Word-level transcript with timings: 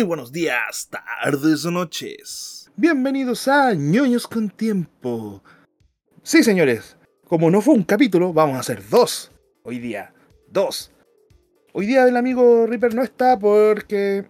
Muy 0.00 0.06
buenos 0.06 0.32
días, 0.32 0.88
tardes 0.88 1.66
o 1.66 1.70
noches. 1.70 2.70
Bienvenidos 2.74 3.46
a 3.48 3.74
ñoños 3.74 4.26
con 4.26 4.48
tiempo. 4.48 5.44
Sí, 6.22 6.42
señores, 6.42 6.96
como 7.28 7.50
no 7.50 7.60
fue 7.60 7.74
un 7.74 7.82
capítulo, 7.82 8.32
vamos 8.32 8.56
a 8.56 8.60
hacer 8.60 8.82
dos. 8.88 9.30
Hoy 9.62 9.78
día, 9.78 10.14
dos. 10.48 10.90
Hoy 11.74 11.84
día 11.84 12.08
el 12.08 12.16
amigo 12.16 12.66
Reaper 12.66 12.94
no 12.94 13.02
está 13.02 13.38
porque 13.38 14.24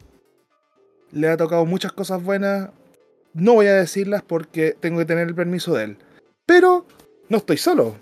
le 1.13 1.29
ha 1.29 1.37
tocado 1.37 1.65
muchas 1.67 1.93
cosas 1.93 2.21
buenas. 2.21 2.71
No 3.33 3.55
voy 3.55 3.69
a 3.69 3.75
decirlas 3.75 4.23
porque 4.27 4.77
tengo 4.81 4.99
que 4.99 5.05
tener 5.05 5.29
el 5.29 5.37
permiso 5.37 5.75
de 5.75 5.85
él. 5.85 5.99
Pero 6.47 6.85
no 7.29 7.37
estoy 7.37 7.59
solo. 7.59 7.95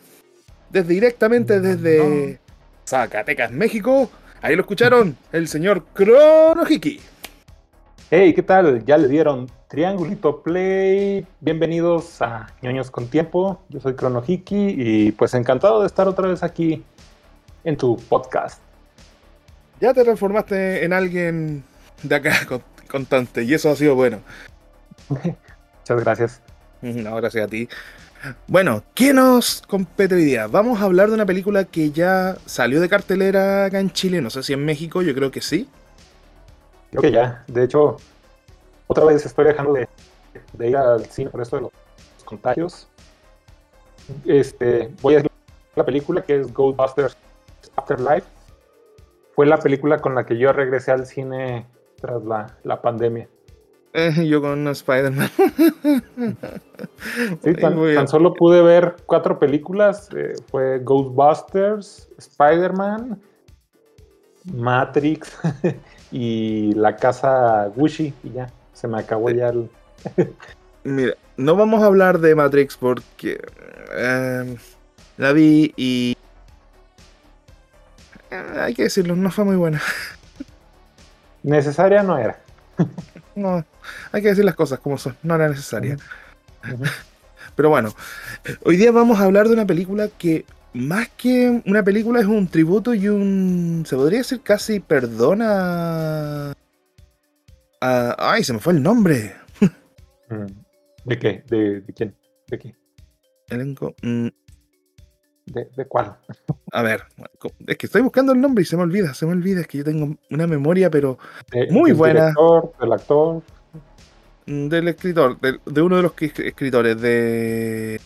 Desde 0.71 0.95
directamente 0.95 1.61
desde 1.61 2.41
Zacatecas, 2.87 3.53
México. 3.53 4.11
Ahí 4.41 4.57
lo 4.57 4.63
escucharon, 4.63 5.19
el 5.33 5.49
señor 5.49 5.85
Chrono 5.95 6.65
Hiki. 6.67 6.99
Hey, 8.11 8.33
¿qué 8.33 8.43
tal? 8.43 8.87
Ya 8.87 8.97
le 8.97 9.07
dieron 9.07 9.51
triangulito 9.69 10.43
play. 10.43 11.27
Bienvenidos 11.41 12.23
a 12.23 12.47
ñoños 12.63 12.91
con 12.91 13.09
tiempo. 13.09 13.61
Yo 13.69 13.81
soy 13.81 13.97
Chrono 13.97 14.25
Hiki 14.27 14.77
y 14.79 15.13
pues 15.13 15.35
encantado 15.35 15.83
de 15.83 15.89
estar 15.89 16.09
otra 16.09 16.27
vez 16.27 16.43
aquí 16.43 16.83
en 17.65 17.77
tu 17.77 17.99
podcast. 17.99 18.63
Ya 19.79 19.93
te 19.93 20.05
transformaste 20.05 20.87
en 20.87 20.95
alguien 20.95 21.65
de 22.03 22.15
acá 22.15 22.33
constante 22.91 23.43
y 23.43 23.53
eso 23.53 23.69
ha 23.71 23.77
sido 23.77 23.95
bueno. 23.95 24.21
Muchas 25.11 26.01
gracias. 26.01 26.41
No, 26.81 27.15
gracias 27.17 27.45
a 27.45 27.49
ti. 27.49 27.69
Bueno, 28.47 28.85
¿qué 28.95 29.13
nos 29.13 29.61
compete 29.69 30.15
hoy 30.15 30.25
día? 30.25 30.47
Vamos 30.47 30.81
a 30.81 30.85
hablar 30.85 31.09
de 31.09 31.15
una 31.15 31.27
película 31.27 31.65
que 31.65 31.91
ya 31.91 32.39
salió 32.47 32.81
de 32.81 32.89
cartelera 32.89 33.67
acá 33.67 33.81
en 33.81 33.91
Chile, 33.91 34.23
no 34.23 34.31
sé 34.31 34.43
si 34.43 34.55
en 34.55 34.65
México, 34.65 35.03
yo 35.03 35.15
creo 35.15 35.31
que 35.31 35.43
sí. 35.43 35.69
Creo 36.91 37.03
que 37.03 37.13
ya. 37.13 37.45
De 37.47 37.65
hecho, 37.65 37.97
otra 38.87 39.05
vez 39.05 39.25
estoy 39.25 39.45
dejando 39.45 39.75
de, 39.75 39.89
ir 40.69 40.77
al 40.77 41.05
cine 41.07 41.31
por 41.31 41.43
esto 41.43 41.57
de 41.57 41.63
los 41.63 41.73
contagios. 42.25 42.89
Este, 44.25 44.91
voy 45.03 45.15
a 45.15 45.17
decir 45.19 45.31
la 45.77 45.85
película 45.85 46.23
que 46.23 46.41
es 46.41 46.53
Ghostbusters 46.53 47.17
Afterlife. 47.77 48.27
Fue 49.35 49.47
la 49.47 49.59
película 49.59 49.99
con 49.99 50.15
la 50.15 50.25
que 50.27 50.39
yo 50.39 50.53
regresé 50.53 50.91
al 50.91 51.07
cine 51.07 51.67
tras 52.01 52.23
la, 52.65 52.83
pandemia. 52.83 53.29
Eh, 53.93 54.27
yo 54.27 54.41
con 54.41 54.67
Spider-Man. 54.67 55.31
sí, 57.43 57.55
tan, 57.55 58.09
solo 58.09 58.35
pude 58.35 58.63
ver 58.63 58.97
cuatro 59.07 59.39
películas. 59.39 60.09
Eh, 60.17 60.35
fue 60.51 60.81
Ghostbusters, 60.81 62.09
Spider-Man, 62.19 63.21
Matrix 64.45 65.39
y 66.11 66.73
la 66.75 66.97
casa 66.97 67.67
Gucci 67.75 68.15
y 68.23 68.33
ya, 68.33 68.51
se 68.73 68.89
me 68.89 68.99
acabó 68.99 69.31
ya 69.31 69.49
el... 69.49 69.71
Mira, 70.85 71.15
no 71.37 71.57
vamos 71.57 71.83
a 71.83 71.87
hablar 71.87 72.19
de 72.19 72.35
Matrix 72.35 72.77
porque 72.77 73.41
em, 73.97 74.57
la 75.17 75.33
vi 75.33 75.73
y... 75.77 76.17
Eh, 78.31 78.61
hay 78.61 78.75
que 78.75 78.85
decirlo, 78.85 79.17
no 79.17 79.31
fue 79.31 79.45
muy 79.45 79.57
buena. 79.57 79.81
Necesaria 81.43 82.03
no 82.03 82.19
era. 82.19 82.39
no, 83.35 83.65
hay 84.13 84.23
que 84.23 84.29
decir 84.29 84.45
las 84.45 84.55
cosas 84.55 84.79
como 84.81 84.99
son, 84.99 85.17
no 85.23 85.35
era 85.35 85.49
necesaria. 85.49 85.97
Pero 87.55 87.71
bueno, 87.71 87.93
hoy 88.65 88.77
día 88.77 88.93
vamos 88.93 89.19
a 89.19 89.25
hablar 89.25 89.49
de 89.49 89.55
una 89.55 89.67
película 89.67 90.09
que 90.17 90.45
más 90.75 91.09
que 91.11 91.63
una 91.67 91.83
película 91.83 92.21
es 92.21 92.27
un 92.27 92.47
tributo 92.49 92.95
y 92.95 93.09
un... 93.09 93.85
Se 93.87 93.97
podría 93.97 94.19
decir 94.19 94.41
casi 94.43 94.81
perdona... 94.81 96.53
ay, 97.81 98.45
se 98.45 98.53
me 98.53 98.59
fue 98.59 98.75
el 98.75 98.83
nombre. 98.83 99.35
Mm, 100.31 100.47
¿De 101.07 101.19
qué? 101.19 101.43
¿De, 101.49 101.83
quién? 101.95 102.15
¿De 102.49 102.59
qué? 102.59 102.75
Elenco. 103.49 103.95
Mm. 104.03 104.29
¿De, 105.47 105.87
cuál? 105.89 106.19
A 106.73 106.83
ver, 106.83 107.05
es 107.67 107.79
que 107.79 107.87
estoy 107.87 108.03
buscando 108.03 108.33
el 108.33 108.41
nombre 108.43 108.61
y 108.61 108.67
se 108.67 108.77
me 108.77 108.83
olvida, 108.83 109.15
se 109.15 109.25
me 109.25 109.33
olvida, 109.33 109.63
es 109.63 109.67
que 109.67 109.79
yo 109.79 109.85
tengo 109.85 110.19
una 110.31 110.47
memoria, 110.47 110.91
pero 110.91 111.19
muy 111.71 111.93
buena. 111.93 112.27
Director, 112.27 112.73
del 112.79 112.93
actor. 112.93 113.43
Mm, 114.45 114.69
del 114.69 114.89
escritor, 114.89 115.39
de, 115.41 115.81
uno 115.83 115.97
de 115.97 116.03
los 116.03 116.13
escritores, 116.21 117.01
de, 117.01 117.99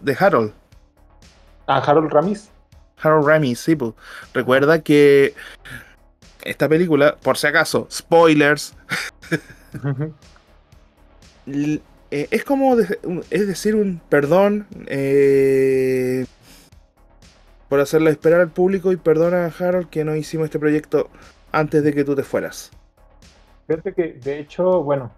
de 0.00 0.16
Harold. 0.18 0.54
¿A 1.66 1.78
Harold 1.78 2.12
Ramis? 2.12 2.50
Harold 3.00 3.26
Ramis, 3.26 3.60
sí, 3.60 3.76
pues. 3.76 3.92
Recuerda 4.34 4.82
que 4.82 5.34
esta 6.44 6.68
película, 6.68 7.16
por 7.22 7.36
si 7.38 7.46
acaso, 7.46 7.86
spoilers. 7.90 8.74
Eh, 11.46 12.28
es 12.30 12.44
como, 12.44 12.76
es 12.78 13.46
decir, 13.46 13.74
un 13.74 14.00
perdón 14.08 14.66
eh, 14.86 16.26
por 17.70 17.80
hacerle 17.80 18.10
esperar 18.10 18.42
al 18.42 18.50
público 18.50 18.92
y 18.92 18.96
perdona 18.96 19.46
a 19.46 19.48
Harold 19.48 19.88
que 19.88 20.04
no 20.04 20.14
hicimos 20.14 20.44
este 20.44 20.58
proyecto 20.58 21.08
antes 21.52 21.82
de 21.82 21.94
que 21.94 22.04
tú 22.04 22.14
te 22.14 22.22
fueras. 22.22 22.70
Fíjate 23.66 23.94
que, 23.94 24.12
de 24.22 24.40
hecho, 24.40 24.82
bueno, 24.82 25.10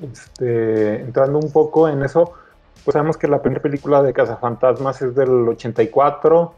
este, 0.00 1.00
entrando 1.00 1.40
un 1.40 1.50
poco 1.50 1.88
en 1.88 2.04
eso, 2.04 2.34
pues 2.86 2.92
sabemos 2.92 3.16
que 3.16 3.26
la 3.26 3.42
primera 3.42 3.60
película 3.60 4.00
de 4.00 4.12
Cazafantasmas 4.12 5.02
es 5.02 5.16
del 5.16 5.48
84, 5.48 6.54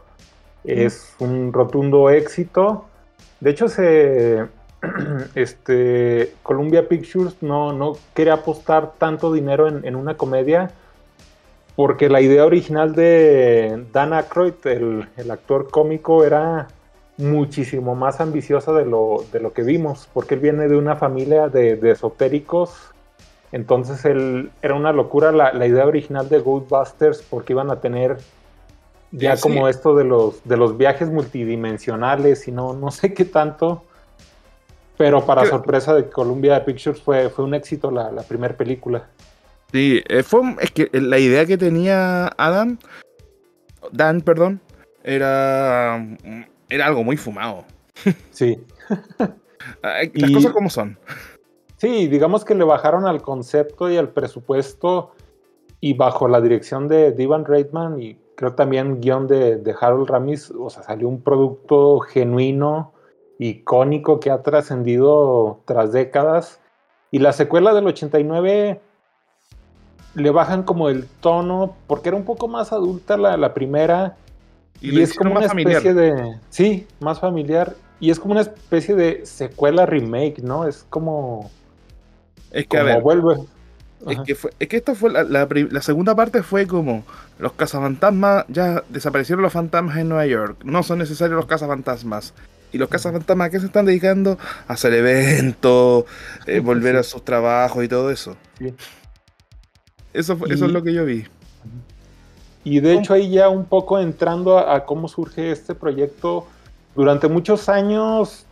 es 0.63 1.15
un 1.17 1.51
rotundo 1.51 2.11
éxito. 2.11 2.85
De 3.39 3.49
hecho, 3.49 3.67
se, 3.67 4.45
este, 5.33 6.35
Columbia 6.43 6.87
Pictures 6.87 7.41
no, 7.41 7.73
no 7.73 7.93
quería 8.13 8.35
apostar 8.35 8.91
tanto 8.99 9.33
dinero 9.33 9.67
en, 9.69 9.95
una 9.95 10.17
comedia 10.17 10.69
porque 11.75 12.09
la 12.09 12.21
idea 12.21 12.45
original 12.45 12.93
de 12.93 13.87
Dan 13.91 14.13
Aykroyd, 14.13 14.53
el, 14.65 15.31
actor 15.31 15.71
cómico, 15.71 16.23
era 16.23 16.67
muchísimo 17.17 17.95
más 17.95 18.21
ambiciosa 18.21 18.71
de 18.73 18.85
lo, 18.85 19.25
de 19.31 19.39
lo, 19.39 19.51
que 19.51 19.63
vimos, 19.63 20.07
porque 20.13 20.35
él 20.35 20.41
viene 20.41 20.67
de 20.67 20.77
una 20.77 20.95
familia 20.95 21.47
de, 21.47 21.75
de 21.75 21.89
esotéricos 21.89 22.93
entonces 23.51 24.05
él, 24.05 24.51
era 24.61 24.75
una 24.75 24.91
locura 24.91 25.31
la, 25.31 25.65
idea 25.65 25.85
original 25.85 26.29
de 26.29 26.39
Ghostbusters 26.39 27.21
porque 27.23 27.53
iban 27.53 27.71
a 27.71 27.79
tener 27.79 28.17
ya 29.11 29.37
como 29.37 29.67
esto 29.67 29.95
de 29.95 30.03
los, 30.03 30.43
de 30.43 30.55
los 30.55 30.77
viajes 30.77 31.09
multidimensionales 31.09 32.47
y 32.47 32.51
no, 32.51 32.73
no 32.73 32.91
sé 32.91 33.13
qué 33.13 33.25
tanto. 33.25 33.83
Pero 34.97 35.25
para 35.25 35.45
sorpresa 35.45 35.95
de 35.95 36.09
Columbia 36.09 36.65
Pictures 36.65 37.01
fue, 37.01 37.29
fue 37.29 37.45
un 37.45 37.53
éxito 37.53 37.89
la, 37.89 38.11
primera 38.23 38.55
película. 38.55 39.07
Sí, 39.71 40.03
eh, 40.09 40.23
fue, 40.23 40.41
es 40.59 40.71
que 40.71 40.89
la 40.91 41.17
idea 41.17 41.45
que 41.45 41.57
tenía 41.57 42.27
Adam, 42.37 42.77
Dan, 43.91 44.21
perdón, 44.21 44.59
era, 45.03 46.05
era 46.69 46.85
algo 46.85 47.03
muy 47.03 47.15
fumado. 47.15 47.63
Sí. 48.31 48.59
Las 49.81 50.31
cosas 50.31 50.51
como 50.51 50.69
son. 50.69 50.97
Sí, 51.79 52.07
digamos 52.07 52.45
que 52.45 52.55
le 52.55 52.63
bajaron 52.63 53.07
al 53.07 53.21
concepto 53.21 53.89
y 53.89 53.97
al 53.97 54.09
presupuesto 54.09 55.11
y 55.81 55.95
bajo 55.95 56.27
la 56.27 56.39
dirección 56.39 56.87
de 56.87 57.15
Ivan 57.17 57.45
Reitman 57.45 58.01
y 58.01 58.19
creo 58.39 58.53
también 58.53 59.01
guion 59.01 59.27
de, 59.27 59.75
Harold 59.81 60.09
Ramis, 60.09 60.49
o 60.51 60.69
sea, 60.69 60.81
salió 60.81 61.09
un 61.09 61.21
producto 61.21 61.99
genuino, 61.99 62.93
icónico 63.37 64.21
que 64.21 64.31
ha 64.31 64.41
trascendido 64.41 65.59
tras 65.65 65.91
décadas. 65.91 66.61
Y 67.11 67.19
la 67.19 67.33
secuela 67.33 67.73
del 67.73 67.87
89 67.87 68.79
le 70.15 70.29
bajan 70.29 70.63
como 70.63 70.87
el 70.87 71.05
tono, 71.19 71.75
porque 71.85 72.07
era 72.07 72.17
un 72.17 72.23
poco 72.23 72.47
más 72.47 72.71
adulta 72.71 73.17
la, 73.17 73.53
primera. 73.53 74.15
Y, 74.79 75.01
es 75.01 75.15
como 75.15 75.35
una 75.35 75.47
especie 75.47 75.93
de. 75.93 76.39
Sí, 76.47 76.87
más 77.01 77.19
familiar. 77.19 77.75
Y 77.99 78.09
es 78.09 78.21
como 78.21 78.31
una 78.31 78.41
especie 78.41 78.95
de 78.95 79.25
secuela 79.25 79.85
remake, 79.85 80.41
¿no? 80.41 80.65
Es 80.65 80.85
como. 80.89 81.51
Es 82.51 82.67
que, 82.67 82.77
a 82.77 82.83
ver. 82.83 83.01
Vuelve. 83.01 83.45
Es 84.07 84.19
que, 84.21 84.33
fue, 84.33 84.51
es 84.59 84.67
que 84.69 84.77
esta 84.77 84.95
fue 84.95 85.11
la, 85.11 85.23
la, 85.23 85.81
segunda 85.81 86.15
parte 86.15 86.41
fue 86.41 86.65
como 86.65 87.03
los 87.37 87.51
cazafantasmas, 87.51 88.45
ya 88.47 88.81
desaparecieron 88.87 89.43
los 89.43 89.51
fantasmas 89.51 89.97
en 89.97 90.07
Nueva 90.07 90.25
York, 90.25 90.61
no 90.63 90.83
son 90.83 90.99
necesarios 90.99 91.35
los 91.35 91.47
cazafantasmas. 91.47 92.33
Y 92.71 92.77
los 92.77 92.87
cazafantasmas 92.87 93.49
que 93.49 93.59
se 93.59 93.65
están 93.65 93.85
dedicando 93.85 94.37
a 94.67 94.73
hacer 94.73 94.93
eventos, 94.93 96.05
eh, 96.45 96.59
volver 96.59 96.95
a 96.95 97.03
sus 97.03 97.25
trabajos 97.25 97.83
y 97.83 97.87
todo 97.89 98.09
eso. 98.09 98.37
Eso, 100.13 100.37
eso 100.47 100.65
es 100.65 100.71
lo 100.71 100.81
que 100.81 100.93
yo 100.93 101.03
vi. 101.03 101.25
Y 102.63 102.79
de 102.79 102.93
hecho 102.93 103.13
ahí 103.13 103.31
ya 103.31 103.49
un 103.49 103.65
poco 103.65 103.99
entrando 103.99 104.59
a 104.59 104.85
cómo 104.85 105.07
surge 105.07 105.51
este 105.51 105.75
proyecto, 105.75 106.47
durante 106.95 107.27
muchos 107.27 107.69
años 107.69 108.45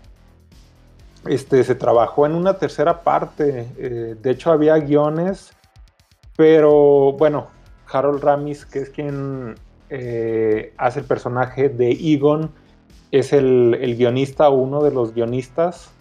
este, 1.30 1.64
se 1.64 1.76
trabajó 1.76 2.26
en 2.26 2.34
una 2.34 2.58
tercera 2.58 3.04
parte. 3.04 3.68
Eh, 3.78 4.16
de 4.22 4.32
hecho, 4.32 4.52
había 4.52 4.78
guiones, 4.78 5.52
pero 6.36 7.14
bueno, 7.14 7.48
Harold 7.92 8.24
Ramis, 8.24 8.66
que 8.66 8.80
es 8.80 8.90
quien 8.90 9.56
eh, 9.90 10.74
hace 10.78 11.00
el 11.00 11.06
personaje 11.06 11.70
de 11.70 11.92
Egon, 11.92 12.52
es 13.12 13.34
el, 13.34 13.96
guionista 13.98 14.50
o 14.50 14.56
uno 14.56 14.84
de 14.84 14.92
los 14.92 15.14
guionistas. 15.14 15.92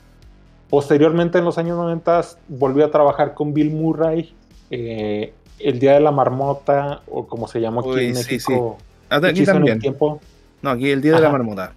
Posteriormente, 0.69 1.39
en 1.39 1.45
los 1.45 1.59
años 1.59 1.77
90, 1.77 2.23
volvió 2.49 2.85
a 2.85 2.91
trabajar 2.91 3.35
con 3.35 3.55
Bill 3.55 3.71
Murray. 3.71 4.35
Eh, 4.71 5.33
el 5.59 5.79
Día 5.79 5.95
de 5.95 6.01
la 6.01 6.11
Marmota, 6.11 7.03
o 7.09 7.27
como 7.27 7.49
se 7.49 7.61
llamó 7.61 7.81
aquí 7.81 8.05
en 8.05 8.13
México. 8.13 8.77
Aquí 9.09 9.45
también. 9.45 9.79
tiempo. 9.79 10.21
No, 10.61 10.71
aquí 10.71 10.91
el 10.91 11.01
Día 11.01 11.15
de 11.15 11.21
la 11.21 11.31
Marmota. 11.31 11.73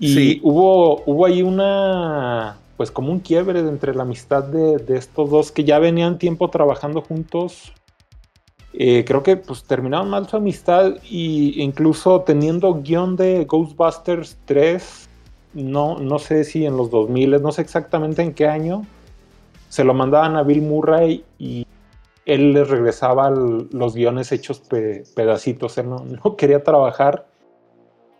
Y 0.00 0.40
hubo, 0.42 1.02
hubo 1.06 1.26
ahí 1.26 1.42
una, 1.42 2.58
pues 2.76 2.90
como 2.90 3.10
un 3.10 3.18
quiebre 3.18 3.58
entre 3.60 3.94
la 3.94 4.02
amistad 4.02 4.44
de, 4.44 4.96
estos 4.96 5.30
dos 5.30 5.50
que 5.50 5.64
ya 5.64 5.78
venían 5.78 6.18
tiempo 6.18 6.48
trabajando 6.50 7.02
juntos. 7.02 7.72
Eh, 8.72 9.04
creo 9.04 9.22
que 9.24 9.36
pues 9.36 9.64
terminaron 9.64 10.10
mal 10.10 10.28
su 10.28 10.36
amistad 10.36 10.94
y 11.10 11.60
incluso 11.60 12.20
teniendo 12.20 12.74
guion 12.74 13.16
de 13.16 13.44
Ghostbusters 13.46 14.36
3, 14.44 15.08
no, 15.54 15.98
no 15.98 16.18
sé 16.18 16.44
si 16.44 16.64
en 16.64 16.76
los 16.76 16.90
2000, 16.90 17.42
no 17.42 17.50
sé 17.50 17.62
exactamente 17.62 18.22
en 18.22 18.34
qué 18.34 18.46
año, 18.46 18.86
se 19.68 19.82
lo 19.82 19.94
mandaban 19.94 20.36
a 20.36 20.42
Bill 20.42 20.62
Murray 20.62 21.24
y 21.38 21.66
él 22.26 22.52
les 22.52 22.68
regresaba 22.68 23.30
los 23.30 23.94
guiones 23.94 24.30
hechos 24.32 24.60
pedacitos, 25.14 25.78
él 25.78 25.88
no, 25.88 26.04
no, 26.24 26.36
quería 26.36 26.62
trabajar 26.62 27.26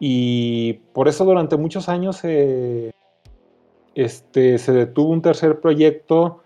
y 0.00 0.74
por 0.92 1.08
eso 1.08 1.24
durante 1.24 1.56
muchos 1.56 1.88
años 1.88 2.20
este, 2.22 2.92
se 4.58 4.72
detuvo 4.72 5.10
un 5.10 5.22
tercer 5.22 5.60
proyecto 5.60 6.42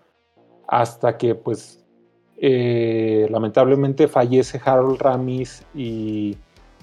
hasta 0.67 1.17
que 1.17 1.35
pues 1.35 1.83
eh, 2.37 3.27
lamentablemente 3.29 4.07
fallece 4.07 4.59
Harold 4.63 4.99
Ramis 4.99 5.63
y 5.75 6.35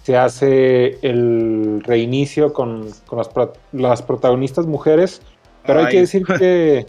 se 0.03 0.17
hace 0.17 0.99
el 1.03 1.83
reinicio 1.83 2.53
con, 2.53 2.89
las, 3.73 4.03
protagonistas 4.03 4.67
mujeres. 4.67 5.21
Pero 5.67 5.81
hay 5.81 5.89
que 5.89 6.01
decir 6.01 6.25
que, 6.25 6.87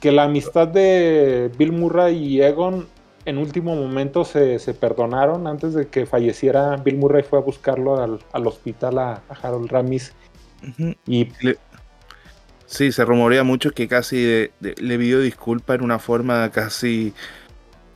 que, 0.00 0.12
la 0.12 0.24
amistad 0.24 0.68
de 0.68 1.50
Bill 1.56 1.72
Murray 1.72 2.16
y 2.16 2.42
Egon 2.42 2.86
en 3.28 3.38
último 3.38 3.76
momento 3.76 4.24
se, 4.24 4.58
perdonaron. 4.74 5.46
Antes 5.46 5.74
de 5.74 5.88
que 5.88 6.06
falleciera, 6.06 6.76
Bill 6.76 6.96
Murray 6.96 7.22
fue 7.22 7.38
a 7.38 7.42
buscarlo 7.42 8.02
al, 8.02 8.46
hospital 8.46 8.98
a, 8.98 9.22
Harold 9.42 9.70
Ramis. 9.70 10.14
Y 11.06 11.28
Sí, 12.68 12.92
se 12.92 13.02
rumorea 13.04 13.44
mucho 13.44 13.70
que 13.70 13.88
casi 13.88 14.50
le 14.60 14.98
pidió 14.98 15.20
disculpas 15.20 15.78
en 15.78 15.84
una 15.84 15.98
forma 15.98 16.50
casi 16.50 17.14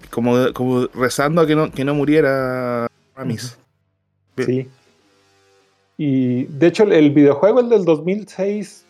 como, 0.08 0.50
como 0.54 0.86
rezando 0.94 1.42
a 1.42 1.46
que 1.46 1.54
no, 1.54 1.70
que 1.70 1.84
no 1.84 1.94
muriera 1.94 2.88
Ramis. 3.14 3.58
Sí. 4.38 4.70
Y 5.98 6.44
de 6.44 6.66
hecho 6.68 6.84
el, 6.84 7.10
videojuego, 7.10 7.60
el 7.60 7.68
del 7.68 7.84
2006, 7.84 8.86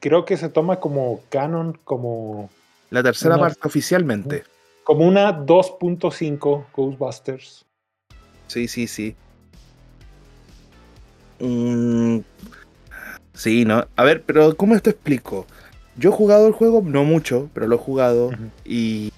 creo 0.00 0.24
que 0.24 0.38
se 0.38 0.48
toma 0.48 0.80
como 0.80 1.20
canon, 1.28 1.78
como... 1.84 2.48
La 2.88 3.02
tercera 3.02 3.36
parte 3.38 3.60
oficialmente. 3.62 4.44
Como 4.90 5.06
una 5.06 5.30
2.5 5.30 6.66
Ghostbusters. 6.74 7.64
Sí, 8.48 8.66
sí, 8.66 8.88
sí. 8.88 9.14
Mm, 11.38 12.18
sí, 13.32 13.64
¿no? 13.64 13.86
A 13.94 14.02
ver, 14.02 14.24
pero 14.24 14.56
¿cómo 14.56 14.76
te 14.80 14.90
explico? 14.90 15.46
Yo 15.94 16.10
he 16.10 16.12
jugado 16.12 16.48
el 16.48 16.52
juego, 16.52 16.82
no 16.84 17.04
mucho, 17.04 17.48
pero 17.54 17.68
lo 17.68 17.76
he 17.76 17.78
jugado. 17.78 18.32
Y 18.64 19.12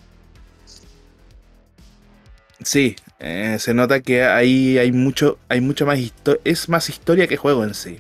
Sí, 2.63 2.95
eh, 3.19 3.57
se 3.59 3.73
nota 3.73 4.01
que 4.01 4.25
ahí 4.25 4.77
hay 4.77 4.93
mucho, 4.93 5.39
hay 5.49 5.63
mucha 5.63 5.87
más 5.87 5.99
historia, 5.99 6.43
es 6.45 6.69
más 6.69 6.91
historia 6.91 7.27
que 7.27 7.39
juego 7.39 7.65
en 7.65 7.73
sí. 7.73 7.99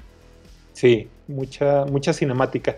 Sí, 0.74 1.08
mucha, 1.26 1.86
mucha 1.86 2.12
cinemática. 2.12 2.76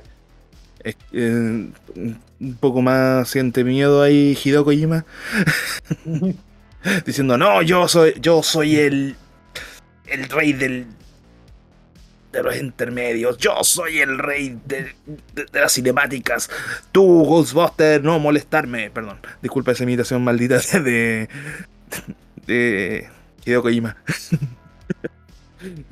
Eh, 0.84 1.70
un 1.94 2.54
poco 2.60 2.82
más 2.82 3.28
siente 3.30 3.64
miedo 3.64 4.02
ahí 4.02 4.38
Hideo 4.42 4.64
Kojima. 4.64 5.04
Diciendo, 7.06 7.38
no, 7.38 7.62
yo 7.62 7.88
soy, 7.88 8.14
yo 8.20 8.42
soy 8.42 8.76
el, 8.76 9.16
el 10.06 10.28
rey 10.28 10.52
del, 10.52 10.86
de 12.32 12.42
los 12.42 12.56
intermedios. 12.56 13.38
Yo 13.38 13.62
soy 13.62 13.98
el 13.98 14.18
rey 14.18 14.58
de, 14.66 14.94
las 15.52 15.72
cinemáticas. 15.72 16.50
Tú, 16.92 17.24
Ghostbuster, 17.24 18.02
no 18.02 18.18
molestarme. 18.18 18.90
Perdón, 18.90 19.18
disculpa 19.42 19.72
esa 19.72 19.84
imitación 19.84 20.22
maldita 20.22 20.58
de, 20.80 21.28
de 22.46 23.08
Hideo 23.44 23.62
Kojima. 23.62 23.96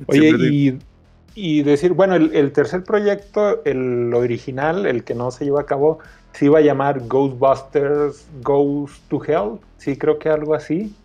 Oye, 0.05 0.29
y, 0.29 0.79
decir, 1.35 1.93
bueno, 1.93 2.15
el, 2.15 2.51
tercer 2.51 2.83
proyecto, 2.83 3.63
el 3.65 4.13
original, 4.13 4.85
el 4.85 5.03
que 5.03 5.15
no 5.15 5.31
se 5.31 5.45
llevó 5.45 5.59
a 5.59 5.65
cabo, 5.65 5.99
se 6.33 6.45
iba 6.45 6.59
a 6.59 6.61
llamar 6.61 7.07
Ghostbusters 7.07 8.27
Goes 8.41 9.01
to 9.09 9.23
Hell. 9.23 9.59
Sí, 9.77 9.97
creo 9.97 10.19
que 10.19 10.29
algo 10.29 10.53
así. 10.53 10.95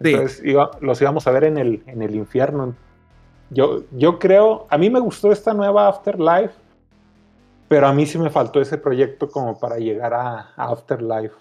Entonces 0.00 0.42
los 0.80 1.00
íbamos 1.00 1.26
a 1.26 1.30
ver 1.30 1.44
en 1.44 1.58
el, 1.58 1.82
en 1.86 2.02
el 2.02 2.14
infierno. 2.14 2.74
Yo, 3.50 3.82
yo 3.92 4.18
creo, 4.18 4.66
a 4.70 4.78
mí 4.78 4.90
me 4.90 5.00
gustó 5.00 5.30
esta 5.30 5.52
nueva 5.52 5.88
Afterlife, 5.88 6.54
pero 7.68 7.86
a 7.86 7.92
mí 7.92 8.06
sí 8.06 8.18
me 8.18 8.30
faltó 8.30 8.60
ese 8.60 8.78
proyecto 8.78 9.28
como 9.28 9.58
para 9.58 9.78
llegar 9.78 10.14
a 10.14 10.52
Afterlife. 10.56 11.34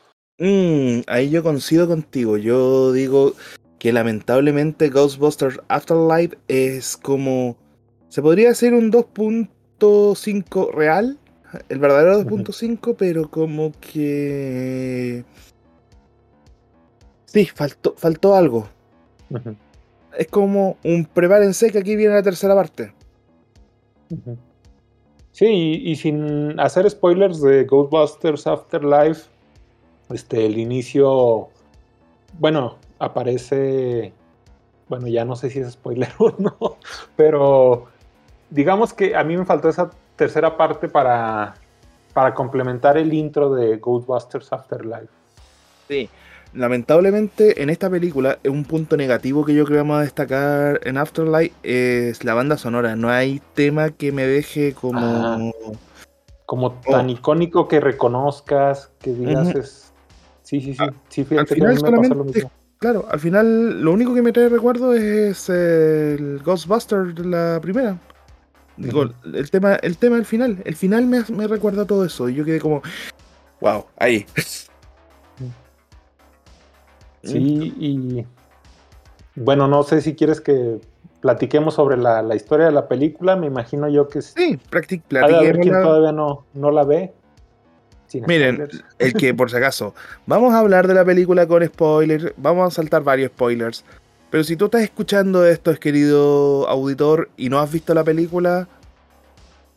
Mm, 0.44 1.02
ahí 1.06 1.30
yo 1.30 1.44
coincido 1.44 1.88
contigo. 1.88 2.36
Yo 2.36 2.92
digo 2.92 3.34
que 3.78 3.94
lamentablemente 3.94 4.90
Ghostbusters 4.90 5.60
Afterlife 5.68 6.36
es 6.48 6.98
como. 6.98 7.56
Se 8.12 8.22
podría 8.22 8.50
hacer 8.50 8.74
un 8.74 8.92
2.5 8.92 10.74
real. 10.74 11.18
El 11.70 11.80
verdadero 11.80 12.22
2.5, 12.24 12.96
pero 12.98 13.32
como 13.32 13.72
que. 13.80 15.24
Sí, 17.24 17.46
faltó, 17.46 17.94
faltó 17.96 18.36
algo. 18.36 18.68
Es 20.18 20.28
como 20.28 20.76
un 20.84 21.06
prepárense 21.06 21.72
que 21.72 21.78
aquí 21.78 21.96
viene 21.96 22.16
la 22.16 22.22
tercera 22.22 22.54
parte. 22.54 22.94
Sí, 25.32 25.82
y, 25.82 25.96
sin 25.96 26.60
hacer 26.60 26.90
spoilers 26.90 27.42
de 27.42 27.64
Ghostbusters 27.64 28.46
Afterlife, 28.46 29.22
este, 30.10 30.48
el 30.48 30.58
inicio, 30.58 31.48
bueno, 32.40 32.78
aparece, 33.00 34.12
bueno, 34.90 35.08
ya 35.08 35.24
no 35.24 35.38
sé 35.38 35.50
si 35.50 35.60
es 35.60 35.72
spoiler 35.72 36.12
o 36.18 36.36
no, 36.38 36.76
pero 37.16 37.88
digamos 38.52 38.94
que 38.94 39.16
a 39.16 39.24
mí 39.24 39.36
me 39.36 39.46
faltó 39.46 39.70
esa 39.70 39.90
tercera 40.16 40.56
parte 40.56 40.88
para, 40.88 41.56
para 42.14 42.36
complementar 42.36 42.98
el 42.98 43.12
intro 43.14 43.56
de 43.56 43.78
Ghostbusters 43.78 44.54
Afterlife. 44.54 45.08
Sí, 45.88 46.10
lamentablemente 46.54 47.64
en 47.64 47.70
esta 47.70 47.90
película 47.90 48.38
un 48.46 48.66
punto 48.66 48.98
negativo 48.98 49.46
que 49.46 49.56
yo 49.56 49.66
creo 49.66 49.78
que 49.78 49.82
vamos 49.82 49.98
a 49.98 50.02
destacar 50.02 50.82
en 50.84 50.98
Afterlife 50.98 51.56
es 51.64 52.24
la 52.24 52.36
banda 52.36 52.58
sonora. 52.58 52.96
No 52.96 53.10
hay 53.10 53.42
tema 53.56 53.90
que 53.90 54.12
me 54.12 54.28
deje 54.28 54.74
como... 54.74 55.00
Ah, 55.02 55.52
como 56.46 56.74
tan 56.74 57.08
oh. 57.08 57.10
icónico 57.10 57.70
que 57.70 57.80
reconozcas, 57.80 58.92
que 59.00 59.14
digas 59.14 59.56
es 59.56 59.92
Sí, 60.44 60.60
sí, 60.60 60.74
sí. 60.74 60.84
sí 61.08 61.38
al 61.38 61.48
final 61.48 61.80
solamente, 61.80 62.46
claro, 62.78 63.06
al 63.10 63.22
final 63.22 63.82
lo 63.82 63.94
único 63.94 64.14
que 64.14 64.22
me 64.22 64.34
trae 64.34 64.50
recuerdo 64.50 64.94
es 64.94 65.48
el 65.48 66.42
Ghostbuster 66.44 67.14
de 67.14 67.24
la 67.24 67.60
primera. 67.62 67.98
Digo, 68.78 69.10
el 69.24 69.52
tema, 69.52 69.76
el 69.76 69.98
tema 69.98 70.16
del 70.16 70.26
final. 70.26 70.62
El 70.66 70.76
final 70.76 71.06
me, 71.06 71.24
me 71.30 71.48
recuerda 71.48 71.86
todo 71.86 72.06
eso. 72.06 72.30
Y 72.30 72.36
yo 72.36 72.46
quedé 72.46 72.60
como, 72.60 72.82
wow, 73.60 73.86
ahí. 73.98 74.26
Sí, 77.24 77.76
y 77.78 78.26
bueno, 79.36 79.68
no 79.68 79.84
sé 79.84 80.02
si 80.02 80.16
quieres 80.16 80.42
que 80.42 80.80
platiquemos 81.22 81.76
sobre 81.76 81.98
la, 81.98 82.36
historia 82.36 82.66
de 82.66 82.72
la 82.72 82.88
película. 82.88 83.36
Me 83.36 83.48
imagino 83.48 83.88
yo 83.88 84.08
que 84.08 84.22
sí. 84.22 84.60
platiquemos. 84.70 85.58
quien 85.62 85.82
todavía 85.82 86.12
no, 86.12 86.46
no 86.54 86.72
la 86.72 86.84
ve. 86.84 87.14
Miren, 88.28 88.68
el 89.00 89.14
que 89.14 89.34
por 89.34 89.50
si 89.50 89.56
acaso, 89.56 89.96
vamos 90.26 90.54
a 90.54 90.60
hablar 90.60 90.86
de 90.86 90.94
la 90.94 91.06
película 91.06 91.48
con 91.48 91.66
spoilers, 91.66 92.34
vamos 92.36 92.68
a 92.68 92.76
saltar 92.76 93.04
varios 93.04 93.32
spoilers. 93.32 93.86
Pero 94.32 94.46
si 94.46 94.56
tú 94.56 94.66
estás 94.66 94.82
escuchando 94.82 95.46
esto, 95.46 95.76
querido 95.78 96.68
auditor, 96.70 97.30
y 97.36 97.50
no 97.50 97.60
has 97.60 97.70
visto 97.70 97.94
la 97.94 98.06
película, 98.06 98.70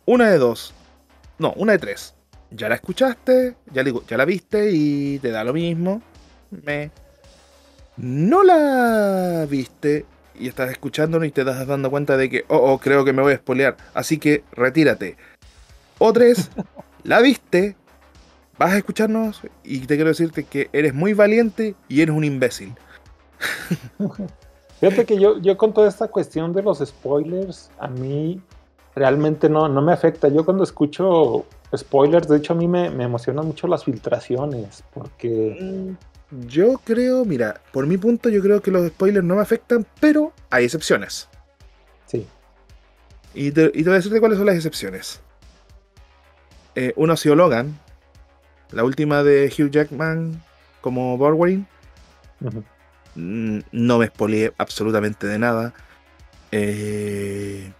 una 0.06 0.30
de 0.30 0.38
dos. 0.38 0.72
No, 1.40 1.52
una 1.56 1.72
de 1.72 1.78
tres. 1.78 2.14
Ya 2.52 2.68
la 2.68 2.76
escuchaste, 2.76 3.56
ya, 3.72 3.82
digo, 3.82 4.04
ya 4.06 4.16
la 4.16 4.24
viste 4.24 4.70
y 4.72 5.18
te 5.18 5.32
da 5.32 5.42
lo 5.42 5.52
mismo. 5.52 6.00
Me. 6.50 6.92
No 7.96 8.44
la 8.44 9.44
viste 9.50 10.06
y 10.38 10.46
estás 10.46 10.70
escuchándonos 10.70 11.26
y 11.26 11.32
te 11.32 11.40
estás 11.40 11.66
dando 11.66 11.90
cuenta 11.90 12.16
de 12.16 12.30
que, 12.30 12.44
oh, 12.46 12.56
oh, 12.56 12.78
creo 12.78 13.04
que 13.04 13.12
me 13.12 13.22
voy 13.22 13.32
a 13.32 13.38
spoilear. 13.38 13.76
Así 13.92 14.18
que 14.18 14.44
retírate. 14.52 15.16
O 15.98 16.12
tres, 16.12 16.52
la 17.02 17.20
viste, 17.20 17.74
vas 18.56 18.72
a 18.72 18.76
escucharnos 18.76 19.42
y 19.64 19.80
te 19.80 19.96
quiero 19.96 20.10
decirte 20.10 20.44
que 20.44 20.70
eres 20.72 20.94
muy 20.94 21.12
valiente 21.12 21.74
y 21.88 22.02
eres 22.02 22.14
un 22.14 22.22
imbécil. 22.22 22.72
Fíjate 24.90 25.06
que 25.06 25.18
yo, 25.18 25.38
yo 25.38 25.56
con 25.56 25.72
toda 25.72 25.88
esta 25.88 26.08
cuestión 26.08 26.52
de 26.52 26.62
los 26.62 26.78
spoilers, 26.78 27.70
a 27.78 27.88
mí 27.88 28.40
realmente 28.94 29.48
no, 29.48 29.68
no 29.68 29.80
me 29.82 29.92
afecta. 29.92 30.28
Yo 30.28 30.44
cuando 30.44 30.64
escucho 30.64 31.46
spoilers. 31.76 32.28
De 32.28 32.36
hecho, 32.36 32.52
a 32.52 32.56
mí 32.56 32.68
me, 32.68 32.90
me 32.90 33.04
emocionan 33.04 33.46
mucho 33.46 33.66
las 33.66 33.84
filtraciones, 33.84 34.84
porque... 34.92 35.58
Mm, 35.60 36.46
yo 36.48 36.80
creo, 36.84 37.24
mira, 37.24 37.60
por 37.72 37.86
mi 37.86 37.96
punto, 37.96 38.28
yo 38.28 38.42
creo 38.42 38.60
que 38.60 38.70
los 38.70 38.88
spoilers 38.88 39.24
no 39.24 39.36
me 39.36 39.42
afectan, 39.42 39.86
pero 40.00 40.32
hay 40.50 40.64
excepciones. 40.64 41.28
Sí. 42.06 42.26
Y 43.34 43.52
te, 43.52 43.66
y 43.66 43.82
te 43.82 43.84
voy 43.84 43.92
a 43.92 43.96
decir 43.96 44.18
cuáles 44.20 44.38
son 44.38 44.46
las 44.46 44.56
excepciones. 44.56 45.20
Eh, 46.74 46.92
uno 46.96 47.12
ha 47.12 47.16
sido 47.16 47.36
Logan, 47.36 47.78
la 48.72 48.84
última 48.84 49.22
de 49.22 49.46
Hugh 49.46 49.70
Jackman 49.70 50.42
como 50.80 51.16
Wolverine. 51.16 51.66
Mm, 52.40 52.58
no 53.14 53.98
me 53.98 54.06
spoileé 54.06 54.52
absolutamente 54.58 55.26
de 55.26 55.38
nada. 55.38 55.72
Eh, 56.52 57.72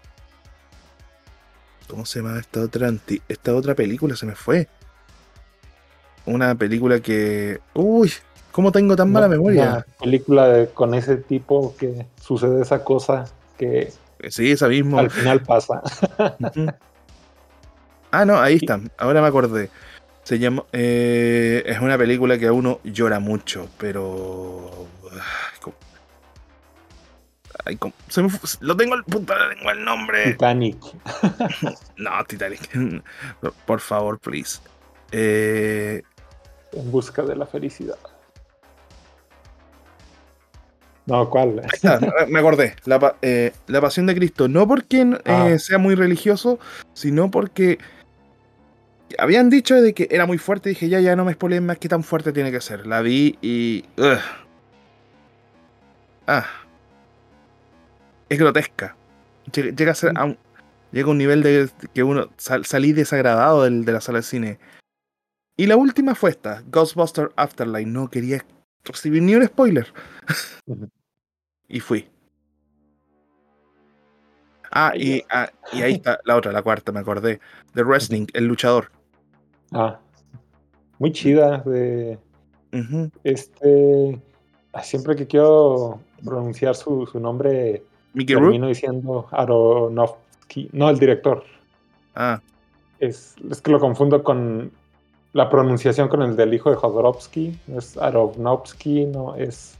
¿Cómo 1.87 2.05
se 2.05 2.19
llama 2.21 2.39
esta 2.39 2.61
otra, 2.61 2.91
esta 3.27 3.55
otra 3.55 3.75
película? 3.75 4.15
Se 4.15 4.25
me 4.25 4.35
fue. 4.35 4.67
Una 6.25 6.55
película 6.55 6.99
que. 6.99 7.59
Uy, 7.73 8.11
¿cómo 8.51 8.71
tengo 8.71 8.95
tan 8.95 9.11
mala 9.11 9.27
memoria? 9.27 9.63
Una 9.63 9.85
película 9.99 10.67
con 10.73 10.93
ese 10.93 11.17
tipo 11.17 11.75
que 11.77 12.05
sucede 12.21 12.61
esa 12.61 12.83
cosa 12.83 13.25
que. 13.57 13.93
Sí, 14.29 14.51
esa 14.51 14.67
misma. 14.67 15.01
Al 15.01 15.11
final 15.11 15.41
pasa. 15.43 15.81
ah, 18.11 18.25
no, 18.25 18.39
ahí 18.39 18.55
está. 18.55 18.79
Ahora 18.97 19.21
me 19.21 19.27
acordé. 19.27 19.69
Se 20.25 20.39
llama. 20.39 20.65
Eh, 20.73 21.61
es 21.67 21.79
una 21.79 21.99
película 21.99 22.39
que 22.39 22.47
a 22.47 22.51
uno 22.51 22.79
llora 22.83 23.19
mucho, 23.19 23.69
pero. 23.77 24.87
lo 28.61 28.75
tengo 28.75 28.95
el 28.95 29.03
puta, 29.03 29.35
tengo 29.55 29.69
el 29.69 29.85
nombre. 29.85 30.31
Titanic. 30.31 30.77
no, 31.97 32.11
Titanic. 32.27 32.67
Por 33.67 33.79
favor, 33.79 34.17
please. 34.17 34.61
Eh, 35.11 36.01
en 36.73 36.91
busca 36.91 37.21
de 37.21 37.35
la 37.35 37.45
felicidad. 37.45 37.99
No, 41.05 41.29
¿cuál? 41.29 41.61
me 42.29 42.39
acordé. 42.39 42.75
La, 42.85 43.15
eh, 43.21 43.51
la, 43.67 43.79
Pasión 43.79 44.07
de 44.07 44.15
Cristo. 44.15 44.47
No 44.47 44.67
porque 44.67 45.19
ah. 45.25 45.55
sea 45.59 45.77
muy 45.77 45.93
religioso, 45.93 46.57
sino 46.93 47.29
porque 47.29 47.77
habían 49.19 49.49
dicho 49.49 49.81
de 49.81 49.93
que 49.93 50.07
era 50.11 50.25
muy 50.25 50.37
fuerte. 50.37 50.69
Dije, 50.69 50.89
ya, 50.89 50.99
ya 50.99 51.15
no 51.15 51.25
me 51.25 51.33
spoileen 51.33 51.65
más 51.65 51.77
que 51.77 51.89
tan 51.89 52.03
fuerte 52.03 52.31
tiene 52.31 52.51
que 52.51 52.61
ser. 52.61 52.87
La 52.87 53.01
vi 53.01 53.37
y. 53.41 53.85
Ah. 56.27 56.45
Es 58.29 58.39
grotesca. 58.39 58.95
Llega 59.53 59.91
a 59.91 59.95
ser 59.95 60.17
a 60.17 60.25
un, 60.25 60.37
llega 60.91 61.07
a 61.07 61.11
un 61.11 61.17
nivel 61.17 61.43
de 61.43 61.69
que 61.93 62.03
uno 62.03 62.29
salí 62.37 62.93
desagradado 62.93 63.63
del, 63.63 63.85
de 63.85 63.91
la 63.91 64.01
sala 64.01 64.19
de 64.19 64.23
cine. 64.23 64.59
Y 65.57 65.67
la 65.67 65.77
última 65.77 66.15
fue 66.15 66.31
esta, 66.31 66.63
Ghostbuster 66.67 67.31
Afterlife. 67.35 67.89
No 67.89 68.09
quería 68.09 68.43
recibir 68.83 69.21
ni 69.21 69.35
un 69.35 69.45
spoiler. 69.45 69.93
y 71.67 71.79
fui. 71.79 72.09
Ah 74.71 74.91
y, 74.95 75.23
ah, 75.29 75.49
y 75.71 75.83
ahí 75.83 75.93
está 75.93 76.19
la 76.25 76.35
otra, 76.35 76.51
la 76.51 76.61
cuarta, 76.61 76.91
me 76.91 76.99
acordé. 76.99 77.39
The 77.75 77.83
Wrestling, 77.83 78.27
el 78.33 78.45
luchador. 78.45 78.91
Ah, 79.75 79.99
muy 80.99 81.11
chida. 81.11 81.57
De, 81.59 82.17
Este. 83.23 84.19
Ah, 84.71 84.83
siempre 84.83 85.15
que 85.15 85.27
quiero 85.27 85.99
pronunciar 86.23 86.75
su, 86.75 87.05
su 87.05 87.19
nombre, 87.19 87.83
termino 88.25 88.67
diciendo 88.67 89.27
Aronofsky. 89.31 90.69
No, 90.71 90.89
el 90.89 90.97
director. 90.97 91.43
Ah. 92.15 92.39
Es, 92.99 93.35
es 93.51 93.61
que 93.61 93.71
lo 93.71 93.79
confundo 93.79 94.23
con 94.23 94.71
la 95.33 95.49
pronunciación 95.49 96.07
con 96.07 96.21
el 96.21 96.37
del 96.37 96.53
hijo 96.53 96.69
de 96.69 96.77
Jodorowsky. 96.77 97.59
Es 97.75 97.97
Aronofsky, 97.97 99.05
no 99.05 99.35
es. 99.35 99.75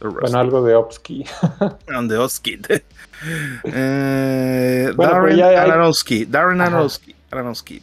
Bueno, 0.00 0.38
algo 0.38 0.62
de 0.62 0.74
Opsky. 0.74 1.24
de 2.08 2.18
Opsky. 2.18 2.60
eh, 3.64 4.92
Darren 4.96 5.40
Aronofsky. 5.42 6.24
Darren 6.24 6.60
Aronofsky. 6.62 7.14
Aronofsky. 7.30 7.82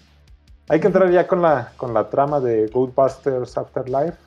Hay 0.69 0.79
que 0.79 0.85
entrar 0.85 1.11
ya 1.11 1.25
con 1.25 1.41
la, 1.41 1.73
con 1.77 1.95
la 1.95 2.09
trama 2.11 2.39
de 2.39 2.67
Ghostbusters 2.67 3.57
Afterlife. 3.57 4.17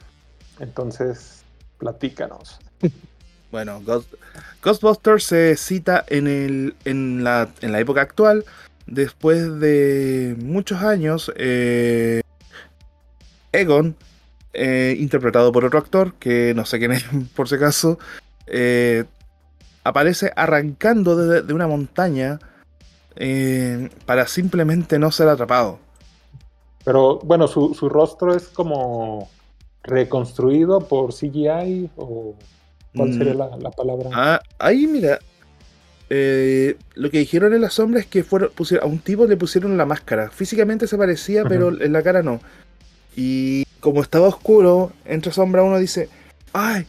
Entonces, 0.61 1.43
platícanos. 1.79 2.59
Bueno, 3.53 3.83
Ghostbusters 4.63 5.25
se 5.25 5.57
cita 5.59 6.07
en, 6.09 6.27
el, 6.27 6.75
en, 6.87 7.23
la, 7.23 7.51
en 7.61 7.73
la 7.73 7.81
época 7.81 8.01
actual, 8.01 8.47
después 8.87 9.61
de 9.61 10.35
muchos 10.39 10.83
años. 10.83 11.31
Eh, 11.37 12.23
Egon, 13.53 13.95
eh, 14.55 14.97
interpretado 14.99 15.53
por 15.53 15.67
otro 15.67 15.79
actor, 15.79 16.15
que 16.15 16.55
no 16.57 16.65
sé 16.65 16.79
quién 16.79 16.93
es 16.93 17.05
por 17.37 17.47
si 17.47 17.57
acaso, 17.57 17.99
eh, 18.47 19.05
aparece 19.85 20.33
arrancando 20.35 21.15
de, 21.15 21.43
de 21.43 21.53
una 21.53 21.67
montaña 21.67 22.39
para 24.07 24.27
simplemente 24.29 24.99
no 24.99 25.13
ser 25.13 25.29
atrapado. 25.29 25.79
Pero 26.85 27.19
bueno, 27.21 27.47
su, 27.47 27.89
rostro 27.89 28.35
es 28.35 28.49
como 28.49 29.29
reconstruido 29.85 30.81
por 30.81 31.13
CGI 31.13 31.91
o 31.97 32.35
cuál 32.95 33.11
mm. 33.11 33.19
sería 33.19 33.35
la, 33.35 33.71
palabra. 33.71 34.11
Ah, 34.13 34.41
ahí 34.59 34.87
mira, 34.87 35.19
eh, 36.11 36.77
lo 36.95 37.11
que 37.11 37.21
dijeron 37.21 37.55
en 37.55 37.61
la 37.61 37.71
sombra 37.71 38.01
es 38.01 38.07
que 38.07 38.25
fueron, 38.25 38.51
pusieron, 38.55 38.89
a 38.89 38.93
un 38.93 38.99
tipo 38.99 39.27
le 39.27 39.37
pusieron 39.37 39.77
la 39.77 39.87
máscara. 39.87 40.31
Físicamente 40.31 40.87
se 40.87 40.99
parecía, 40.99 41.45
pero 41.45 41.69
en 41.81 41.93
la 41.93 42.03
cara 42.03 42.23
no. 42.23 42.41
Y 43.17 43.65
como 43.81 44.03
estaba 44.03 44.29
oscuro, 44.29 44.93
entre 45.05 45.33
sombra 45.33 45.63
uno 45.63 45.79
dice, 45.79 46.09
¡ay! 46.53 46.87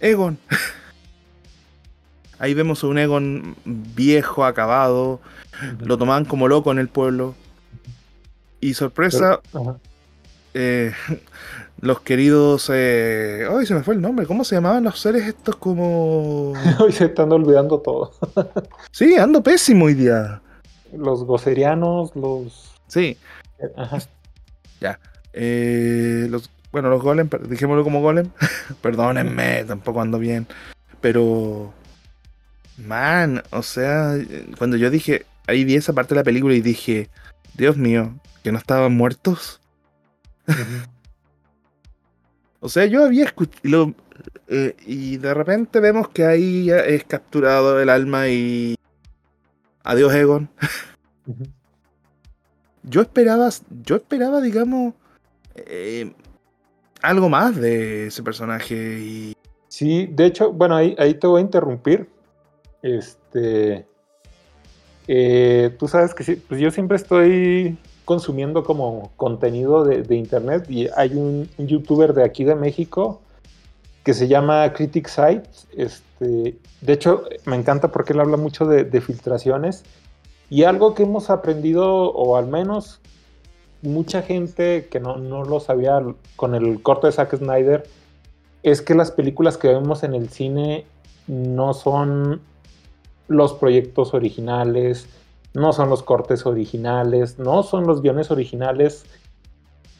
Egon. 0.00 0.38
Ahí 2.38 2.52
vemos 2.54 2.84
a 2.84 2.88
un 2.88 2.98
Egon 2.98 3.56
viejo, 3.64 4.44
acabado. 4.44 5.20
Lo 5.80 5.96
tomaban 5.96 6.26
como 6.26 6.48
loco 6.48 6.70
en 6.70 6.78
el 6.78 6.88
pueblo. 6.88 7.34
Y 8.66 8.74
sorpresa, 8.74 9.38
eh, 10.52 10.92
los 11.80 12.00
queridos... 12.00 12.68
Eh, 12.74 13.46
ay, 13.48 13.64
se 13.64 13.74
me 13.74 13.84
fue 13.84 13.94
el 13.94 14.00
nombre. 14.00 14.26
¿Cómo 14.26 14.42
se 14.42 14.56
llamaban 14.56 14.82
los 14.82 14.98
seres 14.98 15.24
estos 15.24 15.54
como...? 15.54 16.52
Hoy 16.80 16.90
se 16.90 17.04
están 17.04 17.30
olvidando 17.30 17.78
todo. 17.78 18.10
sí, 18.90 19.14
ando 19.14 19.40
pésimo 19.40 19.84
hoy 19.84 19.94
día. 19.94 20.42
Los 20.92 21.22
gocerianos, 21.22 22.16
los... 22.16 22.72
Sí. 22.88 23.16
Ajá. 23.76 23.98
Ya. 24.80 24.98
Eh, 25.32 26.26
los, 26.28 26.50
bueno, 26.72 26.90
los 26.90 27.02
golem, 27.02 27.28
dijémoslo 27.48 27.84
como 27.84 28.00
golem. 28.00 28.30
Perdónenme, 28.82 29.62
tampoco 29.62 30.00
ando 30.00 30.18
bien. 30.18 30.48
Pero... 31.00 31.72
Man, 32.78 33.44
o 33.52 33.62
sea, 33.62 34.16
cuando 34.58 34.76
yo 34.76 34.90
dije... 34.90 35.24
Ahí 35.46 35.64
vi 35.64 35.76
esa 35.76 35.92
parte 35.92 36.16
de 36.16 36.20
la 36.22 36.24
película 36.24 36.52
y 36.56 36.62
dije... 36.62 37.08
Dios 37.56 37.76
mío, 37.76 38.14
que 38.42 38.52
no 38.52 38.58
estaban 38.58 38.94
muertos. 38.96 39.60
o 42.60 42.68
sea, 42.68 42.86
yo 42.86 43.04
había 43.04 43.24
escuchado. 43.24 43.94
Eh, 44.48 44.76
y 44.86 45.16
de 45.16 45.34
repente 45.34 45.80
vemos 45.80 46.08
que 46.08 46.24
ahí 46.24 46.70
es 46.70 47.04
capturado 47.04 47.80
el 47.80 47.88
alma 47.88 48.28
y. 48.28 48.76
Adiós, 49.82 50.14
Egon. 50.14 50.48
Yo 52.82 53.02
esperaba. 53.02 53.48
Yo 53.84 53.96
esperaba, 53.96 54.40
digamos. 54.40 54.94
Eh, 55.54 56.12
algo 57.02 57.28
más 57.28 57.56
de 57.56 58.08
ese 58.08 58.22
personaje. 58.22 58.98
Y... 59.00 59.36
Sí, 59.68 60.06
de 60.12 60.26
hecho, 60.26 60.52
bueno, 60.52 60.76
ahí, 60.76 60.94
ahí 60.98 61.14
te 61.14 61.26
voy 61.26 61.40
a 61.40 61.44
interrumpir. 61.44 62.08
Este. 62.82 63.86
Eh, 65.08 65.74
tú 65.78 65.88
sabes 65.88 66.14
que 66.14 66.36
pues 66.36 66.60
yo 66.60 66.70
siempre 66.70 66.96
estoy 66.96 67.78
consumiendo 68.04 68.64
como 68.64 69.10
contenido 69.16 69.84
de, 69.84 70.16
internet 70.16 70.70
y 70.70 70.88
hay 70.96 71.12
un, 71.14 71.48
youtuber 71.58 72.14
de 72.14 72.24
aquí 72.24 72.44
de 72.44 72.54
México 72.54 73.20
que 74.04 74.14
se 74.14 74.28
llama 74.28 74.72
Critic 74.72 75.08
Site. 75.08 75.48
Este, 75.76 76.56
de 76.80 76.92
hecho, 76.92 77.24
me 77.44 77.56
encanta 77.56 77.90
porque 77.90 78.12
él 78.12 78.20
habla 78.20 78.36
mucho 78.36 78.64
de, 78.66 79.00
filtraciones 79.00 79.84
y 80.48 80.62
algo 80.62 80.94
que 80.94 81.02
hemos 81.02 81.30
aprendido, 81.30 82.12
o 82.12 82.36
al 82.36 82.46
menos 82.46 83.00
mucha 83.82 84.22
gente 84.22 84.86
que 84.88 85.00
no, 85.00 85.16
no 85.16 85.44
lo 85.44 85.58
sabía 85.58 86.00
con 86.36 86.54
el 86.54 86.80
corto 86.82 87.08
de 87.08 87.12
Zack 87.12 87.36
Snyder, 87.36 87.84
es 88.62 88.82
que 88.82 88.94
las 88.94 89.10
películas 89.10 89.58
que 89.58 89.68
vemos 89.68 90.04
en 90.04 90.14
el 90.14 90.28
cine 90.28 90.86
no 91.26 91.74
son 91.74 92.40
los 93.28 93.54
proyectos 93.54 94.14
originales, 94.14 95.08
no 95.54 95.72
son 95.72 95.88
los 95.88 96.02
cortes 96.02 96.46
originales, 96.46 97.38
no 97.38 97.62
son 97.62 97.86
los 97.86 98.02
guiones 98.02 98.30
originales. 98.30 99.06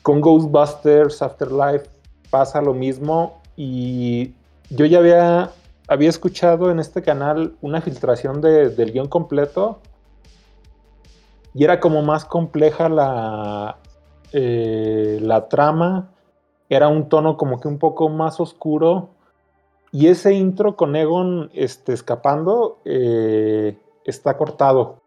Con 0.02 0.21
Ghostbusters 0.21 1.23
Afterlife 1.23 1.87
pasa 2.30 2.61
lo 2.61 2.75
mismo 2.75 3.40
y 3.56 4.35
yo 4.71 4.85
ya 4.85 4.99
había, 4.99 5.50
había 5.88 6.09
escuchado 6.09 6.71
en 6.71 6.78
este 6.78 7.02
canal 7.02 7.54
una 7.61 7.80
filtración 7.80 8.40
del 8.40 8.92
guion 8.92 9.09
completo 9.09 9.80
y 11.54 11.64
era 11.64 11.80
como 11.80 12.02
más 12.02 12.26
compleja 12.26 12.90
la, 12.90 13.78
eh, 14.33 15.18
la 15.23 15.49
trama, 15.49 16.11
era 16.68 16.88
un 16.88 17.09
tono 17.09 17.38
como 17.38 17.61
que 17.61 17.68
un 17.68 17.78
poco 17.78 18.11
más 18.11 18.40
oscuro. 18.40 19.09
Y 19.96 20.08
ese 20.08 20.34
intro 20.34 20.76
con 20.76 20.94
Egon 20.94 21.48
este, 21.54 21.94
escapando 21.94 22.82
eh, 22.84 23.78
está 24.04 24.36
cortado. 24.36 25.00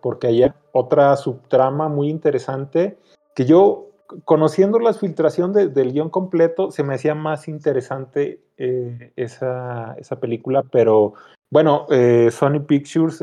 Porque 0.00 0.28
hay 0.28 0.50
otra 0.72 1.14
subtrama 1.18 1.90
muy 1.90 2.08
interesante 2.08 2.96
que 3.34 3.44
yo, 3.44 3.90
conociendo 4.24 4.78
la 4.78 4.94
filtración 4.94 5.52
del 5.52 5.92
guion 5.92 6.08
completo, 6.08 6.70
se 6.70 6.82
me 6.82 6.94
hacía 6.94 7.14
más 7.14 7.48
interesante 7.48 8.40
eh, 8.56 9.12
esa, 9.16 9.94
esa, 9.98 10.18
película. 10.18 10.62
Pero 10.72 11.12
bueno, 11.50 11.86
Sony 12.30 12.60
Pictures 12.66 13.22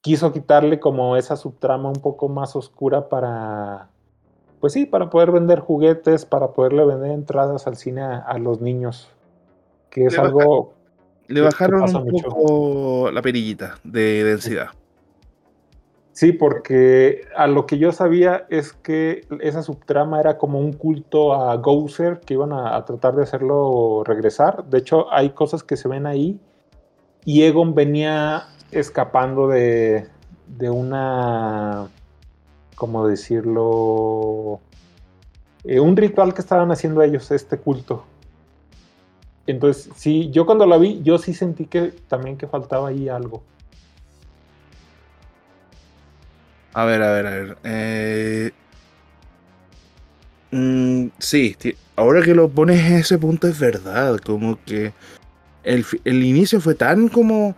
quiso 0.00 0.32
quitarle 0.32 0.80
como 0.80 1.18
esa 1.18 1.36
subtrama 1.36 1.90
un 1.90 2.00
poco 2.00 2.30
más 2.30 2.56
oscura 2.56 3.10
para, 3.10 3.90
pues 4.62 4.74
sí, 4.74 4.86
para 4.86 5.10
poder 5.10 5.32
vender 5.32 5.58
juguetes, 5.58 6.24
para 6.24 6.52
poderle 6.52 6.86
vender 6.86 7.10
entradas 7.10 7.66
al 7.66 7.76
cine 7.76 8.02
a, 8.02 8.38
los 8.38 8.60
niños, 8.60 9.10
que 9.90 10.04
es 10.04 10.16
algo... 10.16 10.74
le 11.26 11.40
bajaron 11.40 11.82
un 11.82 12.22
poco 12.22 13.10
la 13.10 13.22
perillita 13.22 13.74
de 13.82 14.22
densidad. 14.22 14.68
Sí, 16.12 16.30
porque 16.30 17.22
a 17.34 17.48
lo 17.48 17.66
que 17.66 17.76
yo 17.78 17.90
sabía 17.90 18.46
es 18.50 18.72
que 18.72 19.26
esa 19.40 19.64
subtrama 19.64 20.20
era 20.20 20.38
como 20.38 20.60
un 20.60 20.74
culto 20.74 21.34
a 21.34 21.56
Gouser, 21.56 22.20
que 22.20 22.34
iban 22.34 22.52
a, 22.52 22.76
a 22.76 22.84
tratar 22.84 23.16
de 23.16 23.24
hacerlo 23.24 24.04
regresar. 24.04 24.64
De 24.66 24.78
hecho, 24.78 25.12
hay 25.12 25.30
cosas 25.30 25.64
que 25.64 25.76
se 25.76 25.88
ven 25.88 26.06
ahí. 26.06 26.38
Y 27.24 27.42
Egon 27.42 27.74
venía 27.74 28.44
escapando 28.70 29.48
de, 29.48 30.06
de 30.46 30.70
una, 30.70 31.88
¿cómo 32.82 33.06
decirlo? 33.06 34.58
Eh, 35.62 35.78
un 35.78 35.96
ritual 35.96 36.34
que 36.34 36.40
estaban 36.40 36.72
haciendo 36.72 37.00
ellos, 37.00 37.30
este 37.30 37.56
culto. 37.56 38.04
Entonces, 39.46 39.88
sí, 39.94 40.32
yo 40.32 40.46
cuando 40.46 40.66
la 40.66 40.78
vi, 40.78 41.00
yo 41.04 41.16
sí 41.16 41.32
sentí 41.32 41.66
que 41.66 41.92
también 42.08 42.36
que 42.36 42.48
faltaba 42.48 42.88
ahí 42.88 43.08
algo. 43.08 43.44
A 46.72 46.84
ver, 46.84 47.04
a 47.04 47.12
ver, 47.12 47.26
a 47.28 47.30
ver. 47.30 47.58
Eh... 47.62 48.50
Mm, 50.50 51.06
sí, 51.20 51.56
ahora 51.94 52.20
que 52.22 52.34
lo 52.34 52.48
pones 52.48 52.80
en 52.80 52.94
ese 52.94 53.16
punto 53.16 53.46
es 53.46 53.60
verdad, 53.60 54.18
como 54.18 54.58
que 54.64 54.92
el, 55.62 55.86
el 56.02 56.24
inicio 56.24 56.60
fue 56.60 56.74
tan 56.74 57.06
como 57.06 57.54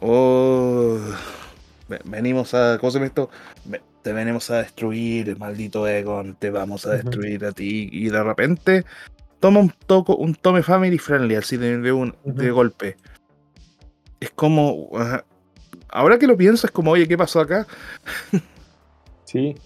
Oh, 0.00 0.98
venimos 2.04 2.52
a. 2.54 2.78
¿Cómo 2.78 2.90
se 2.90 2.98
llama 2.98 3.06
esto? 3.06 3.30
Te 4.06 4.12
venimos 4.12 4.48
a 4.52 4.58
destruir, 4.58 5.36
maldito 5.36 5.88
Egon, 5.88 6.36
te 6.36 6.50
vamos 6.50 6.86
a 6.86 6.92
destruir 6.92 7.44
a 7.44 7.50
ti. 7.50 7.88
Y 7.90 8.08
de 8.08 8.22
repente 8.22 8.84
toma 9.40 9.58
un 9.58 9.72
toco, 9.84 10.14
un 10.14 10.36
tome 10.36 10.62
family 10.62 10.96
friendly, 10.96 11.34
así 11.34 11.56
de, 11.56 11.90
un, 11.90 12.14
de 12.22 12.52
golpe. 12.52 12.96
Es 14.20 14.30
como. 14.30 14.90
ahora 15.88 16.20
que 16.20 16.28
lo 16.28 16.36
pienso, 16.36 16.68
es 16.68 16.70
como, 16.70 16.92
oye, 16.92 17.08
¿qué 17.08 17.18
pasó 17.18 17.40
acá? 17.40 17.66
sí. 19.24 19.56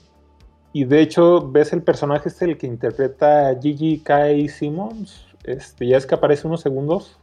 Y 0.72 0.86
de 0.86 1.02
hecho, 1.02 1.46
ves 1.50 1.74
el 1.74 1.82
personaje 1.82 2.30
este, 2.30 2.46
el 2.46 2.56
que 2.56 2.66
interpreta 2.66 3.50
a 3.50 3.60
Gigi 3.60 3.98
Kai 3.98 4.48
Simmons. 4.48 5.26
Este, 5.44 5.86
ya 5.86 5.98
es 5.98 6.06
que 6.06 6.14
aparece 6.14 6.46
unos 6.46 6.62
segundos. 6.62 7.18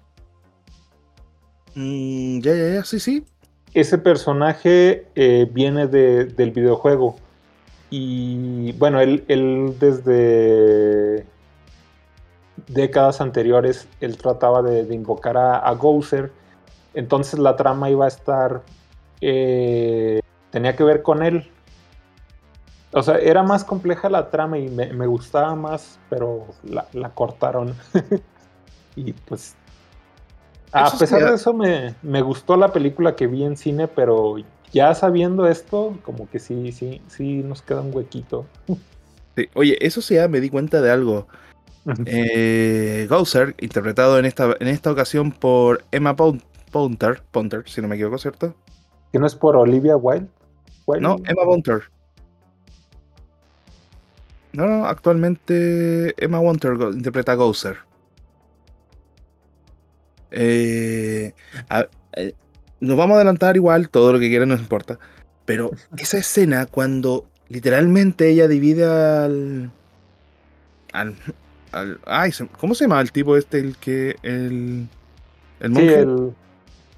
Mm, 1.73 2.41
ya, 2.41 2.53
ya, 2.53 2.73
ya, 2.75 2.83
sí, 2.83 2.99
sí. 2.99 3.25
Ese 3.77 3.99
personaje 3.99 5.05
eh, 5.13 5.47
viene 5.51 5.85
del 5.85 6.49
videojuego. 6.49 7.15
Y 7.91 8.71
bueno, 8.71 8.99
él, 8.99 9.23
desde 9.79 11.27
décadas 12.65 13.21
anteriores, 13.21 13.87
él 13.99 14.17
trataba 14.17 14.63
de, 14.63 14.91
invocar 14.95 15.37
a, 15.37 15.59
a 15.59 15.75
Gouser. 15.75 16.31
Entonces 16.95 17.37
la 17.39 17.55
trama 17.55 17.91
iba 17.91 18.05
a 18.05 18.07
estar... 18.07 18.63
Eh, 19.21 20.21
tenía 20.49 20.75
que 20.75 20.83
ver 20.83 21.03
con 21.03 21.21
él. 21.21 21.47
O 22.93 23.03
sea, 23.03 23.19
era 23.19 23.43
más 23.43 23.63
compleja 23.63 24.09
la 24.09 24.31
trama 24.31 24.57
y 24.57 24.69
me, 24.69 25.05
gustaba 25.05 25.53
más, 25.53 25.99
pero 26.09 26.47
la, 26.63 26.87
la 26.93 27.11
cortaron. 27.11 27.75
y 28.95 29.13
pues 29.13 29.55
a 30.71 30.97
pesar 30.97 31.23
de 31.23 31.35
eso, 31.35 31.53
me, 31.53 32.21
gustó 32.21 32.57
la 32.57 32.71
película 32.71 33.15
que 33.15 33.27
vi 33.27 33.43
en 33.43 33.57
cine, 33.57 33.87
pero 33.87 34.35
ya 34.71 34.93
sabiendo 34.93 35.47
esto, 35.47 35.97
como 36.03 36.29
que 36.29 36.39
sí, 36.39 36.71
sí, 36.71 37.01
sí 37.07 37.43
nos 37.43 37.61
queda 37.61 37.81
un 37.81 37.95
huequito. 37.95 38.45
Oye, 39.53 39.77
eso 39.85 40.01
sí, 40.01 40.15
me 40.29 40.39
di 40.39 40.49
cuenta 40.49 40.81
de 40.81 40.91
algo. 40.91 41.27
eh, 42.05 43.07
interpretado 43.59 44.19
en 44.19 44.25
esta, 44.25 44.55
en 44.59 44.67
esta 44.67 44.91
ocasión 44.91 45.31
por 45.31 45.85
Emma 45.91 46.15
Ponter, 46.15 47.23
si 47.65 47.81
no 47.81 47.87
me 47.87 47.95
equivoco, 47.95 48.17
¿cierto? 48.17 48.55
¿Que 49.11 49.19
no 49.19 49.25
es 49.25 49.35
por 49.35 49.55
Olivia 49.55 49.95
Wilde? 49.95 50.27
No, 50.99 51.17
Emma 51.25 51.43
Ponter. 51.45 51.83
No, 54.53 54.65
no, 54.65 54.85
actualmente 54.85 56.13
Emma 56.23 56.39
Ponter 56.39 56.73
interpreta 56.93 57.33
a 57.33 57.35
Gouser. 57.35 57.86
Eh, 60.31 61.33
eh, 62.13 62.33
nos 62.79 62.97
vamos 62.97 63.15
a 63.15 63.17
adelantar 63.17 63.55
igual, 63.55 63.89
todo 63.89 64.13
lo 64.13 64.19
que 64.19 64.29
quieran 64.29 64.49
nos 64.49 64.59
importa. 64.59 64.99
Pero 65.45 65.71
esa 65.97 66.17
escena 66.17 66.65
cuando 66.65 67.25
literalmente 67.49 68.29
ella 68.29 68.47
divide 68.47 68.85
al. 68.85 69.71
al, 70.93 71.15
ay, 72.05 72.31
¿cómo 72.59 72.75
se 72.75 72.85
llama 72.85 73.01
el 73.01 73.11
tipo 73.11 73.37
este? 73.37 73.59
El 73.59 73.77
que. 73.77 74.15
El. 74.23 74.87
El 75.59 75.69
monje. 75.71 76.05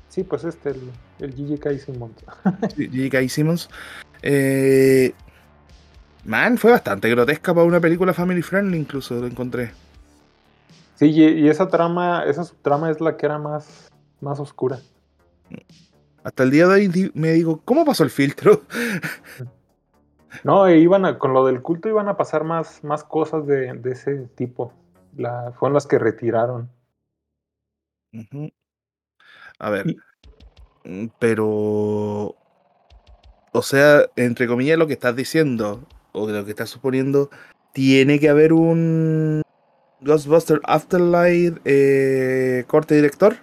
Sí, 0.10 0.24
pues 0.24 0.44
este, 0.44 0.72
el, 0.72 0.92
el 1.20 1.34
GGK 1.34 1.80
Simmons. 1.80 2.16
GGK 2.76 3.30
Simmons. 3.30 3.70
Eh, 4.22 5.14
man, 6.26 6.58
fue 6.58 6.72
bastante 6.72 7.10
grotesca 7.10 7.54
para 7.54 7.66
una 7.66 7.80
película 7.80 8.14
family 8.14 8.42
friendly, 8.42 8.78
incluso 8.78 9.16
lo 9.16 9.28
encontré. 9.28 9.72
Sí, 11.00 11.12
y, 11.12 11.48
esa 11.48 11.70
trama, 11.70 12.26
esa 12.26 12.44
subtrama 12.44 12.92
es 12.92 13.00
la 13.00 13.16
que 13.16 13.26
era 13.26 13.38
más, 13.38 13.90
más 14.20 14.38
oscura. 14.38 14.80
Hasta 16.26 16.44
el 16.44 16.52
día 16.52 16.68
de 16.68 16.74
hoy 16.74 17.12
me 17.14 17.32
digo, 17.32 17.62
¿cómo 17.64 17.86
pasó 17.86 18.04
el 18.04 18.10
filtro? 18.10 18.64
No, 20.44 20.68
e 20.68 20.78
iban 20.78 21.18
con 21.18 21.34
lo 21.34 21.44
del 21.44 21.64
culto 21.64 21.90
iban 21.90 22.08
a 22.08 22.16
pasar 22.16 22.44
más, 22.44 22.84
más 22.84 23.04
cosas 23.04 23.48
de, 23.48 23.82
ese 23.86 24.28
tipo. 24.36 24.72
La, 25.18 25.54
fueron 25.58 25.74
las 25.74 25.88
que 25.88 25.98
retiraron. 25.98 26.70
A 29.58 29.70
ver. 29.72 29.96
Mm, 30.84 31.08
pero. 31.18 32.36
O 33.52 33.62
sea, 33.64 34.06
entre 34.16 34.46
comillas, 34.46 34.78
lo 34.78 34.86
que 34.86 34.94
estás 34.94 35.16
diciendo, 35.16 35.84
o 36.12 36.30
lo 36.30 36.46
que 36.46 36.52
estás 36.52 36.70
suponiendo, 36.70 37.32
tiene 37.74 38.20
que 38.20 38.30
haber 38.30 38.54
un 38.54 39.42
Ghostbuster 40.02 40.62
Afterlife 40.64 41.60
eh, 41.66 42.64
corte 42.68 42.96
director? 42.96 43.36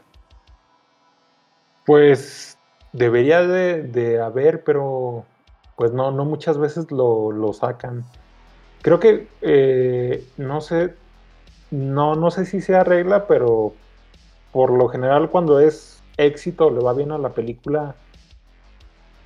Pues 1.84 2.58
debería 2.92 3.42
de, 3.42 4.20
haber, 4.20 4.64
pero 4.64 5.24
pues 5.76 5.92
no, 5.92 6.10
no 6.10 6.24
muchas 6.24 6.58
veces 6.58 6.90
lo, 6.90 7.52
sacan. 7.52 8.04
Creo 8.82 8.98
que 8.98 9.28
eh, 9.42 10.26
no 10.36 10.60
sé, 10.60 10.94
no, 11.70 12.14
no 12.14 12.30
sé 12.30 12.46
si 12.46 12.60
se 12.60 12.74
arregla, 12.74 13.26
pero 13.26 13.72
por 14.52 14.70
lo 14.70 14.88
general 14.88 15.30
cuando 15.30 15.60
es 15.60 16.02
éxito, 16.16 16.70
le 16.70 16.80
va 16.80 16.94
bien 16.94 17.12
a 17.12 17.18
la 17.18 17.30
película, 17.30 17.94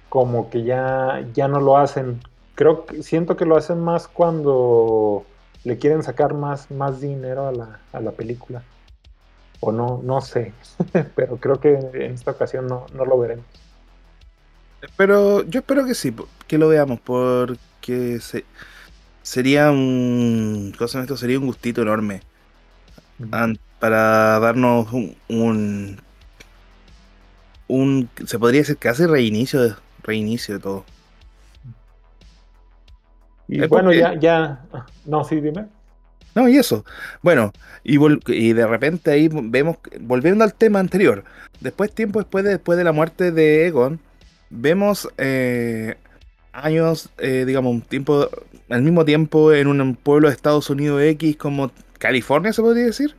como 0.08 0.50
que 0.50 0.64
ya, 0.64 1.24
ya 1.32 1.46
no 1.46 1.60
lo 1.60 1.76
hacen. 1.76 2.20
Creo 2.56 2.84
que 2.84 3.02
siento 3.02 3.36
que 3.36 3.46
lo 3.46 3.56
hacen 3.56 3.80
más 3.80 4.08
cuando 4.08 5.24
le 5.64 5.78
quieren 5.78 6.02
sacar 6.02 6.34
más, 6.34 6.70
más 6.70 7.00
dinero 7.00 7.46
a 7.46 7.52
la, 7.52 7.80
a 7.92 8.00
la 8.00 8.12
película. 8.12 8.62
O 9.60 9.72
no, 9.72 10.00
no 10.02 10.20
sé. 10.20 10.52
Pero 11.14 11.36
creo 11.36 11.60
que 11.60 11.74
en 11.74 12.12
esta 12.12 12.30
ocasión 12.32 12.66
no, 12.66 12.86
no 12.94 13.04
lo 13.04 13.18
veremos. 13.18 13.44
Pero 14.96 15.42
yo 15.44 15.60
espero 15.60 15.84
que 15.84 15.94
sí, 15.94 16.14
que 16.46 16.58
lo 16.58 16.68
veamos, 16.68 17.00
porque 17.00 18.18
se, 18.20 18.44
sería 19.22 19.70
un. 19.70 20.74
Cosa 20.78 21.00
esto 21.02 21.16
sería 21.16 21.38
un 21.38 21.46
gustito 21.46 21.82
enorme. 21.82 22.22
para 23.78 24.38
darnos 24.40 24.92
un, 24.92 26.00
un, 27.68 28.10
Se 28.26 28.38
podría 28.38 28.60
decir 28.62 28.78
casi 28.78 29.06
reinicio 29.06 29.76
reinicio 30.02 30.54
de 30.54 30.60
todo. 30.60 30.84
Y 33.50 33.66
bueno, 33.66 33.92
ya, 33.92 34.14
ya. 34.14 34.60
No, 35.04 35.24
sí, 35.24 35.40
dime. 35.40 35.66
No, 36.36 36.48
y 36.48 36.56
eso. 36.56 36.84
Bueno, 37.20 37.52
y, 37.82 37.98
y, 38.28 38.52
de 38.52 38.66
repente 38.66 39.10
ahí 39.10 39.28
vemos, 39.30 39.78
volviendo 39.98 40.44
al 40.44 40.54
tema 40.54 40.78
anterior, 40.78 41.24
después, 41.58 41.92
tiempo 41.92 42.20
después 42.20 42.44
de, 42.44 42.50
después 42.50 42.78
de 42.78 42.84
la 42.84 42.92
muerte 42.92 43.32
de 43.32 43.66
Egon, 43.66 43.98
vemos 44.50 45.08
eh, 45.18 45.96
años, 46.52 47.10
eh, 47.18 47.44
digamos, 47.44 47.72
un 47.72 47.82
tiempo, 47.82 48.28
al 48.68 48.82
mismo 48.82 49.04
tiempo 49.04 49.52
en 49.52 49.66
un 49.66 49.96
pueblo 49.96 50.28
de 50.28 50.34
Estados 50.34 50.70
Unidos 50.70 51.02
X 51.02 51.36
como 51.36 51.72
California, 51.98 52.52
se 52.52 52.62
podría 52.62 52.84
decir, 52.84 53.16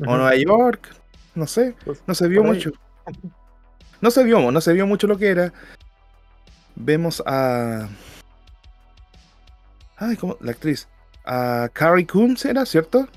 o 0.00 0.04
Nueva 0.16 0.36
York, 0.36 0.88
no 1.34 1.46
sé, 1.46 1.74
Pues, 1.84 2.02
no 2.06 2.14
se 2.14 2.28
vio 2.28 2.42
mucho. 2.42 2.72
No 4.00 4.10
se 4.10 4.24
vio, 4.24 4.50
no 4.50 4.60
se 4.62 4.72
vio 4.72 4.86
mucho 4.86 5.06
lo 5.06 5.18
que 5.18 5.28
era. 5.28 5.52
Vemos 6.74 7.22
a. 7.26 7.88
Ay, 9.96 10.16
¿cómo? 10.16 10.36
La 10.40 10.52
actriz. 10.52 10.88
A 11.24 11.68
Carrie 11.72 12.06
Coons 12.06 12.44
era, 12.44 12.64
¿cierto? 12.66 13.08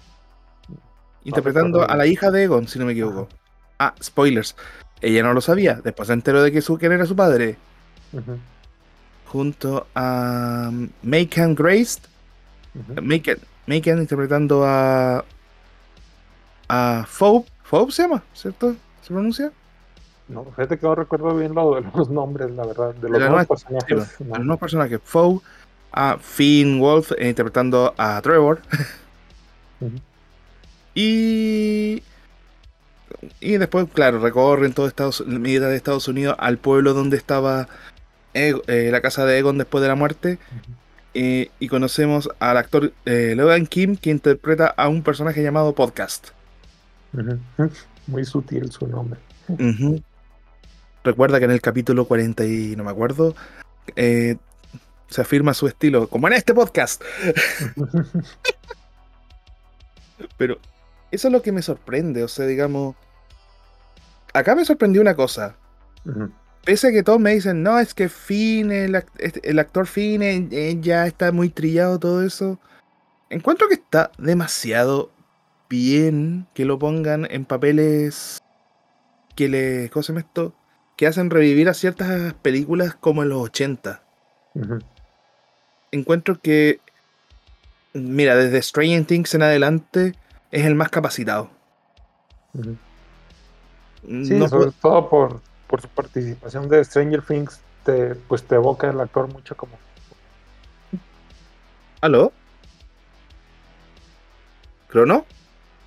Interpretando 1.24 1.88
a 1.88 1.96
la 1.96 2.08
hija 2.08 2.32
de 2.32 2.44
Egon, 2.44 2.68
si 2.68 2.80
no 2.80 2.86
me 2.86 2.94
equivoco. 2.94 3.28
Ah, 3.78 3.94
spoilers. 4.02 4.56
Ella 5.02 5.24
no 5.24 5.34
lo 5.34 5.42
sabía. 5.42 5.80
Después 5.84 6.08
se 6.08 6.14
enteró 6.14 6.42
de 6.42 6.52
que 6.52 6.62
su, 6.62 6.78
quién 6.78 6.92
era 6.92 7.06
su 7.06 7.16
padre. 7.16 7.58
Ujú, 8.14 8.38
Junto 9.28 9.88
a 9.94 10.72
Macon 11.04 11.56
Grace. 11.56 12.00
Macon, 13.02 13.38
Macon 13.68 14.00
interpretando 14.00 14.66
a. 14.66 15.24
A 16.68 17.06
Phoebe. 17.08 17.46
Phoebe 17.64 17.92
se 17.92 18.02
llama, 18.04 18.24
¿cierto? 18.34 18.76
¿Se 19.02 19.14
pronuncia? 19.14 19.52
No, 20.28 20.46
fíjate 20.46 20.78
que 20.78 20.86
no 20.86 20.96
recuerdo 20.96 21.36
bien 21.36 21.54
lo 21.56 21.76
de 21.76 21.82
los 21.96 22.10
nombres, 22.10 22.52
la 22.52 22.66
verdad, 22.66 22.94
de 22.96 23.10
los 23.10 23.20
nuevos 23.20 23.48
personajes. 23.48 24.16
no. 24.20 24.36
los 24.38 24.46
nuevos 24.46 24.60
personajes. 24.60 25.00
Foe, 25.04 25.42
a 25.92 26.18
Finn 26.20 26.80
Wolf 26.80 27.12
eh, 27.18 27.30
interpretando 27.30 27.94
a 27.98 28.22
Trevor. 28.22 28.62
Y. 30.96 32.04
Y 33.40 33.58
después, 33.58 33.88
claro, 33.94 34.20
recorren 34.20 34.74
todo 34.74 34.88
Estados, 34.88 35.26
mitad 35.26 35.68
de 35.70 35.76
Estados 35.76 36.08
Unidos 36.08 36.36
al 36.40 36.58
pueblo 36.58 36.94
donde 36.94 37.18
estaba 37.18 37.68
Eg- 38.34 38.62
eh, 38.68 38.90
la 38.92 39.02
casa 39.02 39.26
de 39.26 39.38
Egon 39.38 39.58
después 39.58 39.82
de 39.82 39.88
la 39.88 39.96
muerte. 39.96 40.38
eh, 41.14 41.50
y 41.60 41.68
conocemos 41.68 42.30
al 42.40 42.58
actor 42.58 42.94
eh, 43.06 43.34
Logan 43.36 43.66
Kim 43.66 43.96
que 43.98 44.10
interpreta 44.12 44.68
a 44.68 44.88
un 44.90 45.02
personaje 45.04 45.42
llamado 45.44 45.74
Podcast. 45.74 46.30
Muy 48.08 48.26
sutil 48.26 48.72
su 48.72 48.88
nombre. 48.88 49.20
Recuerda 51.04 51.40
que 51.40 51.46
en 51.46 51.52
el 51.52 51.62
capítulo 51.62 52.06
40 52.06 52.46
y 52.46 52.76
no 52.76 52.84
me 52.84 52.92
acuerdo, 52.92 53.36
eh, 53.96 54.38
se 55.10 55.22
afirma 55.22 55.54
su 55.54 55.68
estilo, 55.68 56.08
como 56.08 56.28
en 56.28 56.34
este 56.34 56.54
podcast. 56.54 57.04
Pero 60.38 60.60
eso 61.12 61.28
es 61.28 61.32
lo 61.32 61.42
que 61.42 61.52
me 61.52 61.62
sorprende, 61.62 62.24
o 62.24 62.28
sea, 62.28 62.46
digamos, 62.46 62.96
acá 64.34 64.56
me 64.56 64.66
sorprendió 64.66 65.02
una 65.02 65.16
cosa. 65.16 65.56
Pese 66.66 66.88
a 66.90 66.92
que 66.92 67.04
todos 67.04 67.20
me 67.20 67.34
dicen, 67.34 67.64
no, 67.64 67.80
es 67.80 67.94
que 67.94 68.10
Finn, 68.10 68.72
el, 68.72 68.96
act- 68.96 69.40
el 69.44 69.60
actor 69.60 69.88
Finn, 69.88 70.22
eh, 70.22 70.78
ya 70.82 71.08
está 71.08 71.32
muy 71.32 71.50
trillado 71.50 72.00
todo 72.00 72.24
eso. 72.24 72.60
Encuentro 73.30 73.68
que 73.68 73.76
está 73.76 74.12
demasiado 74.18 75.12
bien 75.70 76.48
que 76.54 76.66
lo 76.66 76.80
pongan 76.80 77.28
en 77.30 77.46
papeles 77.46 78.40
que 79.36 79.48
le. 79.48 79.90
¿Cómo 79.92 80.04
se 80.04 80.12
llama 80.14 80.22
esto? 80.22 80.54
Que 80.98 81.08
hacen 81.08 81.30
revivir 81.30 81.70
a 81.70 81.74
ciertas 81.74 82.34
películas 82.34 82.96
como 82.96 83.24
en 83.24 83.30
los 83.30 83.42
80. 83.42 84.04
Ujú. 84.56 84.80
Encuentro 85.92 86.40
que. 86.42 86.80
Mira, 87.94 88.36
desde 88.36 88.62
Stranger 88.62 89.06
Things 89.06 89.34
en 89.34 89.42
adelante 89.44 90.14
es 90.52 90.66
el 90.66 90.76
más 90.76 90.90
capacitado. 90.90 91.50
No 92.54 94.26
Sí, 94.26 94.38
sobre 94.40 94.50
puedo- 94.50 94.72
todo 94.82 95.10
por, 95.10 95.42
por 95.68 95.82
su 95.82 95.88
participación 95.90 96.70
de 96.70 96.84
Stranger 96.84 97.22
Things, 97.24 97.60
te, 97.84 98.16
pues 98.16 98.44
te 98.44 98.56
evoca 98.56 98.90
el 98.90 99.00
actor 99.02 99.28
mucho 99.32 99.56
como... 99.58 99.74
¿Aló? 102.02 102.32
¿Crono? 104.88 105.26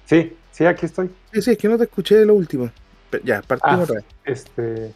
Sí, 0.04 0.36
sí, 0.50 0.66
aquí 0.66 0.86
estoy. 0.86 1.10
Sí, 1.32 1.42
sí, 1.42 1.50
es 1.52 1.58
que 1.58 1.68
no 1.68 1.78
te 1.78 1.84
escuché 1.84 2.16
de 2.16 2.26
lo 2.26 2.34
último. 2.34 2.70
Ya, 3.24 3.42
partimos 3.42 3.90
Ah. 3.90 4.00
Este, 4.24 4.92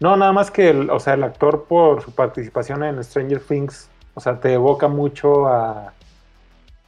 no, 0.00 0.16
nada 0.16 0.32
más 0.32 0.50
que 0.50 0.70
el, 0.70 0.90
o 0.90 0.98
sea, 1.00 1.14
el 1.14 1.22
actor 1.24 1.64
por 1.68 2.02
su 2.02 2.12
participación 2.12 2.82
en 2.84 3.02
Stranger 3.02 3.40
Things, 3.40 3.88
o 4.20 4.22
sea, 4.22 4.38
te 4.38 4.52
evoca 4.52 4.86
mucho 4.86 5.46
a 5.46 5.94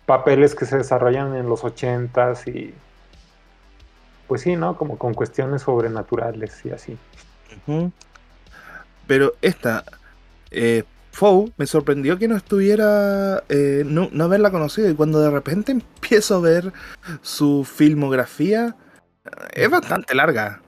papeles 0.04 0.54
que 0.54 0.66
se 0.66 0.76
desarrollan 0.76 1.34
en 1.34 1.48
los 1.48 1.64
ochentas 1.64 2.46
y 2.46 2.74
pues 4.28 4.42
sí, 4.42 4.54
¿no? 4.54 4.76
Como 4.76 4.98
con 4.98 5.14
cuestiones 5.14 5.62
sobrenaturales 5.62 6.62
y 6.66 6.72
así. 6.72 6.98
Pero 9.06 9.32
esta, 9.40 9.82
eh, 10.50 10.84
me 11.56 11.66
sorprendió 11.66 12.18
que 12.18 12.28
no 12.28 12.36
estuviera, 12.36 13.44
eh, 13.48 13.82
no, 13.86 14.10
no 14.12 14.24
haberla 14.24 14.50
conocido. 14.50 14.90
Y 14.90 14.94
cuando 14.94 15.22
de 15.22 15.30
repente 15.30 15.72
empiezo 15.96 16.36
a 16.36 16.40
ver 16.40 16.70
su 17.22 17.64
filmografía, 17.64 18.76
eh, 19.24 19.30
es 19.54 19.70
bastante 19.70 20.14
larga. 20.14 20.60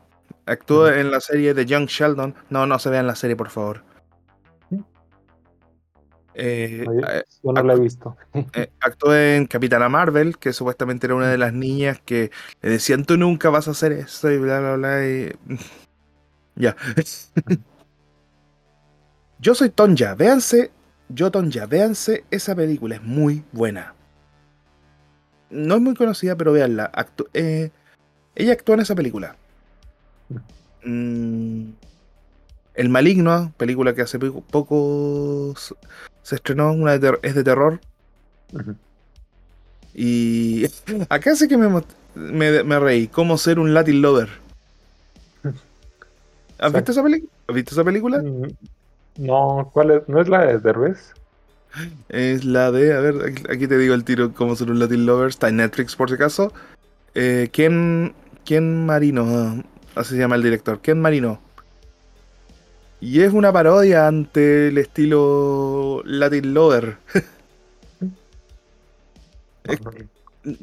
Ujú. 0.46 0.86
en 0.86 1.10
la 1.10 1.20
serie 1.20 1.52
de 1.52 1.66
Young 1.66 1.88
Sheldon. 1.88 2.34
No, 2.48 2.66
no 2.66 2.78
se 2.78 2.88
vean 2.88 3.06
la 3.06 3.16
serie, 3.16 3.36
por 3.36 3.50
favor. 3.50 3.82
Eh, 6.34 6.84
eh, 6.84 7.22
Yo 7.42 7.52
no 7.52 7.62
la 7.62 7.74
he 7.74 7.78
visto. 7.78 8.16
eh, 8.54 8.70
actuó 8.80 9.14
en 9.14 9.46
Capitana 9.46 9.88
Marvel, 9.88 10.36
que 10.38 10.52
supuestamente 10.52 11.06
era 11.06 11.14
una 11.14 11.28
de 11.30 11.38
las 11.38 11.52
niñas 11.52 12.00
que 12.04 12.30
le 12.60 12.70
decían 12.70 13.04
tú 13.04 13.16
nunca 13.16 13.50
vas 13.50 13.68
a 13.68 13.70
hacer 13.72 13.92
eso 13.92 14.30
y 14.30 14.38
bla 14.38 14.58
bla 14.60 14.76
bla. 14.76 15.06
y- 15.06 15.32
ya. 16.56 16.76
Yo 19.38 19.54
soy 19.54 19.68
Tonja, 19.70 20.14
véanse, 20.14 20.70
yo 21.08 21.30
Tonja, 21.30 21.66
véanse 21.66 22.24
esa 22.30 22.54
película, 22.54 22.94
es 22.96 23.02
muy 23.02 23.44
buena. 23.52 23.94
No 25.50 25.74
es 25.74 25.80
muy 25.82 25.94
conocida, 25.94 26.34
pero 26.36 26.52
véanla. 26.52 26.90
Actu- 26.92 27.28
eh, 27.34 27.70
ella 28.34 28.52
actuó 28.54 28.74
en 28.74 28.80
esa 28.80 28.94
película. 28.94 29.36
Mm, 30.84 31.70
El 32.74 32.88
Maligno, 32.88 33.52
película 33.56 33.94
que 33.94 34.02
hace 34.02 34.18
poco, 34.18 34.40
poco 34.42 35.52
s- 35.56 35.74
se 36.24 36.34
estrenó, 36.34 36.72
una 36.72 36.90
de 36.92 36.98
ter- 36.98 37.20
es 37.22 37.34
de 37.36 37.44
terror. 37.44 37.78
Y 39.94 40.64
acá 41.08 41.36
sí 41.36 41.46
que 41.46 41.56
me, 41.56 41.68
me, 42.16 42.64
me 42.64 42.80
reí. 42.80 43.06
¿Cómo 43.08 43.38
ser 43.38 43.58
un 43.60 43.72
Latin 43.74 44.02
Lover? 44.02 44.28
¿Has 46.58 46.72
visto 46.72 46.90
esa 46.92 47.02
película? 47.02 47.30
¿Has 47.48 47.54
visto 47.54 47.74
esa 47.74 47.84
película? 47.84 48.18
Mm, 48.18 48.48
No, 49.18 49.70
¿cuál 49.72 49.90
es? 49.92 50.08
¿No 50.08 50.20
es 50.20 50.28
la 50.28 50.46
de 50.46 50.58
Derbez? 50.58 51.12
Es 52.08 52.44
la 52.44 52.70
de, 52.70 52.94
a 52.94 53.00
ver, 53.00 53.16
aquí, 53.26 53.42
aquí 53.50 53.66
te 53.66 53.76
digo 53.78 53.94
el 53.94 54.04
tiro, 54.04 54.32
cómo 54.32 54.54
ser 54.56 54.70
un 54.70 54.78
Latin 54.78 55.06
Lover. 55.06 55.28
Está 55.28 55.48
en 55.48 55.56
Netflix 55.56 55.96
por 55.96 56.08
si 56.08 56.14
acaso. 56.14 56.52
Eh, 57.14 57.48
Ken, 57.52 58.14
Ken 58.44 58.86
Marino, 58.86 59.24
ah, 59.28 59.56
así 59.96 60.10
se 60.14 60.20
llama 60.20 60.36
el 60.36 60.42
director. 60.42 60.80
Ken 60.80 61.00
Marino. 61.00 61.40
Y 63.04 63.20
es 63.20 63.34
una 63.34 63.52
parodia 63.52 64.06
ante 64.08 64.68
el 64.68 64.78
estilo 64.78 66.00
Latin 66.06 66.54
Lover. 66.54 66.96
Es- 69.64 69.80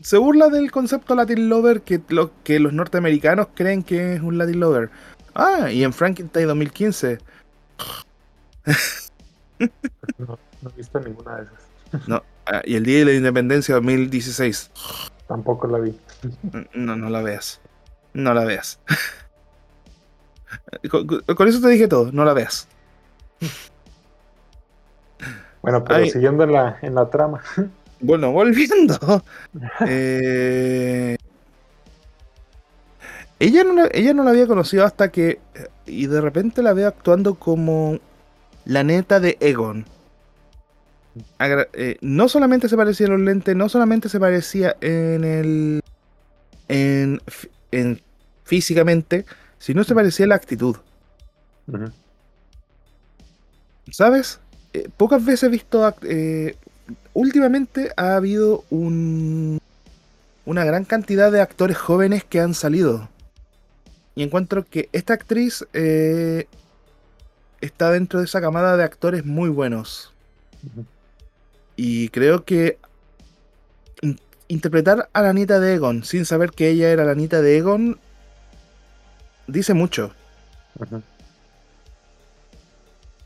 se 0.02 0.18
burla 0.18 0.50
del 0.50 0.72
concepto 0.72 1.14
Latin 1.14 1.50
Lover 1.50 1.82
que, 1.82 2.02
lo, 2.10 2.32
que 2.44 2.60
los 2.60 2.74
norteamericanos 2.74 3.50
creen 3.54 3.84
que 3.84 4.16
es 4.16 4.22
un 4.22 4.40
Latin 4.40 4.60
Lover. 4.60 4.90
Ah, 5.36 5.72
y 5.72 5.84
en 5.84 5.94
Frankenstein 5.94 6.48
2015. 6.48 7.20
No, 10.18 10.40
no 10.64 10.70
he 10.70 10.78
visto 10.78 11.00
ninguna 11.00 11.36
de 11.38 11.44
esas. 11.44 11.62
No, 12.08 12.24
ah, 12.48 12.62
y 12.66 12.76
el 12.76 12.86
Día 12.86 13.00
de 13.00 13.06
la 13.06 13.14
Independencia 13.14 13.76
2016. 13.76 14.72
Tampoco 15.28 15.68
la 15.68 15.78
vi. 15.78 15.96
No, 16.74 16.96
no 16.96 17.10
la 17.10 17.22
veas. 17.22 17.62
No 18.14 18.34
la 18.34 18.46
veas. 18.46 18.80
Con, 20.90 21.48
eso 21.48 21.62
te 21.62 21.70
dije 21.70 21.88
todo, 21.88 22.12
no 22.12 22.26
la 22.26 22.34
veas. 22.34 22.68
Bueno, 25.62 25.84
pero 25.84 26.00
Ay. 26.00 26.10
siguiendo 26.10 26.44
en 26.44 26.54
la, 26.54 26.78
en 26.82 26.96
la 26.96 27.10
trama. 27.10 27.42
Bueno, 28.04 28.32
volviendo. 28.32 29.24
eh, 29.88 31.16
ella, 33.40 33.64
no 33.64 33.74
la, 33.74 33.90
ella 33.92 34.12
no 34.16 34.24
la 34.24 34.32
había 34.32 34.48
conocido 34.48 34.84
hasta 34.86 35.12
que. 35.12 35.40
eh, 35.54 35.68
Y 35.86 36.08
de 36.08 36.20
repente 36.20 36.64
la 36.64 36.74
veo 36.74 36.88
actuando 36.88 37.36
como 37.36 38.00
la 38.66 38.84
neta 38.84 39.20
de 39.20 39.38
Egon. 39.40 39.86
Agra- 41.38 41.68
eh, 41.74 41.98
no 42.02 42.28
solamente 42.28 42.68
se 42.70 42.76
parecía 42.76 43.06
en 43.06 43.12
los 43.12 43.22
lentes, 43.22 43.56
no 43.56 43.70
solamente 43.70 44.10
se 44.10 44.20
parecía 44.20 44.76
en 44.82 45.24
el. 45.24 45.82
En, 46.70 47.22
en 47.72 48.02
físicamente, 48.46 49.26
sino 49.62 49.84
se 49.84 49.94
parecía 49.94 50.26
la 50.26 50.34
actitud. 50.36 50.76
¿Sabes? 53.92 54.40
Eh, 54.74 54.90
pocas 54.98 55.24
veces 55.24 55.44
he 55.44 55.50
visto. 55.50 55.86
act- 55.86 56.04
eh, 56.04 56.56
últimamente 57.14 57.92
ha 57.96 58.16
habido 58.16 58.64
un, 58.72 59.60
una 60.46 60.66
gran 60.66 60.84
cantidad 60.84 61.32
de 61.32 61.42
actores 61.42 61.78
jóvenes 61.78 62.24
que 62.24 62.40
han 62.40 62.56
salido. 62.56 63.08
Y 64.16 64.24
encuentro 64.24 64.66
que 64.66 64.90
esta 64.94 65.14
actriz 65.14 65.64
eh, 65.74 66.48
está 67.62 67.92
dentro 67.92 68.20
de 68.20 68.26
esa 68.26 68.42
camada 68.42 68.78
de 68.78 68.84
actores 68.84 69.26
muy 69.26 69.50
buenos. 69.50 70.12
Y 71.76 72.10
creo 72.10 72.46
que 72.46 72.80
interpretar 74.48 75.08
a 75.14 75.22
la 75.22 75.30
Anita 75.30 75.60
de 75.60 75.76
Egon 75.76 76.04
sin 76.04 76.26
saber 76.26 76.52
que 76.52 76.70
ella 76.70 76.90
era 76.90 77.06
la 77.06 77.12
Anita 77.12 77.42
de 77.42 77.58
Egon 77.58 78.00
dice 79.52 79.74
mucho. 79.74 80.12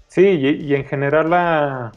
Sí, 0.07 0.21
y, 0.25 0.73
en 0.73 0.85
general 0.85 1.29
la, 1.29 1.91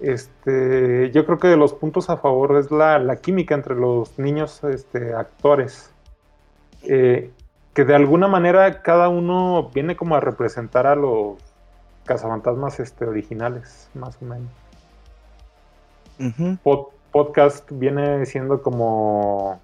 este, 0.00 1.10
yo 1.12 1.26
creo 1.26 1.38
que 1.38 1.48
de 1.48 1.56
los 1.56 1.72
puntos 1.74 2.08
a 2.10 2.16
favor 2.16 2.56
es 2.56 2.70
la, 2.70 3.16
química 3.20 3.54
entre 3.54 3.74
los 3.74 4.18
niños 4.18 4.62
este, 4.64 5.14
actores. 5.14 5.90
Eh, 6.82 7.30
que 7.72 7.84
de 7.84 7.94
alguna 7.94 8.28
manera 8.28 8.82
cada 8.82 9.08
uno 9.08 9.70
viene 9.74 9.96
como 9.96 10.14
a 10.14 10.20
representar 10.20 10.86
a 10.86 10.94
los 10.94 11.38
cazafantasmas 12.04 12.78
este, 12.78 13.04
originales, 13.04 13.90
más 13.94 14.16
o 14.22 14.26
menos. 14.26 14.50
podcast 17.10 17.68
viene 17.72 18.24
siendo 18.26 18.62
como 18.62 19.60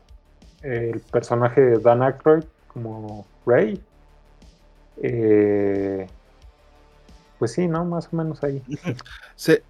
el 0.62 1.00
personaje 1.00 1.61
de 1.61 1.79
Dan 1.79 2.03
Aykroyd, 2.03 2.44
como 2.66 3.26
Ray. 3.46 3.83
Eh, 5.03 6.07
pues 7.38 7.53
sí, 7.53 7.66
¿no? 7.66 7.85
Más 7.85 8.09
o 8.12 8.16
menos 8.16 8.42
ahí. 8.42 8.62
Se, 9.37 9.62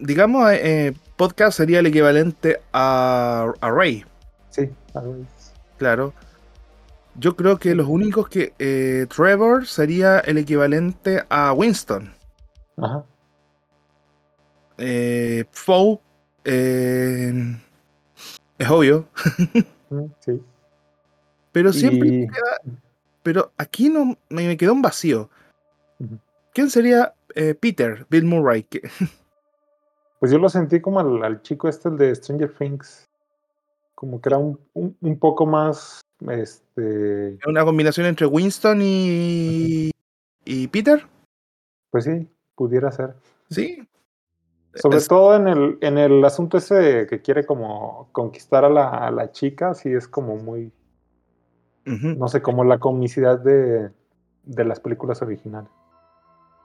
digamos, 0.00 0.50
eh, 0.52 0.94
podcast 1.16 1.56
sería 1.56 1.80
el 1.80 1.86
equivalente 1.86 2.60
a, 2.72 3.52
a 3.60 3.70
Ray. 3.70 4.04
Sí, 4.50 4.70
a 4.94 5.00
Ray. 5.00 5.26
Claro. 5.78 6.12
Yo 7.16 7.36
creo 7.36 7.58
que 7.58 7.74
los 7.74 7.86
únicos 7.86 8.28
que. 8.28 8.54
Eh, 8.58 9.06
Trevor 9.14 9.66
sería 9.66 10.20
el 10.20 10.38
equivalente 10.38 11.24
a 11.28 11.52
Winston. 11.52 12.12
Ajá. 12.76 13.04
Eh, 14.78 15.44
eh, 16.44 17.56
es 18.58 18.70
obvio. 18.70 19.08
Mm, 19.92 20.04
sí. 20.20 20.40
Pero 21.50 21.72
siempre 21.72 22.28
Pero 23.22 23.52
aquí 23.56 23.88
no 23.88 24.16
me 24.28 24.56
quedó 24.56 24.72
un 24.72 24.82
vacío. 24.82 25.30
¿Quién 26.52 26.70
sería 26.70 27.14
eh, 27.34 27.54
Peter, 27.54 28.06
Bill 28.08 28.24
Murray? 28.24 28.66
Pues 30.20 30.30
yo 30.30 30.38
lo 30.38 30.50
sentí 30.50 30.80
como 30.80 31.00
al, 31.00 31.40
chico 31.40 31.66
este, 31.66 31.88
el 31.88 31.96
de 31.96 32.14
Stranger 32.14 32.52
Things. 32.52 33.08
Como 33.94 34.20
que 34.20 34.28
era 34.28 34.36
un, 34.36 34.60
un, 34.74 35.18
poco 35.18 35.46
más. 35.46 36.02
Este. 36.28 37.38
Una 37.46 37.64
combinación 37.64 38.06
entre 38.06 38.26
Winston 38.26 38.80
y. 38.82 39.90
y 40.44 40.68
Peter. 40.68 41.06
Pues 41.90 42.04
sí, 42.04 42.28
pudiera 42.54 42.92
ser. 42.92 43.14
Sí. 43.48 43.82
Sobre 44.74 45.00
todo 45.00 45.36
en 45.36 45.48
el, 45.48 45.78
en 45.80 45.96
el 45.96 46.22
asunto 46.22 46.58
ese 46.58 47.06
que 47.06 47.22
quiere 47.22 47.46
como 47.46 48.10
conquistar 48.12 48.66
a 48.66 48.68
la, 48.68 48.88
a 48.90 49.10
la 49.10 49.32
chica, 49.32 49.72
sí 49.72 49.90
es 49.90 50.06
como 50.06 50.36
muy. 50.36 50.70
No 51.84 52.28
sé, 52.28 52.42
como 52.42 52.62
la 52.62 52.78
comicidad 52.78 53.38
de, 53.38 53.90
de 54.44 54.64
las 54.64 54.80
películas 54.80 55.22
originales. 55.22 55.70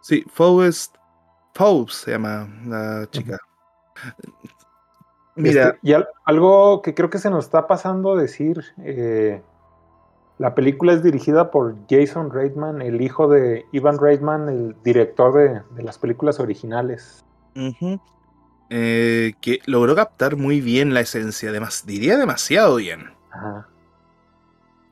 Sí, 0.01 0.23
Faust 0.31 0.95
Pope 1.53 1.91
se 1.91 2.11
llama 2.11 2.47
la 2.67 3.07
chica. 3.09 3.39
Mira. 5.35 5.69
Este, 5.69 5.79
y 5.81 5.93
algo 6.25 6.81
que 6.81 6.93
creo 6.93 7.09
que 7.09 7.17
se 7.17 7.29
nos 7.29 7.45
está 7.45 7.65
pasando 7.67 8.15
decir. 8.15 8.63
Eh, 8.83 9.41
la 10.37 10.53
película 10.53 10.93
es 10.93 11.01
dirigida 11.01 11.49
por 11.49 11.75
Jason 11.89 12.29
Reitman, 12.29 12.81
el 12.81 13.01
hijo 13.01 13.29
de 13.29 13.65
Ivan 13.71 13.97
Reitman, 13.97 14.49
el 14.49 14.75
director 14.83 15.33
de, 15.33 15.83
las 15.83 15.97
películas 15.97 16.41
originales. 16.41 17.23
Eh, 18.69 19.33
que 19.39 19.59
logró 19.65 19.95
captar 19.95 20.35
muy 20.35 20.59
bien 20.59 20.93
la 20.93 20.99
esencia, 20.99 21.49
además, 21.49 21.85
diría 21.85 22.17
demasiado 22.17 22.75
bien. 22.75 23.11
Ajá. 23.31 23.69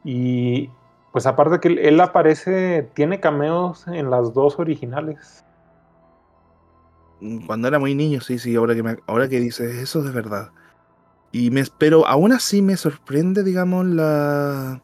Y 0.04 0.70
pues 1.12 1.26
aparte 1.26 1.60
que 1.60 1.88
él 1.88 2.00
aparece, 2.00 2.90
tiene 2.94 3.20
cameos 3.20 3.88
en 3.88 4.10
las 4.10 4.34
dos 4.34 4.60
originales. 4.60 5.46
Mm, 7.22 7.46
cuando 7.46 7.68
era 7.68 7.80
muy 7.80 7.96
niño, 7.96 8.20
sí, 8.20 8.40
sí, 8.40 8.56
ahora 8.56 8.76
que, 8.76 8.84
me, 8.84 8.98
ahora 9.08 9.30
que 9.30 9.40
dices 9.40 9.76
eso 9.76 10.00
es 10.00 10.06
de 10.06 10.12
verdad. 10.12 10.50
Y 11.32 11.52
me, 11.52 11.64
pero 11.78 12.06
aún 12.08 12.34
así 12.34 12.62
me 12.62 12.78
sorprende, 12.78 13.44
digamos, 13.44 13.86
la, 13.86 14.82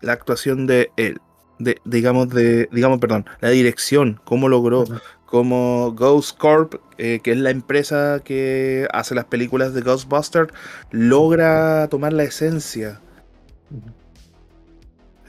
la 0.00 0.12
actuación 0.12 0.66
de 0.66 0.90
él. 0.96 1.20
De, 1.58 1.80
digamos, 1.84 2.28
de, 2.28 2.68
digamos, 2.70 2.98
perdón, 2.98 3.26
la 3.40 3.48
dirección, 3.48 4.20
cómo 4.24 4.48
logró, 4.48 4.84
como 5.24 5.92
Ghost 5.92 6.38
Corp, 6.38 6.74
eh, 6.98 7.20
que 7.22 7.32
es 7.32 7.38
la 7.38 7.50
empresa 7.50 8.20
que 8.24 8.86
hace 8.92 9.14
las 9.14 9.24
películas 9.24 9.74
de 9.74 9.82
Ghostbusters, 9.82 10.52
logra 10.90 11.88
tomar 11.88 12.12
la 12.12 12.24
esencia. 12.24 13.00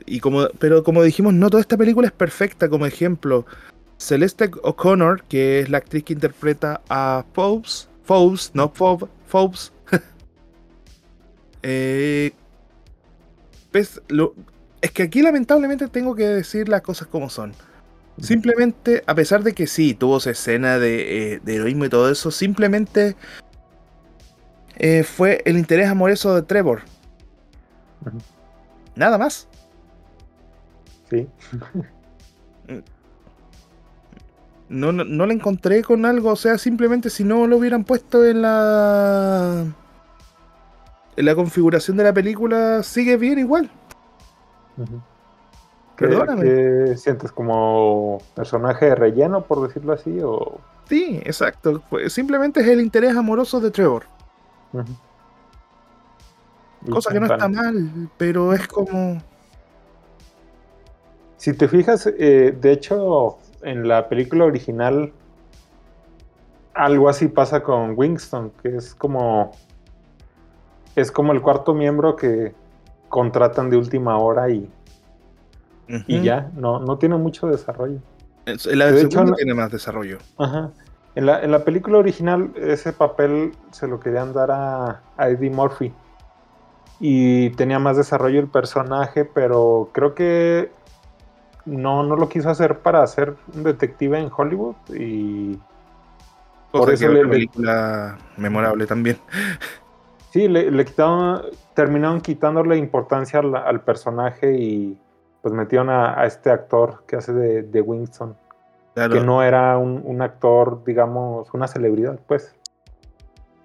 Y 0.08 0.20
como, 0.22 0.48
pero 0.60 0.84
como 0.84 1.04
dijimos, 1.04 1.34
no 1.34 1.50
toda 1.50 1.62
esta 1.62 1.78
película 1.78 2.08
es 2.08 2.13
perfecta. 2.13 2.70
Como 2.70 2.86
ejemplo, 2.86 3.46
Celeste 3.98 4.50
O'Connor, 4.63 5.24
que 5.24 5.60
es 5.60 5.70
la 5.70 5.80
actriz 5.80 6.04
que 6.04 6.13
interpreta 6.13 6.82
a 6.89 7.26
Phobes, 7.34 7.89
Phobes, 8.06 8.52
no 8.54 8.70
Phob, 8.70 9.10
Phobes. 9.28 9.74
eh, 11.62 12.32
pues, 13.72 14.02
lo, 14.08 14.34
es 14.82 14.91
que 14.91 15.04
aquí 15.04 15.22
lamentablemente 15.22 15.88
tengo 15.88 16.15
que 16.15 16.28
decir 16.28 16.70
las 16.70 16.82
cosas 16.82 17.08
como 17.08 17.30
son. 17.30 17.54
Simplemente, 18.20 19.04
a 19.06 19.13
pesar 19.13 19.43
de 19.43 19.54
que 19.54 19.67
sí, 19.67 19.93
tuvo 19.93 20.17
esa 20.17 20.32
escena 20.32 20.80
de, 20.80 21.34
eh, 21.34 21.41
heroísmo 21.46 21.86
y 21.86 21.89
todo 21.89 22.10
eso, 22.10 22.32
simplemente 22.32 23.15
eh, 24.78 25.04
fue 25.04 25.43
el 25.46 25.58
interés 25.58 25.88
amoroso 25.88 26.34
de 26.34 26.41
Trevor. 26.41 26.82
Nada 28.96 29.20
más. 29.20 29.48
Sí. 31.10 31.28
no, 34.70 34.91
no, 34.91 35.04
no, 35.04 35.26
la 35.26 35.34
encontré 35.34 35.84
con 35.84 36.06
algo, 36.06 36.32
o 36.32 36.36
sea, 36.36 36.58
simplemente 36.58 37.10
si 37.10 37.24
no 37.24 37.48
lo 37.48 37.58
hubieran 37.58 37.84
puesto 37.84 38.26
en 38.26 38.41
la. 38.41 39.65
En 41.15 41.26
la 41.26 41.36
configuración 41.36 41.98
de 41.98 42.04
la 42.04 42.13
película, 42.13 42.84
sigue 42.84 43.17
bien 43.17 43.39
igual. 43.39 43.72
¿Qué, 45.96 46.93
sientes 46.96 47.32
como 47.32 48.20
personaje 48.36 48.86
de 48.86 48.96
relleno, 48.96 49.41
por 49.41 49.67
decirlo 49.67 49.93
así? 49.93 50.20
O... 50.22 50.60
Sí, 50.88 51.20
exacto. 51.24 51.82
Simplemente 52.08 52.60
es 52.60 52.67
el 52.67 52.82
interés 52.82 53.15
amoroso 53.15 53.60
de 53.60 53.72
Trevor. 53.72 54.04
Cosa 56.88 57.12
que 57.12 57.20
no 57.20 57.26
está 57.26 57.48
mal, 57.48 58.10
pero 58.17 58.54
es 58.54 58.67
como. 58.67 59.22
Si 61.38 61.54
te 61.54 61.67
fijas, 61.67 62.08
eh, 62.08 62.58
de 62.60 62.71
hecho, 62.71 63.38
en 63.62 63.88
la 63.88 64.10
película 64.10 64.45
original, 64.45 65.13
algo 66.73 67.10
así 67.10 67.28
pasa 67.28 67.62
con 67.62 67.93
Winston, 67.95 68.52
que 68.62 68.76
es 68.76 68.95
como. 68.95 69.52
Es 70.95 71.12
como 71.12 71.32
el 71.32 71.41
cuarto 71.41 71.76
miembro 71.76 72.15
que 72.15 72.56
contratan 73.08 73.69
de 73.69 73.78
última 73.78 74.17
hora 74.17 74.50
y. 74.50 74.69
Y 76.08 76.21
ya, 76.21 76.52
no, 76.56 76.80
no 76.80 76.97
tiene 76.97 77.15
mucho 77.15 77.47
desarrollo. 77.47 78.00
La 78.65 78.91
de 78.91 79.04
hecho, 79.04 79.23
no 79.23 79.34
tiene 79.36 79.54
más 79.54 79.71
desarrollo. 79.71 80.17
Ajá. 80.38 80.71
En 81.15 81.26
la, 81.26 81.41
en 81.41 81.52
la, 81.52 81.63
película 81.63 81.97
original, 81.97 82.52
ese 82.56 82.93
papel 82.93 83.54
se 83.71 83.88
lo 83.88 84.00
querían 84.00 84.34
dar 84.34 84.52
a, 84.52 85.02
a 85.15 85.30
Eddie 85.30 85.50
Murphy. 85.50 85.93
Y 87.00 87.52
tenía 87.52 87.80
más 87.80 87.95
desarrollo 87.95 88.39
el 88.39 88.50
personaje, 88.50 89.23
pero 89.23 89.89
creo 89.93 90.13
que 90.13 90.71
no, 91.67 92.03
no 92.03 92.15
lo 92.15 92.30
quiso 92.30 92.49
hacer 92.49 92.80
para 92.80 93.06
ser 93.06 93.36
un 93.53 93.63
detective 93.63 94.17
en 94.17 94.32
Hollywood 94.36 94.75
y 94.95 95.60
por 96.71 96.91
eso 96.91 97.08
le, 97.10 97.27
película 97.27 98.17
memorable 98.38 98.86
también. 98.88 99.17
Sí, 100.30 100.47
le, 100.47 100.86
quitaron, 100.86 101.41
terminaron 101.73 102.21
quitándole 102.21 102.77
importancia 102.77 103.39
al, 103.39 103.82
personaje 103.82 104.53
y 104.56 104.95
pues 105.41 105.51
metieron 105.51 105.89
a, 105.89 106.23
este 106.25 106.51
actor 106.51 107.06
que 107.08 107.15
hace 107.15 107.34
de, 107.34 107.82
Winston, 107.82 108.36
que 108.93 109.21
no 109.21 109.41
era 109.41 109.77
un, 109.80 110.21
actor, 110.21 110.84
digamos, 110.86 111.47
una 111.53 111.67
celebridad, 111.67 112.19
pues. 112.27 112.53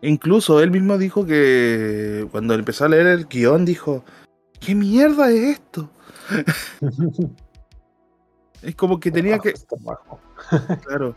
Incluso 0.00 0.62
él 0.62 0.70
mismo 0.70 0.96
dijo 0.96 1.26
que 1.26 2.26
cuando 2.30 2.54
empezó 2.54 2.86
a 2.86 2.88
leer 2.88 3.08
el 3.08 3.26
guion 3.26 3.66
dijo, 3.66 4.02
¿qué 4.58 4.74
mierda 4.74 5.30
es 5.30 5.58
esto? 5.58 5.90
Es 8.62 8.74
como 8.74 9.00
que 9.00 9.10
tenía 9.10 9.38
que. 9.38 9.52
claro. 10.86 11.14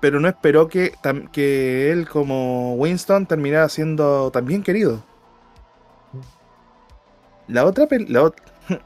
Pero 0.00 0.20
no 0.20 0.28
esperó 0.28 0.68
que, 0.68 0.92
que 1.32 1.90
él, 1.90 2.08
como 2.08 2.74
Winston, 2.74 3.26
terminara 3.26 3.68
siendo 3.68 4.30
también 4.30 4.62
querido. 4.62 5.02
La 7.48 7.64
otra, 7.64 7.88
la, 7.90 8.30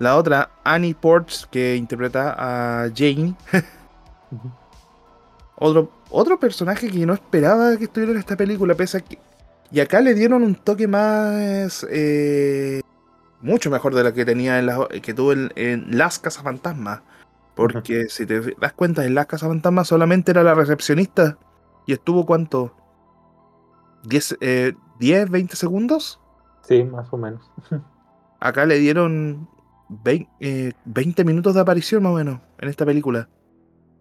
La 0.00 0.16
otra, 0.16 0.50
Annie 0.64 0.94
Ports, 0.94 1.46
que 1.50 1.76
interpreta 1.76 2.34
a 2.38 2.90
Jane. 2.94 3.34
otro, 5.56 5.92
otro 6.08 6.40
personaje 6.40 6.90
que 6.90 7.04
no 7.04 7.12
esperaba 7.12 7.76
que 7.76 7.84
estuviera 7.84 8.12
en 8.12 8.18
esta 8.18 8.36
película, 8.36 8.74
pese 8.74 8.98
a 8.98 9.00
que. 9.00 9.18
Y 9.70 9.78
acá 9.78 10.00
le 10.00 10.14
dieron 10.14 10.42
un 10.42 10.54
toque 10.54 10.88
más. 10.88 11.86
Eh, 11.90 12.80
mucho 13.40 13.70
mejor 13.70 13.94
de 13.94 14.04
la 14.04 14.12
que 14.12 14.24
tenía 14.24 14.58
en 14.58 14.66
la, 14.66 14.86
que 15.02 15.14
tuvo 15.14 15.32
en, 15.32 15.52
en 15.56 15.96
Las 15.96 16.18
Cazafantasmas. 16.18 17.02
Porque 17.54 18.08
si 18.08 18.26
te 18.26 18.40
das 18.58 18.72
cuenta, 18.72 19.04
en 19.04 19.14
Las 19.14 19.26
Cazafantasmas 19.26 19.88
solamente 19.88 20.30
era 20.30 20.42
la 20.42 20.54
recepcionista. 20.54 21.38
¿Y 21.86 21.92
estuvo 21.92 22.24
cuánto? 22.24 22.74
¿10, 24.04 24.38
eh, 24.40 24.74
10 24.98 25.30
20 25.30 25.56
segundos? 25.56 26.20
Sí, 26.62 26.84
más 26.84 27.12
o 27.12 27.16
menos. 27.16 27.50
Acá 28.40 28.64
le 28.64 28.78
dieron 28.78 29.48
20, 29.88 30.30
eh, 30.40 30.72
20 30.84 31.24
minutos 31.24 31.54
de 31.54 31.60
aparición 31.60 32.02
más 32.02 32.12
o 32.12 32.16
menos 32.16 32.40
en 32.58 32.68
esta 32.68 32.86
película. 32.86 33.28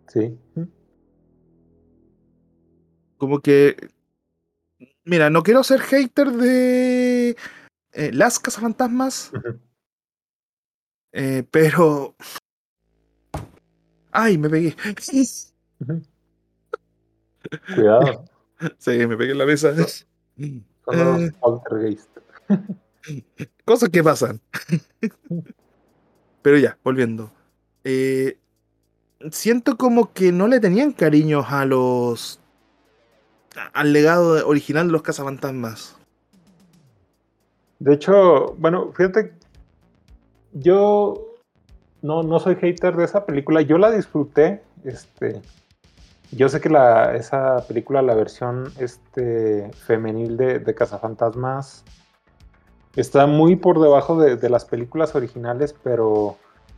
Sí. 0.08 0.38
Como 3.18 3.40
que. 3.40 3.76
Mira, 5.04 5.30
no 5.30 5.44
quiero 5.44 5.64
ser 5.64 5.82
hater 5.82 6.32
de 6.32 7.36
eh, 7.94 8.12
las 8.14 8.40
cazafantasmas. 8.40 9.32
eh, 11.12 11.44
pero. 11.50 12.16
Ay, 14.12 14.38
me 14.38 14.50
pegué. 14.50 14.76
Cuidado. 17.76 18.26
Sí, 18.78 18.92
me 19.08 19.18
pegué 19.18 19.32
en 19.32 19.38
la 19.38 19.46
mesa. 19.46 19.74
Son 19.76 20.66
los 20.88 21.22
Eh, 21.22 21.32
poltergeist. 21.40 22.10
cosas 23.66 23.90
que 23.90 24.04
pasan. 24.04 24.42
pero 26.42 26.58
ya, 26.58 26.78
volviendo. 26.84 27.32
Eh, 27.84 28.38
siento 29.32 29.78
como 29.78 30.14
que 30.14 30.32
no 30.32 30.48
le 30.48 30.60
tenían 30.60 30.92
cariños 30.92 31.46
a 31.50 31.66
los. 31.66 32.40
al 33.74 33.94
legado 33.94 34.48
original 34.48 34.88
de 34.88 34.94
los 34.94 35.02
cazafantasmas. 35.02 35.96
De 37.80 37.94
hecho, 37.94 38.56
bueno, 38.58 38.92
fíjate, 38.94 39.34
yo 40.54 41.36
no, 42.02 42.24
no 42.24 42.40
soy 42.40 42.56
hater 42.56 42.96
de 42.96 43.06
esa 43.06 43.26
película, 43.26 43.62
yo 43.62 43.78
la 43.78 43.92
disfruté, 43.92 44.62
este, 44.84 45.42
yo 46.32 46.50
sé 46.50 46.60
que 46.60 46.70
la, 46.70 47.16
esa 47.16 47.66
película, 47.68 48.02
la 48.02 48.16
versión 48.16 48.72
este, 48.80 49.72
femenil 49.86 50.38
de, 50.38 50.60
de 50.60 50.76
Cazafantasmas, 50.76 51.84
está 52.96 53.28
muy 53.28 53.56
por 53.56 53.80
debajo 53.82 54.20
de, 54.20 54.36
de 54.36 54.50
las 54.50 54.66
películas 54.66 55.16
originales, 55.16 55.74
pero 55.84 56.38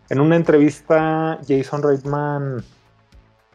en 0.10 0.20
una 0.20 0.36
entrevista 0.36 1.40
Jason 1.48 1.82
Reitman 1.82 2.64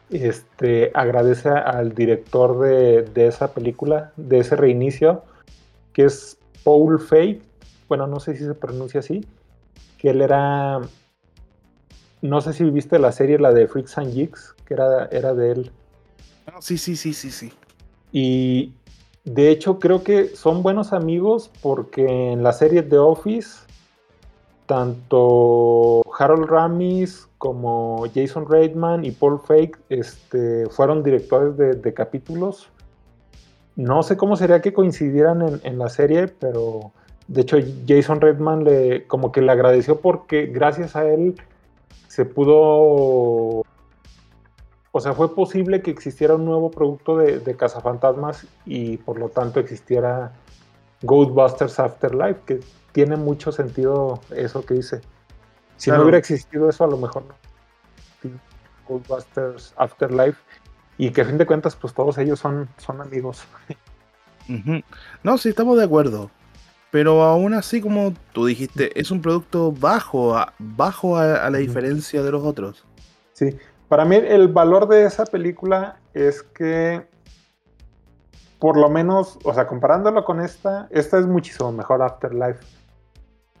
este, 0.09 0.91
agradece 0.93 1.49
al 1.49 1.93
director 1.93 2.59
de, 2.59 3.03
de 3.03 3.27
esa 3.27 3.53
película, 3.53 4.11
de 4.15 4.39
ese 4.39 4.55
reinicio, 4.55 5.23
que 5.93 6.05
es 6.05 6.37
Paul 6.63 6.99
Feig, 6.99 7.41
bueno, 7.87 8.07
no 8.07 8.19
sé 8.19 8.35
si 8.35 8.45
se 8.45 8.53
pronuncia 8.53 8.99
así, 8.99 9.25
que 9.97 10.09
él 10.09 10.21
era, 10.21 10.81
no 12.21 12.41
sé 12.41 12.53
si 12.53 12.63
viste 12.65 12.99
la 12.99 13.11
serie, 13.11 13.39
la 13.39 13.53
de 13.53 13.67
Freaks 13.67 13.97
and 13.97 14.13
Geeks, 14.13 14.55
que 14.65 14.73
era, 14.73 15.05
era 15.07 15.33
de 15.33 15.51
él. 15.51 15.71
Ah, 16.47 16.57
Sí, 16.61 16.77
sí, 16.77 16.95
sí, 16.95 17.13
sí, 17.13 17.31
sí. 17.31 17.53
Y 18.11 18.73
de 19.25 19.49
hecho 19.49 19.79
creo 19.79 20.03
que 20.03 20.35
son 20.35 20.63
buenos 20.63 20.93
amigos 20.93 21.51
porque 21.61 22.31
en 22.31 22.43
la 22.43 22.53
serie 22.53 22.81
The 22.81 22.97
Office, 22.97 23.65
tanto 24.65 26.03
Harold 26.17 26.45
Ramis 26.45 27.27
como 27.37 28.05
Jason 28.13 28.47
Reitman 28.47 29.05
y 29.05 29.11
Paul 29.11 29.39
Feig 29.39 29.77
este, 29.89 30.67
fueron 30.69 31.03
directores 31.03 31.57
de, 31.57 31.73
de 31.73 31.93
capítulos. 31.93 32.69
No 33.77 34.03
sé 34.03 34.17
cómo 34.17 34.35
sería 34.35 34.61
que 34.61 34.73
coincidieran 34.73 35.41
en, 35.41 35.61
en 35.63 35.77
la 35.77 35.87
serie, 35.89 36.27
pero 36.27 36.91
de 37.29 37.41
hecho 37.41 37.57
Jason 37.87 38.19
Reitman 38.19 38.65
le, 38.65 39.07
como 39.07 39.31
que 39.31 39.41
le 39.41 39.51
agradeció 39.51 40.01
porque 40.01 40.47
gracias 40.47 40.95
a 40.95 41.05
él 41.07 41.39
se 42.07 42.25
pudo 42.25 43.63
o 44.97 44.99
sea, 44.99 45.13
fue 45.13 45.35
posible 45.35 45.83
que 45.83 45.91
existiera 45.91 46.33
un 46.35 46.45
nuevo 46.45 46.71
producto 46.71 47.17
de, 47.17 47.39
de 47.39 47.55
cazafantasmas 47.55 48.47
y 48.65 48.97
por 48.97 49.19
lo 49.19 49.29
tanto 49.29 49.59
existiera 49.59 50.31
Ghostbusters 51.03 51.79
Afterlife, 51.79 52.41
que 52.47 52.59
tiene 52.93 53.15
mucho 53.15 53.51
sentido 53.51 54.19
eso 54.35 54.65
que 54.65 54.73
dice. 54.73 55.01
Si 55.75 55.91
Claro. 55.91 55.99
no 55.99 56.03
hubiera 56.05 56.17
existido 56.17 56.67
eso, 56.67 56.83
a 56.83 56.87
lo 56.87 56.97
mejor 56.97 57.25
no. 57.27 57.35
Ghostbusters 58.89 59.75
Afterlife 59.77 60.39
y 60.97 61.11
que 61.11 61.21
a 61.21 61.25
fin 61.25 61.37
de 61.37 61.45
cuentas, 61.45 61.75
pues 61.75 61.93
todos 61.93 62.17
ellos 62.17 62.39
son, 62.39 62.67
son 62.77 63.01
amigos. 63.01 63.43
No, 65.23 65.37
sí, 65.37 65.49
estamos 65.49 65.77
de 65.77 65.83
acuerdo. 65.83 66.31
Pero 66.89 67.21
aún 67.23 67.53
así, 67.53 67.81
como 67.81 68.13
tú 68.31 68.45
dijiste, 68.45 68.97
es 68.99 69.11
un 69.11 69.21
producto 69.21 69.71
bajo, 69.73 70.37
a, 70.37 70.53
bajo 70.57 71.17
a, 71.17 71.45
a 71.45 71.49
la 71.49 71.57
diferencia 71.57 72.23
de 72.23 72.31
los 72.31 72.43
otros. 72.43 72.85
Sí, 73.33 73.57
para 73.89 74.05
mí 74.05 74.15
el 74.15 74.47
valor 74.47 74.87
de 74.87 75.05
esa 75.05 75.25
película 75.25 75.99
es 76.13 76.41
que, 76.41 77.05
por 78.57 78.77
lo 78.77 78.89
menos, 78.89 79.37
o 79.43 79.53
sea, 79.53 79.67
comparándolo 79.67 80.23
con 80.23 80.41
esta, 80.41 80.87
esta 80.89 81.19
es 81.19 81.27
muchísimo 81.27 81.71
mejor 81.71 82.01
Afterlife. 82.01 82.65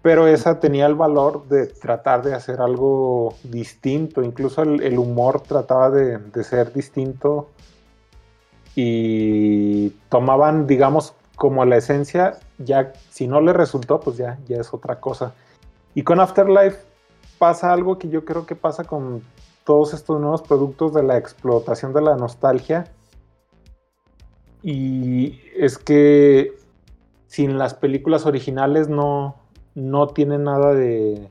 Pero 0.07 0.25
esa 0.25 0.61
tenía 0.61 0.85
el 0.85 0.95
valor 0.95 1.49
de 1.49 1.67
tratar 1.67 2.23
de 2.23 2.33
hacer 2.33 2.61
algo 2.61 3.35
distinto. 3.43 4.23
Incluso 4.23 4.61
el, 4.61 4.81
el 4.81 4.97
humor 4.97 5.41
trataba 5.41 5.89
de, 5.89 6.17
de 6.17 6.43
ser 6.45 6.71
distinto. 6.71 7.49
Y 8.73 9.89
tomaban, 10.07 10.65
digamos, 10.65 11.13
como 11.35 11.65
la 11.65 11.75
esencia. 11.75 12.39
Ya, 12.57 12.93
si 13.09 13.27
no 13.27 13.41
le 13.41 13.51
resultó, 13.51 13.99
pues 13.99 14.15
ya, 14.15 14.39
ya 14.47 14.61
es 14.61 14.73
otra 14.73 15.01
cosa. 15.01 15.33
Y 15.93 16.03
con 16.03 16.21
Afterlife 16.21 16.77
pasa 17.37 17.73
algo 17.73 17.99
que 17.99 18.07
yo 18.07 18.23
creo 18.23 18.45
que 18.45 18.55
pasa 18.55 18.85
con 18.85 19.21
todos 19.65 19.93
estos 19.93 20.21
nuevos 20.21 20.41
productos 20.41 20.93
de 20.93 21.03
la 21.03 21.17
explotación 21.17 21.91
de 21.91 22.01
la 22.01 22.15
nostalgia. 22.15 22.85
Y 24.63 25.41
es 25.53 25.77
que 25.77 26.53
sin 27.27 27.57
las 27.57 27.73
películas 27.73 28.25
originales 28.25 28.87
no, 28.87 29.35
no 29.77 30.07
tiene 30.07 30.39
nada 30.39 30.73
de, 30.73 31.29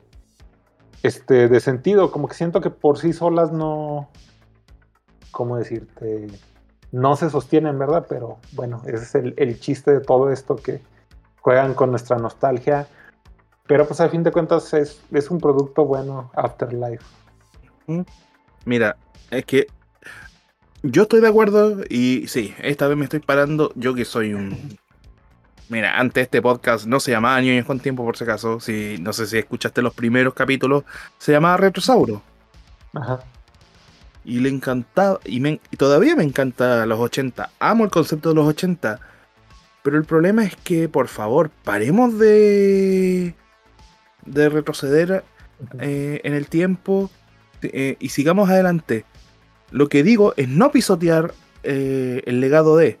este, 1.03 1.49
de 1.49 1.59
sentido. 1.59 2.11
Como 2.11 2.29
que 2.29 2.33
siento 2.33 2.61
que 2.61 2.69
por 2.69 2.97
sí 2.97 3.11
solas 3.11 3.51
no, 3.51 4.09
¿cómo 5.31 5.57
decirte? 5.57 6.27
No 6.93 7.17
se 7.17 7.29
sostienen, 7.29 7.77
¿verdad? 7.77 8.05
Pero 8.07 8.37
bueno, 8.53 8.81
ese 8.85 9.03
es 9.03 9.15
el, 9.15 9.33
el 9.35 9.59
chiste 9.59 9.91
de 9.91 9.99
todo 9.99 10.31
esto 10.31 10.55
que 10.55 10.81
juegan 11.41 11.73
con 11.73 11.89
nuestra 11.91 12.17
nostalgia. 12.17 12.87
Pero 13.67 13.85
pues 13.85 13.99
a 13.99 14.07
fin 14.07 14.23
de 14.23 14.31
cuentas 14.31 14.73
es, 14.73 15.01
es 15.11 15.29
un 15.29 15.39
producto 15.39 15.83
bueno, 15.83 16.31
Afterlife. 16.33 17.03
Mira, 18.63 18.95
es 19.29 19.43
que 19.43 19.67
yo 20.83 21.01
estoy 21.01 21.19
de 21.19 21.27
acuerdo 21.27 21.83
y 21.89 22.27
sí, 22.27 22.55
esta 22.61 22.87
vez 22.87 22.95
me 22.95 23.03
estoy 23.03 23.19
parando. 23.19 23.73
Yo 23.75 23.93
que 23.93 24.05
soy 24.05 24.33
un. 24.33 24.77
Mira, 25.69 25.99
antes 25.99 26.23
este 26.23 26.41
podcast 26.41 26.85
no 26.85 26.99
se 26.99 27.11
llamaba 27.11 27.41
Niños 27.41 27.65
con 27.65 27.79
Tiempo, 27.79 28.05
por 28.05 28.15
si 28.17 28.23
acaso. 28.23 28.59
Si, 28.59 28.97
no 29.01 29.11
sé 29.11 29.27
si 29.27 29.37
escuchaste 29.37 29.81
los 29.81 29.93
primeros 29.93 30.33
capítulos, 30.33 30.83
se 31.17 31.33
llamaba 31.33 31.57
Retrosauro. 31.57 32.21
Ajá. 32.93 33.19
Y 34.23 34.39
le 34.39 34.49
encantaba, 34.49 35.19
y, 35.25 35.39
me- 35.39 35.59
y 35.71 35.77
todavía 35.77 36.15
me 36.15 36.23
encanta 36.23 36.85
los 36.85 36.99
80. 36.99 37.49
Amo 37.59 37.83
el 37.83 37.91
concepto 37.91 38.29
de 38.29 38.35
los 38.35 38.47
80. 38.47 38.99
Pero 39.83 39.97
el 39.97 40.05
problema 40.05 40.43
es 40.45 40.55
que, 40.55 40.87
por 40.89 41.07
favor, 41.07 41.49
paremos 41.63 42.17
de, 42.17 43.35
de 44.25 44.49
retroceder 44.49 45.23
eh, 45.79 46.21
en 46.23 46.33
el 46.33 46.47
tiempo 46.47 47.09
eh, 47.61 47.95
y 47.99 48.09
sigamos 48.09 48.49
adelante. 48.49 49.05
Lo 49.71 49.89
que 49.89 50.03
digo 50.03 50.33
es 50.37 50.47
no 50.47 50.71
pisotear 50.71 51.33
eh, 51.63 52.21
el 52.25 52.39
legado 52.41 52.77
de, 52.77 52.99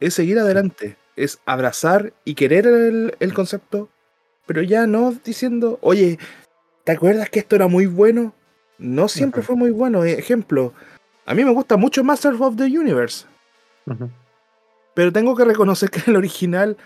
es 0.00 0.14
seguir 0.14 0.38
adelante, 0.38 0.96
es 1.16 1.40
abrazar 1.46 2.12
y 2.24 2.34
querer 2.34 2.66
el, 2.66 3.14
el 3.20 3.34
concepto, 3.34 3.88
pero 4.46 4.62
ya 4.62 4.86
no 4.86 5.12
diciendo, 5.24 5.78
oye, 5.82 6.18
¿te 6.84 6.92
acuerdas 6.92 7.30
que 7.30 7.38
esto 7.40 7.56
era 7.56 7.68
muy 7.68 7.86
bueno? 7.86 8.34
No 8.78 9.08
siempre 9.08 9.42
fue 9.42 9.54
muy 9.56 9.70
bueno. 9.70 10.04
Ejemplo, 10.04 10.72
a 11.26 11.34
mí 11.34 11.44
me 11.44 11.52
gusta 11.52 11.76
mucho 11.76 12.02
Masters 12.02 12.40
of 12.40 12.56
the 12.56 12.64
Universe, 12.64 13.26
pero 14.94 15.12
tengo 15.12 15.36
que 15.36 15.44
reconocer 15.44 15.90
que 15.90 16.02
el 16.10 16.16
original 16.16 16.76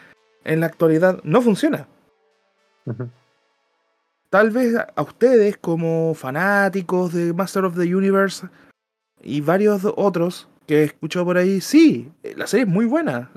en 0.45 0.61
la 0.61 0.67
actualidad 0.67 1.21
no 1.25 1.41
funciona. 1.43 1.89
Tal 4.31 4.51
vez 4.51 4.75
a- 4.77 5.03
ustedes 5.03 5.57
como 5.57 6.15
fanáticos 6.15 7.13
de 7.13 7.33
Master 7.33 7.65
of 7.65 7.77
the 7.77 7.95
Universe 7.95 8.47
y 9.23 9.41
varios 9.41 9.83
otros 9.97 10.49
que 10.67 10.81
he 10.81 10.85
escuchado 10.85 11.25
por 11.25 11.39
ahí, 11.39 11.61
sí, 11.61 12.11
la 12.37 12.47
serie 12.47 12.65
es 12.67 12.71
muy 12.71 12.85
buena, 12.87 13.31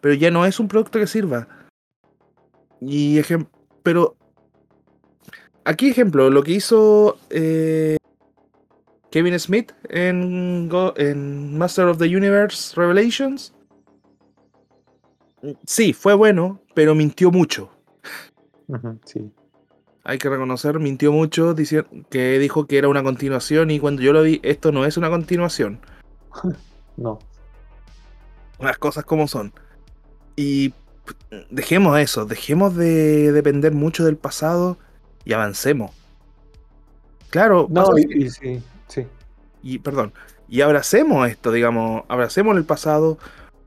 pero 0.00 0.14
ya 0.14 0.30
no 0.30 0.44
es 0.44 0.58
un 0.60 0.68
producto 0.68 0.98
que 0.98 1.06
sirva. 1.06 1.48
Y 2.80 3.18
ejem- 3.18 3.48
pero 3.82 4.16
aquí 5.64 5.88
ejemplo, 5.90 6.30
lo 6.30 6.42
que 6.42 6.52
hizo 6.52 7.18
eh, 7.30 7.96
Kevin 9.10 9.38
Smith 9.38 9.72
en, 9.88 10.68
en 10.96 11.58
Master 11.58 11.86
of 11.86 11.98
the 11.98 12.04
Universe 12.16 12.74
Revelations. 12.76 13.54
Sí, 15.66 15.92
fue 15.92 16.14
bueno, 16.14 16.60
pero 16.74 16.94
mintió 16.94 17.30
mucho. 17.30 17.70
sí. 19.04 19.30
Hay 20.04 20.16
que 20.18 20.30
reconocer, 20.30 20.78
mintió 20.78 21.12
mucho, 21.12 21.52
diciendo 21.52 21.88
que 22.10 22.38
dijo 22.38 22.66
que 22.66 22.78
era 22.78 22.88
una 22.88 23.02
continuación 23.02 23.70
y 23.70 23.78
cuando 23.78 24.00
yo 24.02 24.12
lo 24.14 24.22
vi, 24.22 24.40
esto 24.42 24.72
no 24.72 24.86
es 24.86 24.96
una 24.96 25.10
continuación. 25.10 25.80
no. 26.96 27.18
Las 28.58 28.78
cosas 28.78 29.04
como 29.04 29.28
son. 29.28 29.52
Y 30.38 30.72
dejemos 31.50 31.98
eso, 31.98 32.24
dejemos 32.24 32.76
de 32.76 33.32
depender 33.32 33.72
mucho 33.72 34.04
del 34.04 34.16
pasado 34.16 34.78
y 35.24 35.32
avancemos. 35.32 35.90
Claro, 37.28 37.66
no, 37.68 37.98
y, 37.98 38.30
sí, 38.30 38.62
sí. 38.86 39.04
Y 39.64 39.80
perdón, 39.80 40.12
y 40.48 40.60
abracemos 40.60 41.28
esto, 41.28 41.50
digamos, 41.50 42.04
abracemos 42.06 42.56
el 42.56 42.62
pasado, 42.62 43.18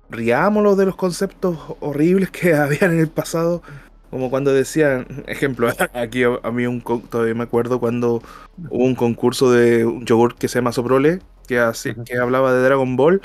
riámoslo 0.09 0.77
de 0.77 0.85
los 0.85 0.95
conceptos 0.95 1.57
horribles 1.81 2.31
que 2.31 2.53
habían 2.55 2.93
en 2.93 2.99
el 3.01 3.09
pasado, 3.09 3.61
como 4.09 4.29
cuando 4.29 4.53
decían, 4.53 5.25
ejemplo, 5.27 5.69
aquí 5.93 6.23
a 6.23 6.51
mí 6.51 6.67
un, 6.67 6.81
todavía 7.09 7.35
me 7.35 7.43
acuerdo 7.43 7.81
cuando 7.81 8.23
hubo 8.69 8.85
un 8.85 8.95
concurso 8.95 9.51
de 9.51 9.85
un 9.85 10.05
yogur 10.05 10.35
que 10.35 10.47
se 10.47 10.59
llama 10.59 10.71
Soprole, 10.71 11.19
que, 11.47 11.59
así, 11.59 11.95
que 12.05 12.17
hablaba 12.17 12.53
de 12.53 12.63
Dragon 12.63 12.95
Ball 12.95 13.21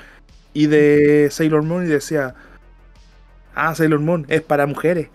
y 0.52 0.66
de 0.66 1.28
Sailor 1.30 1.62
Moon 1.62 1.84
y 1.86 1.88
decía, 1.88 2.34
ah, 3.56 3.74
Sailor 3.74 4.00
Moon 4.00 4.24
es 4.28 4.42
para 4.42 4.66
mujeres. 4.66 5.08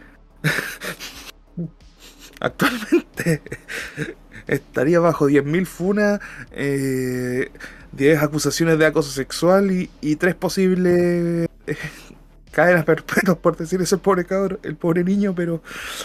Actualmente 2.41 3.41
estaría 4.47 4.99
bajo 4.99 5.29
10.000 5.29 5.65
funas, 5.65 6.19
eh, 6.51 7.51
10 7.93 8.21
acusaciones 8.21 8.77
de 8.79 8.87
acoso 8.87 9.11
sexual 9.11 9.71
y, 9.71 9.89
y 10.01 10.17
3 10.17 10.35
posibles 10.35 11.47
eh, 11.67 11.77
cadenas 12.51 12.85
perpetuas, 12.85 13.37
por 13.37 13.57
decir 13.57 13.81
eso, 13.81 13.95
el 13.95 14.01
pobre 14.01 14.25
cabrón, 14.25 14.59
el 14.63 14.75
pobre 14.75 15.03
niño, 15.03 15.33
pero. 15.33 15.63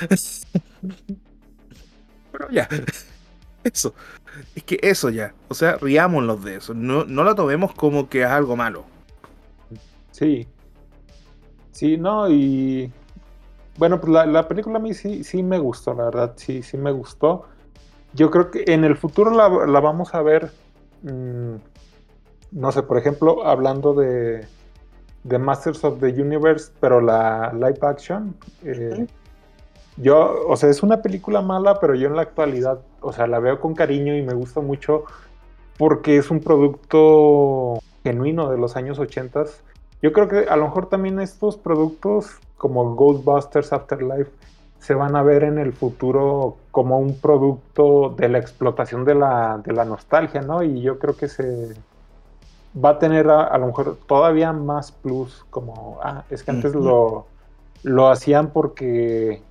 pero 2.33 2.51
ya. 2.51 2.69
Eso. 3.65 3.95
Es 4.55 4.63
que 4.63 4.79
eso 4.83 5.11
ya. 5.11 5.35
O 5.49 5.55
sea, 5.55 5.77
riámonos 5.77 6.45
de 6.45 6.57
eso. 6.57 6.75
No, 6.75 7.05
no 7.05 7.25
lo 7.25 7.35
tomemos 7.35 7.75
como 7.75 8.09
que 8.09 8.23
es 8.23 8.29
algo 8.29 8.57
malo. 8.57 8.87
Sí. 10.13 10.47
Sí, 11.77 11.99
no, 11.99 12.31
y. 12.31 12.91
Bueno, 13.77 14.01
pues 14.01 14.11
la, 14.11 14.49
película 14.49 14.79
a 14.79 14.81
mí 14.81 14.95
sí, 14.95 15.23
sí 15.25 15.43
me 15.43 15.59
gustó, 15.59 15.93
la 15.93 16.07
verdad, 16.07 16.33
sí, 16.37 16.63
sí 16.63 16.79
me 16.79 16.91
gustó. 16.91 17.45
Yo 18.15 18.31
creo 18.31 18.51
que 18.51 18.65
en 18.69 18.85
el 18.85 18.97
futuro 18.97 19.31
la, 19.31 19.47
vamos 19.81 20.15
a 20.15 20.23
ver. 20.23 20.51
Mm, 21.03 21.57
no 22.53 22.73
sé, 22.73 22.83
por 22.83 22.97
ejemplo, 22.97 23.47
hablando 23.47 23.93
de, 23.93 24.47
de 25.25 25.39
Masters 25.39 25.85
of 25.85 26.01
the 26.01 26.07
Universe, 26.07 26.73
pero 26.81 27.03
la 27.03 27.53
live 27.53 27.81
action. 27.83 28.35
Eh, 28.65 29.07
yo, 29.99 30.47
o 30.49 30.57
sea, 30.57 30.71
es 30.71 30.83
una 30.83 31.03
película 31.03 31.43
mala, 31.43 31.79
pero 31.79 31.95
yo 31.95 32.09
en 32.09 32.17
la 32.17 32.23
actualidad, 32.23 32.81
o 33.03 33.13
sea, 33.13 33.27
la 33.27 33.39
veo 33.39 33.61
con 33.61 33.75
cariño 33.75 34.17
y 34.17 34.23
me 34.23 34.33
gusta 34.33 34.63
mucho 34.63 35.05
porque 35.77 36.17
es 36.17 36.31
un 36.31 36.41
producto 36.41 37.81
genuino 38.03 38.49
de 38.51 38.57
los 38.57 38.77
años 38.77 38.99
80. 38.99 39.45
Yo 40.03 40.13
creo 40.13 40.29
que 40.29 40.49
a 40.49 40.57
lo 40.57 40.67
mejor 40.67 40.89
también 40.89 41.21
estos 41.21 41.57
productos 41.57 42.39
como 42.57 42.95
Ghostbusters 42.95 43.73
Afterlife 43.73 44.31
se 44.79 44.95
van 44.95 45.17
a 45.17 45.23
ver 45.23 45.43
en 45.43 45.59
el 45.59 45.73
futuro 45.73 46.57
como 46.71 46.99
un 46.99 47.19
producto 47.19 48.15
de 48.17 48.29
la 48.29 48.39
explotación 48.39 49.05
de 49.05 49.15
la, 49.15 49.61
de 49.65 49.73
la 49.73 49.85
nostalgia, 49.85 50.43
¿no? 50.43 50.63
Y 50.63 50.81
yo 50.81 50.99
creo 50.99 51.17
que 51.17 51.29
se, 51.29 51.75
va 52.83 52.91
a 52.91 52.99
tener 52.99 53.29
a, 53.29 53.57
lo 53.59 53.67
mejor 53.67 53.99
todavía 54.07 54.53
más 54.53 54.93
plus, 54.93 55.45
como, 55.51 55.99
ah, 56.03 56.25
es 56.31 56.43
que 56.43 56.51
antes 56.51 56.75
lo, 56.75 57.27
lo 57.83 58.09
hacían 58.09 58.51
porque 58.51 59.43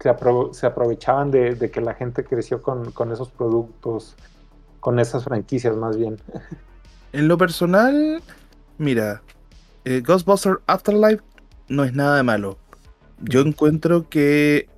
se, 0.00 0.66
aprovechaban 0.66 1.30
de, 1.30 1.70
que 1.70 1.80
la 1.80 1.94
gente 1.94 2.24
creció 2.24 2.60
con, 2.60 3.12
esos 3.12 3.30
productos, 3.30 4.16
con 4.80 4.98
esas 4.98 5.24
franquicias 5.24 5.76
más 5.76 5.96
bien. 5.96 6.18
En 7.12 7.28
lo 7.28 7.38
personal, 7.38 8.22
mira, 8.78 9.22
eh, 9.84 10.02
Ghostbusters 10.04 10.58
Afterlife 10.66 11.22
no 11.68 11.84
es 11.84 11.92
nada 11.94 12.16
de 12.16 12.22
malo. 12.22 12.58
Yo 13.20 13.40
encuentro 13.40 14.08
que 14.08 14.68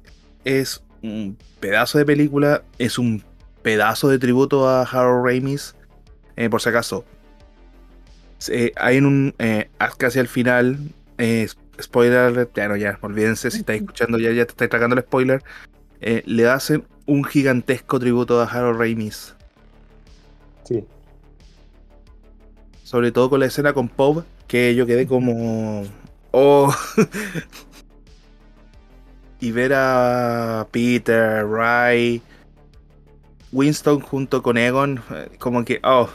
es 0.45 0.83
un 1.03 1.37
pedazo 1.61 1.99
de 1.99 2.05
película, 2.05 2.63
es 2.79 2.99
un 2.99 3.23
pedazo 3.63 4.09
de 4.09 4.19
tributo 4.19 4.69
a 4.69 4.83
Harold 4.83 5.27
Ramis. 5.27 5.75
Eh, 6.37 6.51
por 6.51 6.61
si 6.61 6.69
acaso, 6.69 7.05
hay 8.77 8.97
en 8.97 9.07
un. 9.07 9.35
Eh, 9.39 9.69
casi 9.99 10.19
al 10.19 10.29
final. 10.29 10.79
Eh, 11.19 11.49
spoiler. 11.81 12.51
Ya 12.55 12.69
no, 12.69 12.77
ya. 12.77 12.99
Olvídense 13.01 13.51
si 13.51 13.59
estáis 13.59 13.81
escuchando, 13.81 14.19
ya, 14.19 14.31
ya 14.33 14.45
te 14.45 14.53
estáis 14.53 14.71
tragando 14.71 14.97
el 14.97 15.03
spoiler. 15.03 15.43
Eh, 16.01 16.23
le 16.27 16.49
hacen 16.49 16.85
un 17.07 17.25
gigantesco 17.25 17.99
tributo 17.99 18.41
a 18.41 18.45
Harold 18.45 18.79
Ramis. 18.79 19.35
Sí. 20.65 20.85
Sobre 22.83 23.13
todo 23.13 23.31
con 23.31 23.41
la 23.41 23.47
escena 23.47 23.73
con 23.73 23.89
Pop, 23.89 24.25
que 24.55 24.77
yo 24.77 24.87
quedé 24.87 25.05
como. 25.05 25.83
Oh. 26.31 26.73
y 29.41 29.51
ver 29.51 29.73
a 29.75 30.69
Peter, 30.71 31.45
Ray, 31.45 32.23
Winston 33.51 33.99
junto 33.99 34.45
con 34.45 34.57
Egon, 34.57 35.03
como 35.41 35.65
que. 35.65 35.81
Oh. 35.83 36.09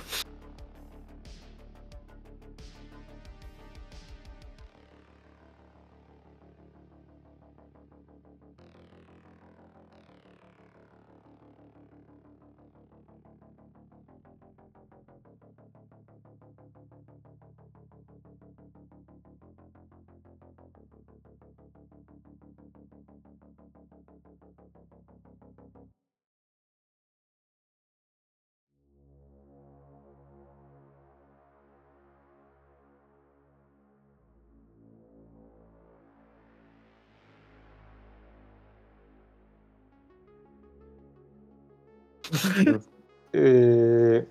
Eh, 43.32 44.26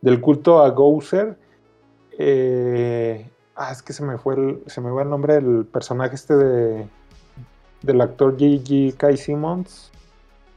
del 0.00 0.20
culto 0.20 0.62
a 0.62 0.70
Gouser. 0.70 1.36
Eh, 2.18 3.28
ah, 3.54 3.72
es 3.72 3.82
que 3.82 3.92
se 3.92 4.02
me 4.02 4.16
fue 4.16 4.36
el, 4.36 4.62
se 4.66 4.80
me 4.80 4.88
el 5.02 5.10
nombre 5.10 5.34
del 5.34 5.66
personaje 5.66 6.14
este 6.14 6.34
de 6.34 6.88
del 7.82 8.00
actor 8.00 8.32
J.G. 8.32 8.94
Kai 8.96 9.16
Simmons. 9.16 9.92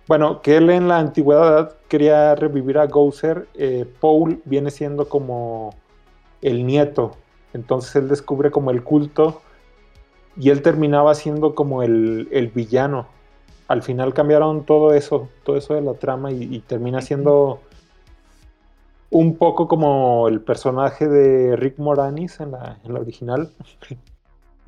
Bueno, 0.07 0.41
que 0.41 0.57
él 0.57 0.69
en 0.69 0.87
la 0.87 0.99
antigüedad 0.99 1.75
quería 1.87 2.33
revivir 2.35 2.77
a 2.77 2.87
Gouser. 2.87 3.47
Eh, 3.53 3.85
Paul 3.99 4.41
viene 4.45 4.71
siendo 4.71 5.07
como 5.07 5.75
el 6.41 6.65
nieto. 6.65 7.17
Entonces 7.53 7.95
él 7.95 8.07
descubre 8.07 8.51
como 8.51 8.71
el 8.71 8.83
culto. 8.83 9.41
Y 10.37 10.49
él 10.49 10.61
terminaba 10.61 11.13
siendo 11.13 11.55
como 11.55 11.83
el, 11.83 12.29
el 12.31 12.47
villano 12.47 13.07
al 13.71 13.83
final 13.83 14.13
cambiaron 14.13 14.65
todo 14.65 14.93
eso, 14.93 15.29
todo 15.43 15.55
eso 15.55 15.73
de 15.73 15.81
la 15.81 15.93
trama 15.93 16.29
y, 16.31 16.59
termina 16.59 17.01
siendo 17.01 17.61
un 19.09 19.37
poco 19.37 19.67
como 19.67 20.27
el 20.27 20.41
personaje 20.41 21.07
de 21.07 21.55
Rick 21.55 21.77
Moranis 21.77 22.41
en 22.41 22.51
la, 22.51 22.77
original. 22.93 23.49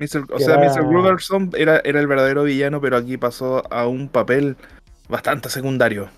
o 0.00 0.38
sea, 0.38 0.56
Mr. 0.58 0.86
Gruberson 0.88 1.50
era, 1.56 1.80
era, 1.84 2.00
el 2.00 2.06
verdadero 2.06 2.44
villano, 2.44 2.80
pero 2.80 2.96
aquí 2.96 3.18
pasó 3.18 3.62
a 3.70 3.86
un 3.86 4.08
papel 4.08 4.56
bastante 5.08 5.50
secundario. 5.50 6.08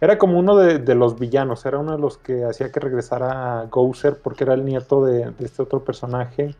Era 0.00 0.18
como 0.18 0.38
uno 0.38 0.56
de, 0.56 0.94
los 0.94 1.18
villanos, 1.18 1.64
era 1.64 1.78
uno 1.78 1.92
de 1.92 1.98
los 1.98 2.18
que 2.18 2.44
hacía 2.44 2.70
que 2.70 2.78
regresara 2.78 3.66
Gouser 3.70 4.18
porque 4.22 4.44
era 4.44 4.52
el 4.52 4.64
nieto 4.64 5.04
de, 5.04 5.32
este 5.40 5.62
otro 5.62 5.82
personaje. 5.82 6.54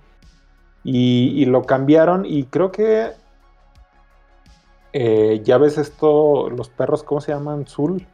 y, 0.83 1.45
lo 1.45 1.63
cambiaron 1.63 2.25
y 2.25 2.45
creo 2.45 2.73
que 2.73 3.13
eh, 4.97 5.41
ya 5.43 5.59
ves 5.59 5.77
esto, 5.77 6.49
los 6.51 6.69
perros, 6.69 7.03
¿cómo 7.03 7.21
se 7.21 7.33
llaman? 7.33 7.67
Zul. 7.67 8.07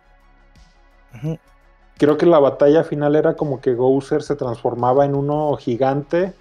Creo 1.98 2.16
que 2.16 2.24
la 2.24 2.38
batalla 2.38 2.84
final 2.84 3.16
era 3.16 3.36
como 3.36 3.60
que 3.60 3.74
Gouser 3.74 4.22
se 4.22 4.34
transformaba 4.34 5.04
en 5.04 5.14
uno 5.14 5.54
gigante 5.58 6.32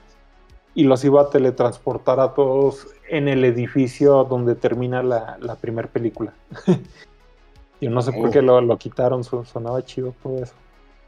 y 0.73 0.85
los 0.85 1.03
iba 1.03 1.23
a 1.23 1.29
teletransportar 1.29 2.21
a 2.21 2.33
todos 2.33 2.87
en 3.09 3.27
el 3.27 3.43
edificio 3.43 4.23
donde 4.23 4.55
termina 4.55 5.03
la, 5.03 5.57
primera 5.59 5.89
película. 5.89 6.33
Yo 7.81 7.89
no 7.89 8.01
sé 8.01 8.13
por 8.13 8.29
Oh. 8.29 8.31
qué 8.31 8.41
lo, 8.41 8.61
lo 8.61 8.77
quitaron, 8.77 9.25
sonaba 9.25 9.83
chido 9.83 10.15
todo 10.23 10.41
eso. 10.41 10.53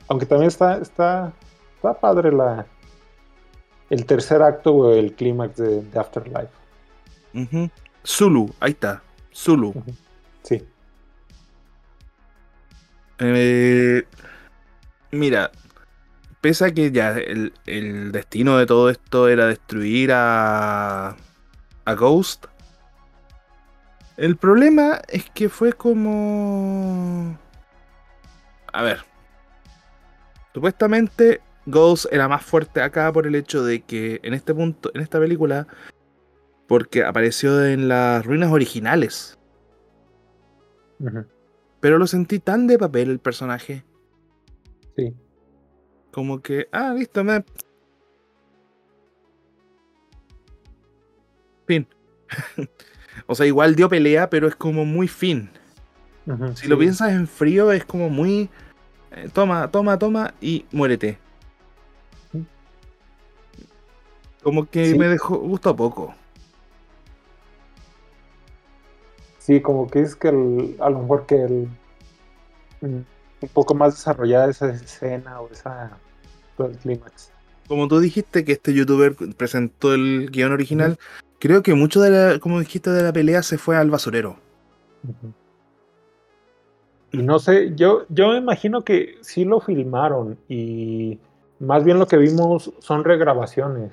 Aunque 0.09 0.25
también 0.25 0.49
está, 0.49 0.77
está, 0.77 1.32
está 1.75 1.93
padre 1.93 2.34
la, 2.34 2.65
el 3.89 4.05
tercer 4.05 4.41
acto 4.41 4.73
o 4.73 4.91
el 4.91 5.13
clímax 5.13 5.55
de, 5.55 5.84
de 5.84 5.99
Afterlife. 5.99 6.51
Zulu, 8.05 8.49
ahí 8.59 8.71
está. 8.71 9.01
Zulu. 9.34 9.73
Sí. 10.43 10.63
Eh, 13.19 14.03
mira, 15.11 15.51
pese 16.41 16.65
a 16.65 16.71
que 16.71 16.91
ya 16.91 17.11
el, 17.11 17.53
el 17.65 18.11
destino 18.11 18.57
de 18.57 18.65
todo 18.65 18.89
esto 18.89 19.27
era 19.27 19.45
destruir 19.45 20.11
a, 20.11 21.15
a 21.86 21.93
Ghost, 21.93 22.45
el 24.17 24.38
problema 24.38 25.01
es 25.07 25.29
que 25.29 25.49
fue 25.49 25.73
como... 25.73 27.38
A 28.73 28.84
ver. 28.84 29.03
Supuestamente 30.53 31.41
Ghost 31.65 32.05
era 32.11 32.27
más 32.27 32.43
fuerte 32.43 32.82
acá 32.82 33.11
por 33.11 33.25
el 33.25 33.36
hecho 33.36 33.63
de 33.63 33.82
que 33.82 34.19
en 34.23 34.34
este 34.34 34.53
punto, 34.53 34.91
en 34.93 35.01
esta 35.01 35.19
película, 35.19 35.67
porque 36.72 37.03
apareció 37.03 37.65
en 37.65 37.89
las 37.89 38.26
ruinas 38.26 38.49
originales. 38.49 39.38
Pero 41.82 41.97
lo 41.97 42.07
sentí 42.07 42.39
tan 42.39 42.65
de 42.65 42.80
papel 42.80 43.09
el 43.09 43.19
personaje. 43.19 43.84
Sí. 44.95 45.13
Como 46.13 46.41
que, 46.41 46.69
ah, 46.72 46.93
listo, 46.97 47.26
me. 47.26 47.43
Fin. 51.67 51.86
o 53.28 53.36
sea, 53.36 53.45
igual 53.45 53.76
dio 53.76 53.89
pelea, 53.89 54.30
pero 54.30 54.47
es 54.47 54.55
como 54.55 54.86
muy 54.86 55.09
fin. 55.09 55.49
Si 56.55 56.69
lo 56.69 56.80
piensas 56.80 57.11
en 57.11 57.28
frío, 57.28 57.74
es 57.74 57.84
como 57.84 58.09
muy. 58.09 58.49
eh, 59.11 59.28
toma, 59.34 59.69
toma, 59.69 59.99
toma 59.99 60.36
y 60.39 60.65
muérete. 60.72 61.19
Como 64.41 64.69
que 64.69 64.91
Sí. 64.91 64.97
me 64.97 65.09
dejó. 65.09 65.38
gustó 65.38 65.76
poco. 65.76 66.15
Sí, 69.52 69.60
como 69.60 69.89
que 69.89 69.99
es 69.99 70.16
que 70.16 70.30
el- 70.30 70.78
a 70.80 70.89
lo 70.89 70.99
mejor 70.99 71.26
que 71.26 71.36
el, 71.43 71.68
un 72.82 73.06
poco 73.54 73.74
más 73.74 73.95
desarrollada 73.95 74.49
esa 74.49 74.70
escena 74.70 75.41
o 75.41 75.49
esa 75.52 75.97
todo 76.56 76.68
el 76.68 76.78
clímax. 76.78 77.34
Como 77.68 77.89
tú 77.89 77.99
dijiste 77.99 78.45
que 78.45 78.54
este 78.54 78.74
youtuber 78.74 79.14
presentó 79.36 79.93
el 79.93 80.30
guion 80.32 80.54
original, 80.54 80.97
creo 81.38 81.64
que 81.64 81.74
mucho 81.74 81.99
de 81.99 82.12
la, 82.12 82.39
como 82.39 82.62
dijiste, 82.62 82.91
de 82.91 83.04
la 83.04 83.12
pelea 83.12 83.43
se 83.43 83.58
fue 83.58 83.76
al 83.76 83.89
basurero. 83.89 84.38
Y 87.12 87.18
no 87.18 87.38
sé, 87.39 87.74
yo, 87.76 88.06
yo 88.08 88.30
me 88.30 88.38
imagino 88.38 88.86
que 88.86 89.18
sí 89.20 89.43
lo 89.43 89.60
filmaron 89.60 90.38
y 90.47 91.20
más 91.60 91.84
bien 91.84 91.99
lo 91.99 92.08
que 92.08 92.16
vimos 92.16 92.72
son 92.80 93.04
regrabaciones. 93.04 93.91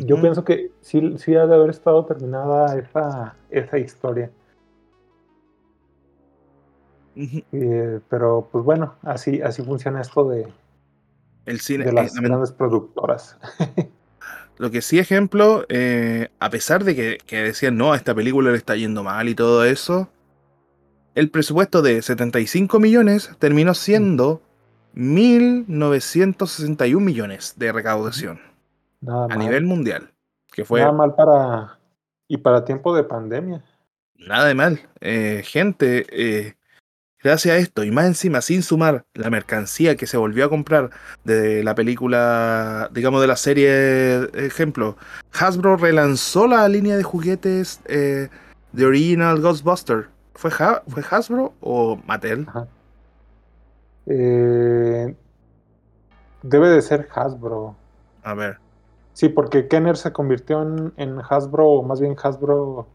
Yo 0.00 0.20
pienso 0.20 0.44
que 0.44 0.70
sí, 0.80 1.16
sí 1.18 1.34
ha 1.34 1.46
de 1.46 1.54
haber 1.54 1.70
estado 1.70 2.04
terminada 2.06 2.76
esa, 2.78 3.34
esa 3.50 3.78
historia. 3.78 4.30
Eh, 7.14 8.00
pero 8.08 8.48
pues 8.50 8.64
bueno, 8.64 8.94
así, 9.02 9.42
así 9.42 9.62
funciona 9.62 10.00
esto 10.00 10.28
de, 10.28 10.48
El 11.44 11.60
cine. 11.60 11.84
de 11.84 11.90
eh, 11.90 11.94
las 11.94 12.14
lamen- 12.14 12.28
grandes 12.28 12.52
productoras. 12.52 13.38
Lo 14.58 14.70
que 14.70 14.80
sí, 14.82 14.98
ejemplo, 14.98 15.64
eh, 15.68 16.28
a 16.38 16.50
pesar 16.50 16.84
de 16.84 16.94
que, 16.94 17.18
que 17.26 17.42
decían, 17.42 17.76
no, 17.76 17.92
a 17.92 17.96
esta 17.96 18.14
película 18.14 18.50
le 18.50 18.56
está 18.56 18.76
yendo 18.76 19.02
mal 19.02 19.28
y 19.28 19.34
todo 19.34 19.64
eso, 19.64 20.08
el 21.14 21.30
presupuesto 21.30 21.82
de 21.82 22.00
75 22.00 22.78
millones 22.78 23.30
terminó 23.38 23.74
siendo 23.74 24.40
1.961 24.94 27.00
millones 27.00 27.54
de 27.56 27.72
recaudación 27.72 28.40
Nada 29.02 29.24
a 29.26 29.28
mal. 29.28 29.38
nivel 29.38 29.64
mundial. 29.64 30.10
Que 30.50 30.64
fue 30.64 30.80
Nada 30.80 30.92
mal 30.92 31.14
para. 31.14 31.78
Y 32.28 32.38
para 32.38 32.64
tiempo 32.64 32.96
de 32.96 33.04
pandemia. 33.04 33.62
nada 34.16 34.46
de 34.46 34.54
mal. 34.54 34.80
Eh, 35.00 35.42
gente, 35.44 36.06
eh, 36.10 36.54
gracias 37.22 37.54
a 37.54 37.58
esto, 37.58 37.84
y 37.84 37.90
más 37.90 38.06
encima, 38.06 38.40
sin 38.40 38.62
sumar 38.62 39.04
la 39.14 39.28
mercancía 39.30 39.96
que 39.96 40.06
se 40.06 40.16
volvió 40.16 40.44
a 40.44 40.48
comprar 40.48 40.90
de 41.24 41.62
la 41.62 41.74
película, 41.74 42.88
digamos, 42.92 43.20
de 43.20 43.26
la 43.26 43.36
serie, 43.36 44.30
ejemplo, 44.34 44.96
Hasbro 45.38 45.76
relanzó 45.76 46.46
la 46.46 46.66
línea 46.68 46.96
de 46.96 47.02
juguetes 47.02 47.80
eh, 47.86 48.28
de 48.72 48.86
Original 48.86 49.40
Ghostbuster. 49.40 50.08
¿Fue, 50.34 50.50
Ha- 50.58 50.82
¿Fue 50.88 51.02
Hasbro 51.10 51.52
o 51.60 51.96
Mattel? 52.06 52.46
Eh, 54.06 55.14
debe 56.42 56.68
de 56.68 56.82
ser 56.82 57.08
Hasbro. 57.14 57.76
A 58.24 58.34
ver, 58.34 58.58
Sí, 59.14 59.28
porque 59.28 59.68
Kenner 59.68 59.96
se 59.96 60.12
convirtió 60.12 60.62
en, 60.62 60.92
en 60.96 61.20
Hasbro, 61.28 61.68
o 61.68 61.82
más 61.82 62.00
bien 62.00 62.16
Hasbro 62.22 62.86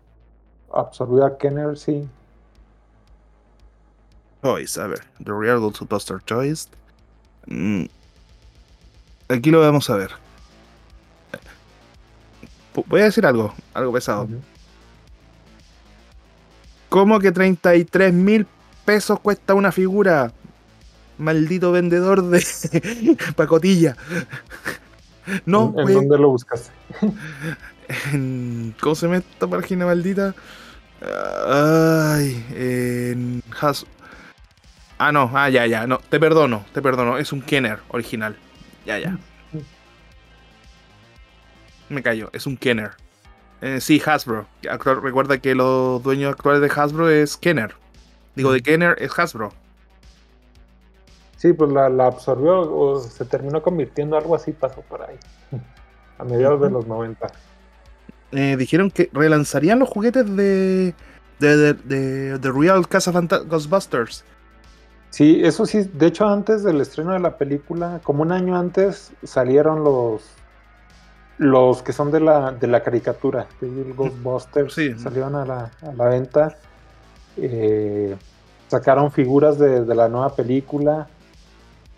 absorbió 0.73 1.25
a 1.25 1.37
Kenner, 1.37 1.77
sí. 1.77 2.07
Toys, 4.41 4.77
a 4.77 4.87
ver, 4.87 5.03
The 5.23 5.31
Real 5.31 5.59
Ghostbuster 5.59 6.21
Toys. 6.21 6.69
Mm, 7.45 7.85
Aquí 9.29 9.51
lo 9.51 9.59
vamos 9.59 9.89
a 9.89 9.95
ver. 9.97 10.11
Voy 12.85 13.01
a 13.01 13.05
decir 13.05 13.25
algo, 13.25 13.53
algo 13.73 13.91
pesado. 13.91 14.23
Ujú. 14.23 14.39
¿Cómo 16.89 17.19
que 17.19 17.31
33 17.31 18.13
mil 18.13 18.47
pesos 18.85 19.19
cuesta 19.19 19.53
una 19.53 19.71
figura? 19.71 20.31
Maldito 21.17 21.71
vendedor 21.71 22.23
de 22.23 23.17
pacotilla. 23.35 23.97
No, 25.45 25.73
¿En, 25.77 25.87
en 25.89 25.93
dónde 25.93 26.17
lo 26.17 26.29
buscaste? 26.29 26.71
en- 28.13 28.75
¿Cómo 28.79 28.95
se 28.95 29.05
llama 29.07 29.17
esta 29.17 29.47
página 29.47 29.85
maldita? 29.85 30.33
Ay, 31.01 32.45
en 32.55 33.43
Has- 33.61 33.85
Ah, 34.99 35.11
no, 35.11 35.29
ah, 35.35 35.47
ya, 35.49 35.65
ya, 35.67 35.85
no, 35.85 35.99
te 35.99 36.19
perdono, 36.19 36.65
te 36.73 36.81
perdono, 36.81 37.17
es 37.19 37.31
un 37.31 37.41
Kenner 37.41 37.79
original. 37.89 38.35
Ya, 38.85 38.97
ya. 38.97 39.17
Me 41.89 42.01
callo, 42.01 42.29
es 42.33 42.47
un 42.47 42.57
Kenner. 42.57 42.91
Eh, 43.61 43.79
sí, 43.79 44.01
Hasbro. 44.05 44.47
Recuerda 45.01 45.37
que 45.37 45.55
los 45.55 46.01
dueños 46.03 46.31
actuales 46.33 46.61
de 46.61 46.81
Hasbro 46.81 47.09
es 47.09 47.37
Kenner. 47.37 47.75
Digo, 48.35 48.51
de 48.51 48.61
Kenner 48.61 48.95
es 48.99 49.17
Hasbro. 49.17 49.53
Sí, 51.37 51.53
pues 51.53 51.71
la, 51.71 51.87
la 51.89 52.07
absorbió 52.07 52.59
o 52.61 52.99
se 52.99 53.23
terminó 53.25 53.61
convirtiendo, 53.61 54.17
algo 54.17 54.35
así 54.35 54.51
pasó 54.51 54.81
por 54.81 55.01
ahí. 55.03 55.15
A 56.17 56.23
mediados 56.23 56.59
de 56.61 56.69
los 56.71 56.85
90. 56.87 57.27
Eh, 58.31 58.57
dijeron 58.57 58.91
que 58.91 59.09
relanzarían 59.13 59.79
los 59.79 59.87
juguetes 59.89 60.25
de. 60.35 60.93
de, 61.39 61.57
de, 61.57 61.73
de- 61.73 62.37
de 62.39 62.51
Real 62.51 62.87
Casa 62.87 63.11
Ghostbusters. 63.11 64.25
Sí, 65.11 65.39
eso 65.43 65.65
sí, 65.65 65.89
de 65.93 66.07
hecho 66.07 66.27
antes 66.27 66.63
del 66.63 66.81
estreno 66.81 67.13
de 67.13 67.19
la 67.19 67.37
película, 67.37 68.01
como 68.03 68.23
un 68.23 68.31
año 68.33 68.57
antes, 68.57 69.13
salieron 69.23 69.83
los 69.83 70.23
los 71.37 71.83
que 71.83 71.93
son 71.93 72.11
de 72.11 72.19
la, 72.19 72.51
de 72.51 72.65
la 72.65 72.81
caricatura, 72.81 73.45
de 73.61 73.93
Ghostbusters, 73.95 74.73
Sí. 74.73 74.97
salieron 74.97 75.35
a 75.35 75.45
la, 75.45 75.71
a 75.83 75.93
la 75.95 76.05
venta. 76.09 76.57
Eh, 77.37 78.15
sacaron 78.67 79.11
figuras 79.11 79.59
de, 79.59 79.85
de 79.85 79.95
la 79.95 80.09
nueva 80.09 80.35
película. 80.35 81.07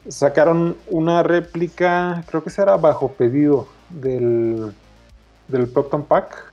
Sacaron 0.09 0.75
una 0.87 1.23
réplica, 1.23 2.23
creo 2.27 2.43
que 2.43 2.49
esa 2.49 2.63
era 2.63 2.77
bajo 2.77 3.11
pedido 3.13 3.67
del, 3.89 4.73
del 5.47 5.67
Proton 5.67 6.03
Pack. 6.03 6.51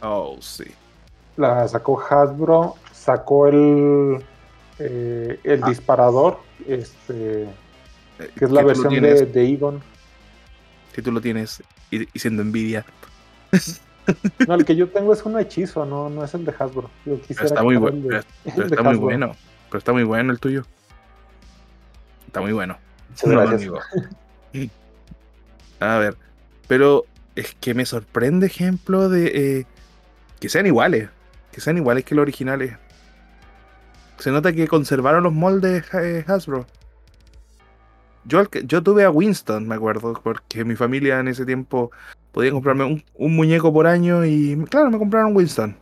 Oh, 0.00 0.36
sí. 0.40 0.64
La 1.36 1.66
sacó 1.66 2.00
Hasbro, 2.00 2.76
sacó 2.92 3.48
el, 3.48 4.24
eh, 4.78 5.40
el 5.42 5.64
Ah. 5.64 5.68
disparador, 5.68 6.38
este, 6.68 7.44
Eh, 8.20 8.30
que 8.38 8.44
es 8.44 8.50
la 8.52 8.62
versión 8.62 8.94
de, 8.94 9.26
de 9.26 9.48
Egon. 9.48 9.82
Que 10.94 11.02
tú 11.02 11.10
lo 11.10 11.20
tienes 11.20 11.60
y, 11.90 12.02
y 12.12 12.18
siendo 12.18 12.42
envidia. 12.42 12.84
No, 14.46 14.52
el 14.54 14.66
que 14.66 14.76
yo 14.76 14.90
tengo 14.90 15.14
es 15.14 15.24
un 15.24 15.40
hechizo, 15.40 15.86
no, 15.86 16.10
no 16.10 16.22
es 16.22 16.34
el 16.34 16.44
de 16.44 16.52
Hasbro. 16.58 16.90
Yo 17.06 17.14
Pero 17.14 17.20
quisiera 17.22 17.46
está 17.46 17.62
muy, 17.62 17.76
bueno 17.76 18.02
pero, 18.06 18.22
pero 18.54 18.66
está 18.66 18.82
muy 18.82 18.96
bueno. 18.96 19.34
Pero 19.70 19.78
está 19.78 19.92
muy 19.94 20.02
bueno 20.04 20.30
el 20.30 20.38
tuyo. 20.38 20.62
Está 22.26 22.42
muy 22.42 22.52
bueno. 22.52 22.76
Muchas 23.14 23.30
No, 23.30 23.40
gracias. 23.40 23.60
amigo. 23.60 23.80
A 25.80 25.98
ver, 25.98 26.16
pero 26.68 27.04
es 27.36 27.54
que 27.60 27.74
me 27.74 27.84
sorprende 27.84 28.46
ejemplo 28.46 29.08
de 29.08 29.26
eh, 29.60 29.66
que 30.40 30.48
sean 30.48 30.66
iguales, 30.66 31.08
que 31.52 31.60
sean 31.60 31.76
iguales 31.76 32.04
que 32.04 32.14
los 32.14 32.22
originales. 32.22 32.76
Se 34.18 34.30
nota 34.30 34.52
que 34.52 34.68
conservaron 34.68 35.24
los 35.24 35.32
moldes 35.32 35.84
eh, 35.94 36.24
Hasbro. 36.26 36.66
Yo, 38.24 38.42
yo 38.50 38.82
tuve 38.82 39.04
a 39.04 39.10
Winston, 39.10 39.68
me 39.68 39.74
acuerdo, 39.74 40.14
porque 40.22 40.64
mi 40.64 40.76
familia 40.76 41.20
en 41.20 41.28
ese 41.28 41.44
tiempo 41.44 41.90
podía 42.32 42.52
comprarme 42.52 42.84
un, 42.84 43.04
un 43.14 43.36
muñeco 43.36 43.72
por 43.72 43.86
año 43.86 44.24
y 44.24 44.56
claro, 44.70 44.90
me 44.90 44.98
compraron 44.98 45.36
Winston. 45.36 45.76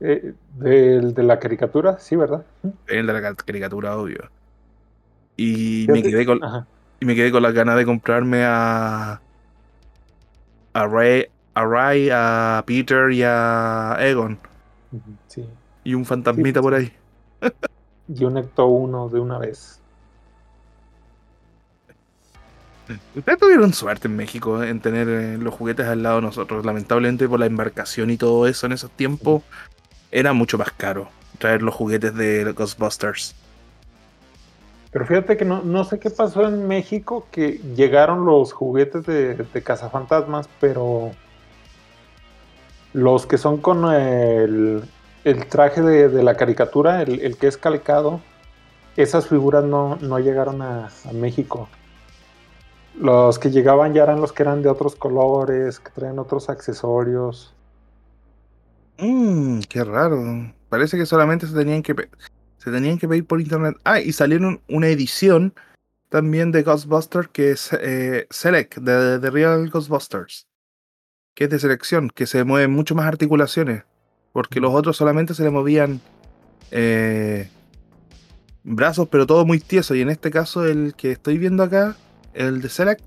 Eh, 0.00 0.32
del 0.56 1.12
de 1.12 1.22
la 1.22 1.38
caricatura, 1.38 1.98
sí, 1.98 2.16
¿verdad? 2.16 2.46
El 2.86 3.06
de 3.06 3.12
la 3.12 3.34
caricatura, 3.34 3.96
obvio. 3.98 4.30
Y 5.36 5.86
me, 5.88 6.02
quedé 6.02 6.26
con, 6.26 6.40
y 7.00 7.04
me 7.04 7.14
quedé 7.14 7.30
con 7.30 7.42
las 7.42 7.54
ganas 7.54 7.76
de 7.76 7.84
comprarme 7.84 8.44
a. 8.44 9.20
A 10.72 10.86
Ray, 10.86 11.26
a 11.54 11.64
Ray, 11.64 12.10
a 12.12 12.62
Peter 12.66 13.10
y 13.10 13.22
a 13.24 13.96
Egon. 14.00 14.38
Sí. 15.26 15.44
Y 15.82 15.94
un 15.94 16.04
fantasmita 16.04 16.60
por 16.62 16.74
ahí. 16.74 16.92
y 18.08 18.24
un 18.24 18.36
Ecto 18.36 18.66
1 18.66 19.08
de 19.08 19.20
una 19.20 19.38
vez. 19.38 19.80
Ustedes 23.14 23.38
tuvieron 23.38 23.72
suerte 23.72 24.08
en 24.08 24.16
México 24.16 24.62
en 24.62 24.80
tener 24.80 25.08
eh, 25.08 25.38
los 25.38 25.54
juguetes 25.54 25.86
al 25.86 26.02
lado 26.02 26.16
de 26.16 26.22
nosotros. 26.22 26.64
Lamentablemente 26.64 27.28
por 27.28 27.40
la 27.40 27.46
embarcación 27.46 28.10
y 28.10 28.16
todo 28.16 28.46
eso 28.46 28.66
en 28.66 28.72
esos 28.72 28.90
tiempos 28.90 29.42
era 30.10 30.32
mucho 30.32 30.58
más 30.58 30.72
caro 30.72 31.08
traer 31.40 31.62
los 31.62 31.74
juguetes 31.74 32.14
de 32.14 32.52
Ghostbusters. 32.52 33.34
Pero 34.92 35.06
fíjate 35.06 35.36
que 35.36 35.44
no, 35.44 35.84
sé 35.84 35.98
qué 35.98 36.10
pasó 36.10 36.46
en 36.46 36.66
México, 36.66 37.26
que 37.30 37.60
llegaron 37.76 38.24
los 38.24 38.52
juguetes 38.52 39.06
de, 39.06 39.34
de 39.36 39.62
cazafantasmas, 39.62 40.48
pero 40.60 41.12
los 42.92 43.26
que 43.26 43.38
son 43.38 43.58
con 43.58 43.92
el, 43.92 44.82
traje 45.48 45.82
de, 45.82 46.22
la 46.22 46.36
caricatura, 46.36 47.02
el, 47.02 47.36
que 47.36 47.46
es 47.46 47.56
calcado, 47.56 48.20
esas 48.96 49.28
figuras 49.28 49.64
no, 49.64 50.18
llegaron 50.18 50.62
a, 50.62 50.90
México. 51.12 51.68
Los 52.98 53.38
que 53.38 53.50
llegaban 53.50 53.94
ya 53.94 54.02
eran 54.02 54.20
los 54.20 54.32
que 54.32 54.42
eran 54.42 54.62
de 54.62 54.68
otros 54.68 54.96
colores, 54.96 55.78
que 55.78 55.90
traen 55.90 56.18
otros 56.18 56.50
accesorios. 56.50 57.54
Mmm, 58.98 59.60
qué 59.68 59.84
raro. 59.84 60.20
Parece 60.68 60.98
que 60.98 61.06
solamente 61.06 61.46
se 61.46 61.54
tenían 61.54 61.82
que 61.82 61.94
se 62.62 62.70
tenían 62.70 62.98
que 62.98 63.08
pedir 63.08 63.24
por 63.24 63.40
internet. 63.40 63.76
Ah, 63.84 64.00
y 64.00 64.12
salieron 64.12 64.60
una 64.68 64.88
edición 64.88 65.54
también 66.10 66.52
de 66.52 66.62
Ghostbusters 66.62 67.28
que 67.28 67.52
es 67.52 67.70
eh, 67.72 68.26
Select, 68.28 68.76
de, 68.76 69.30
Real 69.30 69.70
Ghostbusters. 69.70 70.46
Que 71.34 71.44
es 71.44 71.50
de 71.50 71.58
selección, 71.58 72.10
que 72.10 72.26
se 72.26 72.44
mueven 72.44 72.70
mucho 72.70 72.94
más 72.94 73.06
articulaciones. 73.06 73.84
Porque 74.32 74.60
los 74.60 74.74
otros 74.74 74.98
solamente 74.98 75.32
se 75.32 75.42
le 75.42 75.50
movían 75.50 76.02
eh, 76.70 77.48
brazos, 78.62 79.08
pero 79.10 79.26
todo 79.26 79.46
muy 79.46 79.58
tieso. 79.58 79.94
Y 79.94 80.02
en 80.02 80.10
este 80.10 80.30
caso, 80.30 80.66
el 80.66 80.94
que 80.94 81.12
estoy 81.12 81.38
viendo 81.38 81.62
acá, 81.62 81.96
el 82.34 82.60
de 82.60 82.68
Select, 82.68 83.02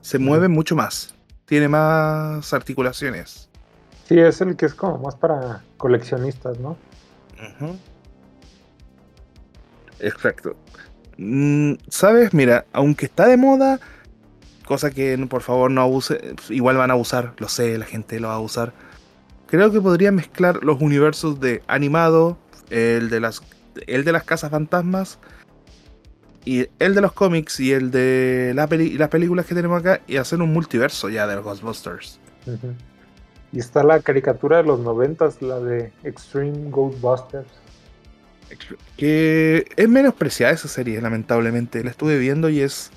se 0.00 0.18
mueve 0.18 0.48
mucho 0.48 0.74
más. 0.74 1.14
Tiene 1.44 1.68
más 1.68 2.52
articulaciones. 2.52 3.48
Sí, 4.08 4.18
es 4.18 4.40
el 4.40 4.56
que 4.56 4.66
es 4.66 4.74
como 4.74 4.98
más 4.98 5.14
para 5.14 5.62
coleccionistas, 5.76 6.58
¿no? 6.58 6.76
Exacto. 10.00 10.56
Mm, 11.18 11.74
¿Sabes? 11.88 12.34
Mira, 12.34 12.66
aunque 12.72 13.06
está 13.06 13.26
de 13.26 13.36
moda, 13.36 13.80
cosa 14.64 14.90
que 14.90 15.16
por 15.28 15.42
favor 15.42 15.70
no 15.70 15.80
abuse, 15.80 16.34
igual 16.50 16.76
van 16.76 16.90
a 16.90 16.94
abusar, 16.94 17.34
lo 17.38 17.48
sé, 17.48 17.78
la 17.78 17.86
gente 17.86 18.20
lo 18.20 18.28
va 18.28 18.34
a 18.34 18.40
usar. 18.40 18.72
Creo 19.46 19.70
que 19.70 19.80
podría 19.80 20.12
mezclar 20.12 20.62
los 20.62 20.80
universos 20.80 21.40
de 21.40 21.62
animado, 21.68 22.36
el 22.70 23.08
de 23.10 23.20
las, 23.20 23.42
el 23.86 24.04
de 24.04 24.12
las 24.12 24.24
casas 24.24 24.50
fantasmas, 24.50 25.18
y 26.44 26.68
el 26.78 26.94
de 26.94 27.00
los 27.00 27.12
cómics 27.12 27.58
y 27.58 27.72
el 27.72 27.90
de 27.90 28.52
la 28.54 28.68
las 28.68 29.08
películas 29.08 29.46
que 29.46 29.54
tenemos 29.54 29.80
acá, 29.80 30.00
y 30.06 30.16
hacer 30.16 30.40
un 30.40 30.52
multiverso 30.52 31.08
ya 31.08 31.26
de 31.26 31.36
los 31.36 31.44
Ghostbusters. 31.44 32.20
Y 33.52 33.58
está 33.58 33.82
la 33.82 34.00
caricatura 34.00 34.58
de 34.58 34.64
los 34.64 34.80
noventas, 34.80 35.42
la 35.42 35.60
de 35.60 35.92
Extreme 36.04 36.70
Ghostbusters. 36.70 37.48
Que 38.96 39.66
es 39.76 39.88
menospreciada 39.88 40.52
esa 40.52 40.68
serie, 40.68 41.00
lamentablemente. 41.00 41.82
La 41.82 41.90
estuve 41.90 42.18
viendo 42.18 42.48
y 42.48 42.60
es 42.60 42.90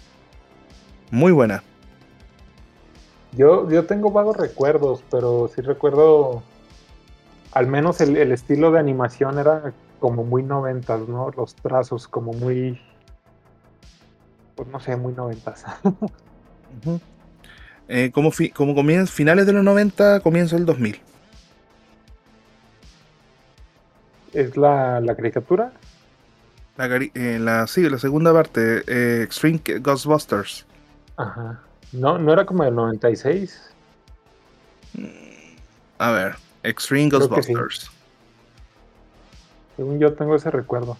muy 1.11 1.31
buena. 1.31 1.63
Yo, 3.33 3.69
yo 3.69 3.85
tengo 3.85 4.11
vagos 4.11 4.37
recuerdos, 4.37 5.03
pero 5.11 5.49
sí 5.53 5.61
recuerdo. 5.61 6.43
Al 7.51 7.67
menos 7.67 7.99
el, 8.01 8.15
estilo 8.31 8.71
de 8.71 8.79
animación 8.79 9.39
era 9.39 9.73
como 9.99 10.23
muy 10.23 10.43
noventas, 10.43 11.07
¿no? 11.07 11.31
Los 11.35 11.55
trazos 11.55 12.07
como 12.07 12.33
muy. 12.33 12.79
Pues 14.55 14.67
no 14.69 14.79
sé, 14.79 14.95
muy 14.95 15.13
noventas. 15.13 15.65
Eh, 17.91 18.11
como, 18.11 18.29
finales 18.31 19.47
de 19.47 19.53
los 19.53 19.63
90, 19.63 20.19
comienzo 20.19 20.55
el 20.55 20.67
2000. 20.67 21.01
¿Es 24.33 24.57
la, 24.57 25.01
caricatura? 25.15 25.71
La, 26.77 26.87
eh, 26.95 27.39
la, 27.39 27.67
sí, 27.67 27.89
la 27.89 27.97
segunda 27.97 28.31
parte, 28.31 28.83
eh, 28.87 29.23
Extreme 29.23 29.61
Ghostbusters. 29.81 30.65
Ajá. 31.17 31.59
¿No, 31.91 32.17
¿No 32.17 32.31
era 32.31 32.45
como 32.45 32.63
el 32.63 32.75
96? 32.75 33.73
Mm, 34.93 35.05
a 35.97 36.11
ver, 36.11 36.35
Extreme 36.63 37.09
Ghostbusters. 37.09 37.89
Según 39.75 39.99
yo 39.99 40.13
tengo 40.13 40.35
ese 40.35 40.51
recuerdo. 40.51 40.97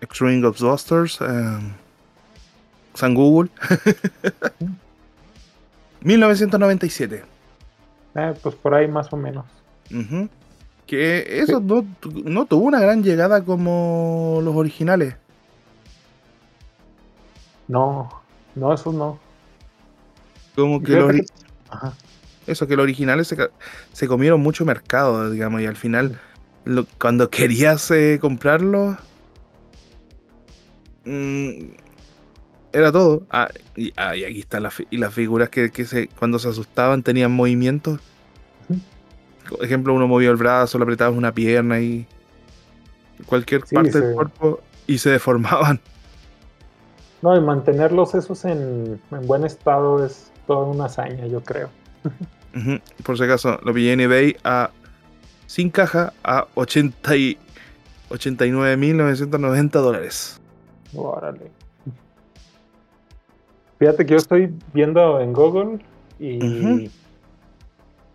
Extreme 0.00 0.40
Ghostbusters. 0.40 1.20
Um, 1.20 1.72
San 2.94 3.14
Google. 3.14 3.50
1997. 6.02 7.24
Eh, 8.14 8.34
pues 8.42 8.54
por 8.54 8.74
ahí 8.74 8.88
más 8.88 9.12
o 9.12 9.16
menos. 9.16 9.44
Que 10.86 11.40
eso 11.40 11.60
no, 11.60 12.46
tuvo 12.46 12.64
una 12.64 12.80
gran 12.80 13.02
llegada 13.02 13.44
como 13.44 14.40
los 14.42 14.54
originales. 14.54 15.16
No, 17.68 18.10
no, 18.54 18.74
eso 18.74 18.92
no. 18.92 19.18
Como 20.54 20.82
que 20.82 20.92
los, 20.92 21.14
Eso, 22.46 22.66
que 22.66 22.76
los 22.76 22.82
originales 22.82 23.34
se, 23.92 24.08
comieron 24.08 24.40
mucho 24.40 24.64
mercado, 24.64 25.30
digamos, 25.30 25.62
y 25.62 25.66
al 25.66 25.76
final, 25.76 26.20
cuando 26.98 27.30
querías 27.30 27.90
eh, 27.90 28.18
comprarlo, 28.20 28.98
mm, 31.06 31.81
era 32.72 32.92
todo. 32.92 33.22
Ah, 33.30 33.48
y, 33.76 33.92
ah, 33.96 34.10
aquí 34.10 34.40
están 34.40 34.62
las, 34.62 34.82
y 34.90 34.96
las 34.96 35.12
figuras 35.12 35.48
que, 35.48 35.70
se, 35.84 36.08
cuando 36.08 36.38
se 36.38 36.48
asustaban 36.48 37.02
tenían 37.02 37.32
movimientos. 37.32 38.00
Por 39.48 39.64
ejemplo, 39.64 39.92
uno 39.92 40.08
movía 40.08 40.30
el 40.30 40.36
brazo, 40.36 40.78
le 40.78 40.84
apretabas 40.84 41.16
una 41.16 41.32
pierna 41.32 41.80
y 41.80 42.06
cualquier 43.26 43.62
parte 43.62 44.00
del 44.00 44.14
cuerpo 44.14 44.60
y 44.86 44.98
se 44.98 45.10
deformaban. 45.10 45.80
No, 47.22 47.36
y 47.36 47.40
mantenerlos 47.40 48.14
esos 48.14 48.44
en, 48.44 49.00
buen 49.22 49.44
estado 49.44 50.04
es 50.04 50.32
toda 50.46 50.66
una 50.66 50.86
hazaña, 50.86 51.26
yo 51.26 51.42
creo. 51.42 51.68
Por 53.04 53.16
si 53.16 53.24
acaso, 53.24 53.58
lo 53.62 53.72
pillé 53.72 53.92
en 53.92 54.00
eBay 54.00 54.36
a 54.44 54.70
sin 55.46 55.70
caja 55.70 56.12
a 56.24 56.46
80 56.54 57.16
y 57.16 57.38
89.990 58.10 59.70
dólares. 59.70 60.40
Órale. 60.94 61.61
Fíjate 63.82 64.06
que 64.06 64.12
yo 64.12 64.18
estoy 64.18 64.54
viendo 64.72 65.18
en 65.18 65.32
Google 65.32 65.80
y 66.20 66.88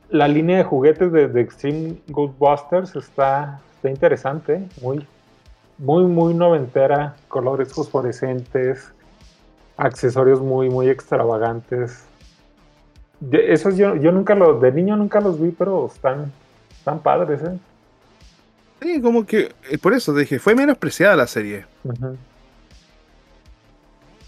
la 0.09 0.30
línea 0.30 0.59
de 0.59 0.63
juguetes 0.63 1.11
de, 1.11 1.41
Extreme 1.41 1.97
Ghostbusters 2.07 2.95
está, 2.95 3.59
está 3.76 3.89
interesante, 3.89 4.65
muy, 4.82 5.05
muy, 5.78 6.05
muy 6.05 6.34
noventera, 6.34 7.18
colores 7.28 7.74
fosforescentes, 7.74 8.93
accesorios 9.76 10.39
muy, 10.39 10.70
muy 10.70 10.88
extravagantes. 10.88 12.05
esos 13.30 13.76
yo, 13.76 13.97
yo 13.97 14.13
nunca 14.13 14.36
los, 14.36 14.61
de 14.61 14.72
niño 14.72 14.95
nunca 14.95 15.20
los 15.20 15.38
vi, 15.38 15.51
pero 15.51 15.88
están, 15.88 16.32
están 16.78 16.99
padres, 16.99 17.41
¿eh? 17.41 17.59
Sí, 18.82 19.01
como 19.01 19.26
que, 19.26 19.53
eh, 19.70 19.78
por 19.78 19.93
eso 19.93 20.13
dije, 20.13 20.39
fue 20.39 20.55
menospreciada 20.55 21.18
la 21.18 21.28
serie. 21.28 21.65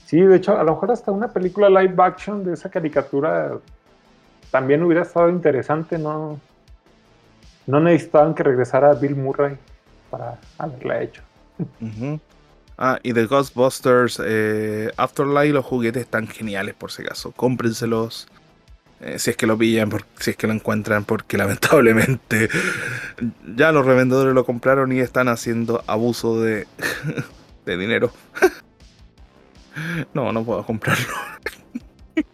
Sí, 0.10 0.20
de 0.20 0.38
hecho, 0.38 0.58
a 0.58 0.64
lo 0.64 0.72
mejor 0.72 0.90
hasta 0.90 1.12
una 1.12 1.28
película 1.28 1.70
live 1.70 1.94
action 2.00 2.44
de 2.44 2.54
esa 2.54 2.72
caricatura 2.72 3.60
también 4.50 4.82
hubiera 4.82 5.04
estado 5.04 5.30
interesante, 5.30 6.00
¿no? 6.00 6.40
No 7.68 7.80
necesitaban 7.80 8.34
que 8.34 8.42
regresara 8.42 8.96
Bill 8.96 9.16
Murray 9.16 9.56
para 10.10 10.40
haberla 10.58 11.04
hecho. 11.04 11.22
Ah, 12.80 12.98
y 13.04 13.14
de 13.14 13.28
Ghostbusters 13.28 14.20
eh, 14.26 14.90
Afterlife, 14.98 15.54
los 15.54 15.66
juguetes 15.66 16.02
están 16.02 16.28
geniales, 16.28 16.74
por 16.74 16.92
si 16.92 17.04
acaso. 17.04 17.32
Cómprenselos. 17.32 18.28
Eh, 19.02 19.20
si 19.20 19.30
es 19.30 19.38
que 19.38 19.46
lo 19.46 19.60
pillan, 19.60 19.92
si 20.18 20.32
es 20.32 20.38
que 20.38 20.48
lo 20.48 20.54
encuentran, 20.54 21.06
porque 21.06 21.38
lamentablemente 21.38 22.50
ya 23.56 23.72
los 23.72 23.86
revendedores 23.86 24.34
lo 24.34 24.44
compraron 24.44 24.92
y 24.92 25.02
están 25.02 25.28
haciendo 25.28 25.84
abuso 25.86 26.42
de, 26.42 26.66
de 27.68 27.78
dinero. 27.78 28.12
No, 30.14 30.32
no 30.32 30.44
puedo 30.44 30.66
comprarlo. 30.66 31.06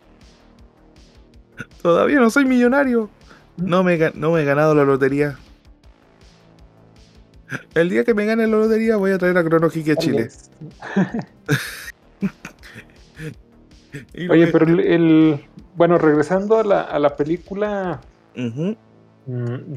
Todavía 1.81 2.19
no 2.19 2.29
soy 2.29 2.45
millonario. 2.45 3.09
No 3.57 3.83
me, 3.83 3.97
no 4.15 4.31
me 4.31 4.41
he 4.41 4.45
ganado 4.45 4.75
la 4.75 4.83
lotería. 4.83 5.37
El 7.73 7.89
día 7.89 8.03
que 8.03 8.13
me 8.13 8.25
gane 8.25 8.47
la 8.47 8.57
lotería 8.57 8.97
voy 8.97 9.11
a 9.11 9.17
traer 9.17 9.37
a 9.37 9.43
Chrono 9.43 9.67
a 9.67 9.69
Chile. 9.69 10.29
Oye, 14.29 14.47
pero 14.47 14.65
el, 14.65 15.45
Bueno, 15.75 15.97
regresando 15.97 16.57
a 16.57 16.63
la, 16.63 16.81
a 16.81 16.99
la 16.99 17.15
película, 17.15 18.01
mm, 18.35 18.71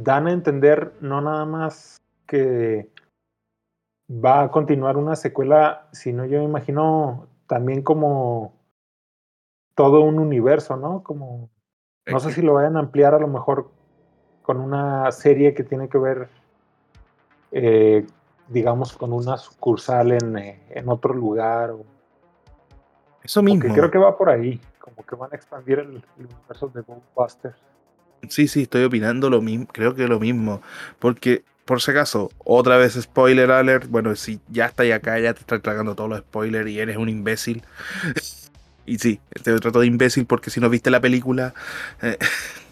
dan 0.02 0.26
a 0.26 0.32
entender 0.32 0.92
no 1.00 1.20
nada 1.20 1.44
más 1.44 1.98
que 2.26 2.88
va 4.10 4.42
a 4.42 4.50
continuar 4.50 4.96
una 4.96 5.14
secuela, 5.14 5.88
sino 5.92 6.24
yo 6.24 6.38
me 6.38 6.44
imagino 6.44 7.27
también 7.48 7.82
como 7.82 8.54
todo 9.74 10.00
un 10.02 10.20
universo, 10.20 10.76
¿no? 10.76 11.02
Como. 11.02 11.50
No 12.06 12.20
sé 12.20 12.32
si 12.32 12.40
lo 12.40 12.54
vayan 12.54 12.76
a 12.76 12.80
ampliar 12.80 13.14
a 13.14 13.18
lo 13.18 13.28
mejor 13.28 13.70
con 14.42 14.60
una 14.60 15.12
serie 15.12 15.52
que 15.52 15.62
tiene 15.62 15.90
que 15.90 15.98
ver 15.98 16.30
eh, 17.52 18.06
digamos, 18.48 18.92
con 18.94 19.12
una 19.12 19.36
sucursal 19.36 20.12
en, 20.12 20.38
eh, 20.38 20.60
en 20.70 20.88
otro 20.88 21.14
lugar. 21.14 21.70
O, 21.70 21.84
Eso 23.22 23.42
mismo. 23.42 23.62
Que 23.62 23.72
creo 23.72 23.90
que 23.90 23.98
va 23.98 24.16
por 24.16 24.30
ahí, 24.30 24.60
como 24.78 25.04
que 25.04 25.16
van 25.16 25.30
a 25.32 25.36
expandir 25.36 25.78
el, 25.78 26.02
universo 26.16 26.68
de 26.68 26.82
Ghostbusters. 26.82 27.56
Sí, 28.28 28.48
sí, 28.48 28.62
estoy 28.62 28.84
opinando 28.84 29.30
lo 29.30 29.40
mismo, 29.40 29.66
creo 29.70 29.94
que 29.94 30.08
lo 30.08 30.18
mismo, 30.18 30.60
porque 30.98 31.44
por 31.68 31.82
si 31.82 31.90
acaso, 31.90 32.30
otra 32.38 32.78
vez 32.78 32.94
spoiler 32.94 33.50
alert, 33.50 33.90
bueno, 33.90 34.16
si 34.16 34.40
ya 34.48 34.64
está 34.64 34.84
ahí 34.84 34.92
acá, 34.92 35.20
ya 35.20 35.34
te 35.34 35.40
estás 35.40 35.60
tragando 35.60 35.94
todos 35.94 36.08
los 36.08 36.20
spoilers 36.20 36.70
y 36.70 36.80
eres 36.80 36.96
un 36.96 37.10
imbécil. 37.10 37.62
y 38.86 38.98
sí, 38.98 39.20
te 39.42 39.54
trato 39.60 39.78
de 39.78 39.86
imbécil 39.86 40.24
porque 40.24 40.48
si 40.48 40.60
no 40.60 40.70
viste 40.70 40.90
la 40.90 41.02
película, 41.02 41.52
eh, 42.00 42.16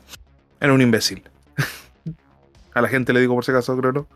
eres 0.61 0.75
un 0.75 0.81
imbécil. 0.81 1.23
A 2.73 2.81
la 2.81 2.89
gente 2.89 3.13
le 3.13 3.21
digo 3.21 3.35
por 3.35 3.45
si 3.45 3.51
acaso, 3.51 3.77
Crono. 3.77 4.07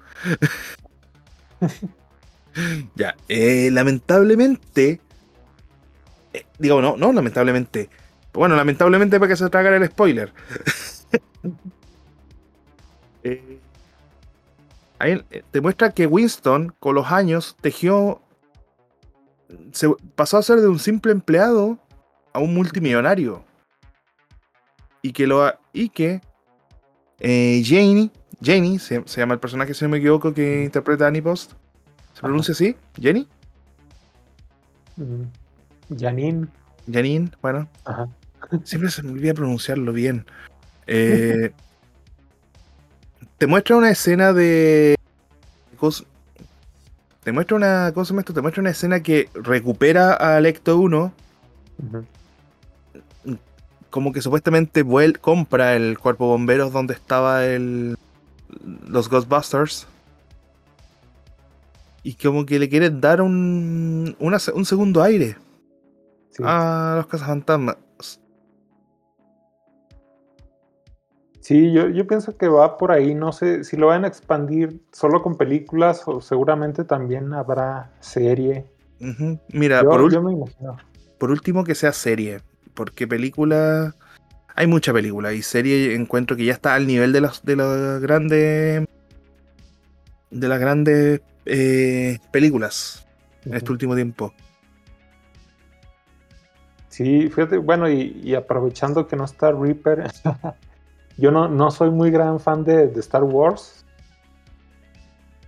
ya, 2.95 3.15
eh, 3.29 3.69
lamentablemente. 3.71 4.99
Eh, 6.33 6.47
digo, 6.59 6.81
no, 6.81 6.97
no, 6.97 7.13
lamentablemente. 7.13 7.91
Bueno, 8.33 8.57
lamentablemente 8.57 9.21
para 9.21 9.29
que 9.29 9.37
se 9.37 9.51
traga 9.51 9.77
el 9.77 9.87
spoiler. 9.89 10.33
Eh, 13.23 13.61
ahí 15.01 15.21
te 15.51 15.61
muestra 15.61 15.91
que 15.91 16.07
Winston, 16.07 16.75
con 16.79 16.95
los 16.95 17.11
años, 17.11 17.57
tejió. 17.61 18.23
Se 19.73 19.89
pasó 20.15 20.39
a 20.39 20.43
ser 20.43 20.61
de 20.61 20.69
un 20.69 20.79
simple 20.79 21.11
empleado 21.11 21.79
a 22.33 22.39
un 22.39 22.55
multimillonario. 22.55 23.45
Y 25.03 25.13
que 25.13 25.27
lo 25.27 25.53
y 25.73 25.89
que 25.89 26.21
Janie 27.19 28.13
Jenny, 28.43 28.79
se, 28.79 29.03
llama 29.05 29.35
el 29.35 29.41
personaje, 29.41 29.75
si 29.75 29.85
no 29.85 29.91
me 29.91 29.99
equivoco, 29.99 30.33
que 30.33 30.65
interpreta 30.65 31.05
a 31.05 31.09
Annie 31.09 31.23
Post. 31.23 31.53
¿Se 32.15 32.21
pronuncia 32.23 32.53
así? 32.53 32.75
¿Jenny? 32.99 33.29
Mm, 34.97 35.97
Janine. 35.99 36.47
Janine, 36.91 37.31
bueno. 37.43 37.69
Siempre 38.65 38.91
se 38.91 39.03
me 39.03 39.13
olvida 39.13 39.35
pronunciarlo 39.35 39.93
bien. 39.93 40.25
Eh, 40.87 41.53
te 43.41 43.47
muestra 43.47 43.77
una 43.77 43.89
escena 43.89 44.35
de. 44.35 44.97
Te 47.25 47.33
muestra 47.33 47.57
una 47.57 47.91
cosa, 47.95 48.15
esto? 48.19 48.35
Te 48.35 48.43
muestra 48.43 48.61
una 48.61 48.69
escena 48.69 49.03
que 49.03 49.31
recupera 49.33 50.13
a 50.13 50.39
Lecto 50.41 50.77
1. 50.77 51.11
Como 53.89 54.13
que 54.13 54.21
supuestamente 54.21 54.85
compra 55.23 55.75
el 55.75 55.99
cuerpo 55.99 56.27
bomberos 56.27 56.71
donde 56.71 56.93
estaba 56.93 57.47
el, 57.47 57.97
los 58.87 59.09
Ghostbusters. 59.09 59.87
Y 62.03 62.17
como 62.17 62.45
que 62.45 62.59
le 62.59 62.69
quieren 62.69 63.01
dar 63.01 63.23
un, 63.23 64.17
un 64.19 64.67
segundo 64.67 65.03
aire 65.03 65.39
a 66.45 66.97
los 66.99 67.07
cazafantasmas. 67.07 67.79
Sí, 71.41 71.73
yo, 71.73 71.89
yo 71.89 72.07
pienso 72.07 72.37
que 72.37 72.49
va 72.49 72.77
por 72.77 72.93
ahí. 72.93 73.15
No 73.15 73.33
sé 73.33 73.65
si 73.65 73.77
lo 73.77 73.89
van 73.89 74.05
a 74.05 74.09
expandir 74.09 74.81
solo 74.93 75.23
con 75.23 75.37
películas 75.37 76.03
o 76.07 76.21
seguramente 76.21 76.85
también 76.85 77.33
habrá 77.33 77.91
serie. 78.01 78.67
Mira, 79.53 79.83
por, 79.83 80.11
por 81.19 81.31
último 81.31 81.65
que 81.65 81.75
sea 81.75 81.93
serie. 81.93 82.41
Porque 82.75 83.09
película 83.09 83.95
hay 84.55 84.67
mucha 84.67 84.93
película 84.93 85.33
y 85.33 85.43
serie 85.43 85.95
encuentro 85.95 86.37
que 86.37 86.45
ya 86.45 86.53
está 86.53 86.75
al 86.75 86.87
nivel 86.87 87.13
de 87.13 87.23
las 87.23 87.43
de 87.45 87.57
las 87.57 88.01
grandes 88.01 88.87
de 90.31 90.49
las 90.49 90.61
grandes 90.61 91.23
eh, 91.47 92.19
películas 92.31 93.07
en 93.45 93.55
este 93.55 93.73
último 93.73 93.95
tiempo. 93.95 94.33
Sí, 96.89 97.29
fíjate, 97.29 97.57
bueno, 97.57 97.89
y, 97.89 98.35
aprovechando 98.35 99.07
que 99.07 99.17
no 99.17 99.25
está 99.25 99.53
Reaper, 99.53 100.11
yo 101.17 101.31
no, 101.31 101.49
no, 101.49 101.71
soy 101.71 101.91
muy 101.91 102.11
gran 102.11 102.41
fan 102.41 102.65
de, 102.65 102.89
de, 102.89 103.01
Star 103.01 103.25
Wars, 103.25 103.85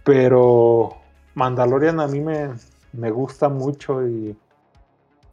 pero 0.04 0.96
Mandalorian 1.34 2.00
a 2.00 2.06
mí 2.06 2.20
me, 2.20 2.50
me 2.92 3.10
gusta 3.10 3.48
mucho 3.48 4.06
y 4.06 4.36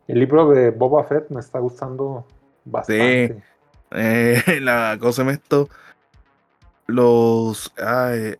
el 0.08 0.20
libro 0.20 0.50
de 0.50 0.72
Boba 0.72 1.04
Fett 1.04 1.30
me 1.30 1.40
está 1.40 1.60
gustando 1.60 2.26
bastante. 2.66 3.44
Eh, 3.92 4.42
la 4.62 4.98
cosa 5.00 5.24
es 5.24 5.38
esto. 5.38 5.70
Los. 6.88 7.72
Eh, 7.78 8.38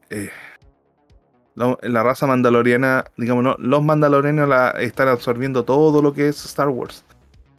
la, 1.56 2.04
raza 2.04 2.26
mandaloriana, 2.26 3.06
digamos, 3.18 3.44
¿no? 3.44 3.56
los 3.60 3.84
mandalorianos 3.84 4.48
la, 4.48 4.72
están 4.72 5.10
absorbiendo 5.10 5.64
todo 5.66 6.02
lo 6.02 6.14
que 6.14 6.30
es 6.30 6.44
Star 6.46 6.70
Wars. 6.70 7.04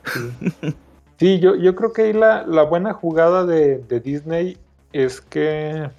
Sí, 0.07 0.75
yo, 1.21 1.55
yo 1.55 1.75
creo 1.75 1.93
que 1.93 2.03
ahí 2.03 2.13
la, 2.13 2.47
la 2.47 2.63
buena 2.63 2.95
jugada 2.95 3.45
de, 3.45 3.79
Disney 4.01 4.57
es 4.93 5.21
que 5.21 5.91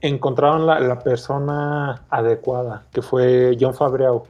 encontraron 0.00 0.66
la, 0.66 0.98
persona 1.00 2.02
adecuada, 2.10 2.86
que 2.92 3.02
fue 3.02 3.56
John 3.60 3.74
Favreau. 3.74 4.24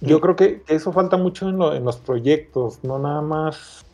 Yo 0.00 0.20
creo 0.20 0.36
que, 0.36 0.62
eso 0.68 0.92
falta 0.92 1.16
mucho 1.16 1.48
en, 1.48 1.60
en, 1.60 1.84
los 1.84 1.96
proyectos, 1.96 2.84
no 2.84 2.98
nada 2.98 3.22
más 3.22 3.84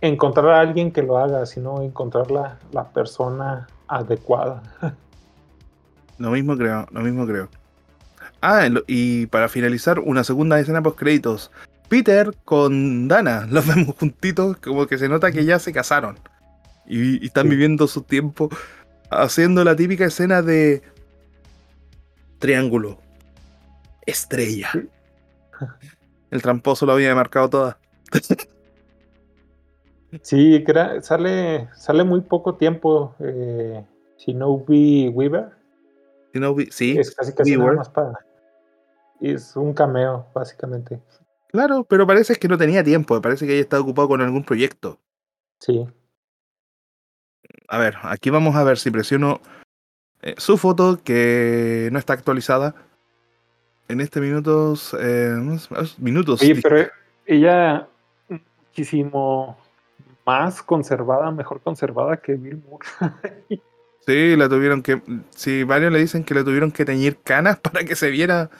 encontrar 0.00 0.48
a 0.48 0.60
alguien 0.60 0.90
que 0.90 1.02
lo 1.02 1.18
haga, 1.18 1.46
sino 1.46 1.82
encontrar 1.82 2.30
la, 2.30 2.58
persona 2.92 3.66
adecuada. 3.88 4.62
Lo 6.18 6.30
mismo 6.30 6.56
creo, 6.56 6.86
lo 6.92 7.02
mismo 7.02 7.26
creo. 7.26 7.50
Ah, 8.40 8.66
y 8.86 9.26
para 9.26 9.50
finalizar, 9.50 9.98
una 9.98 10.24
segunda 10.24 10.58
escena 10.58 10.82
post 10.82 10.98
créditos. 10.98 11.50
Peter 11.88 12.32
con 12.44 13.08
Dana, 13.08 13.46
los 13.50 13.66
vemos 13.66 13.96
juntitos, 13.96 14.56
como 14.58 14.86
que 14.86 14.98
se 14.98 15.08
nota 15.08 15.32
que 15.32 15.44
ya 15.44 15.58
se 15.58 15.72
casaron. 15.72 16.18
Y, 16.86 17.24
están 17.26 17.48
viviendo 17.48 17.86
su 17.88 18.02
tiempo 18.02 18.48
haciendo 19.10 19.64
la 19.64 19.74
típica 19.74 20.04
escena 20.04 20.42
de 20.42 20.82
triángulo, 22.38 22.98
estrella. 24.06 24.70
El 26.30 26.42
tramposo 26.42 26.86
lo 26.86 26.92
había 26.92 27.14
marcado 27.14 27.50
toda. 27.50 27.78
Sí, 30.22 30.64
sale, 31.02 31.68
sale 31.74 32.04
muy 32.04 32.20
poco 32.22 32.54
tiempo 32.54 33.14
eh, 33.18 33.84
Shinobi 34.16 35.08
Weaver. 35.08 35.50
Shinobi, 36.32 36.68
sí. 36.70 36.96
Es 36.98 37.14
casi 37.14 37.34
casi 37.34 37.56
nada 37.56 37.72
más 37.72 37.88
para. 37.90 38.14
Es 39.20 39.56
un 39.56 39.74
cameo, 39.74 40.26
básicamente. 40.34 41.00
Claro, 41.56 41.84
pero 41.84 42.06
parece 42.06 42.34
que 42.36 42.48
no 42.48 42.58
tenía 42.58 42.84
tiempo. 42.84 43.18
Parece 43.22 43.46
que 43.46 43.54
ella 43.54 43.62
estado 43.62 43.82
ocupado 43.82 44.08
con 44.08 44.20
algún 44.20 44.44
proyecto. 44.44 44.98
Sí. 45.58 45.86
A 47.68 47.78
ver, 47.78 47.96
aquí 48.02 48.28
vamos 48.28 48.56
a 48.56 48.62
ver 48.62 48.76
si 48.76 48.90
presiono 48.90 49.40
eh, 50.20 50.34
su 50.36 50.58
foto, 50.58 51.00
que 51.02 51.88
no 51.92 51.98
está 51.98 52.12
actualizada. 52.12 52.74
En 53.88 54.02
este 54.02 54.20
minutos. 54.20 54.94
Eh, 55.00 55.34
minutos. 55.96 56.42
Oye, 56.42 56.60
pero 56.62 56.90
ella 57.24 57.88
muchísimo 58.28 59.56
más 60.26 60.62
conservada, 60.62 61.30
mejor 61.30 61.62
conservada 61.62 62.18
que 62.18 62.34
Bill 62.34 62.62
Murray. 62.68 63.62
Sí, 64.06 64.36
la 64.36 64.48
tuvieron 64.48 64.82
que. 64.82 65.02
Sí, 65.30 65.64
varios 65.64 65.92
le 65.92 65.98
dicen 65.98 66.22
que 66.22 66.34
le 66.34 66.44
tuvieron 66.44 66.70
que 66.70 66.84
teñir 66.84 67.18
canas 67.22 67.58
para 67.62 67.84
que 67.84 67.96
se 67.96 68.10
viera 68.10 68.50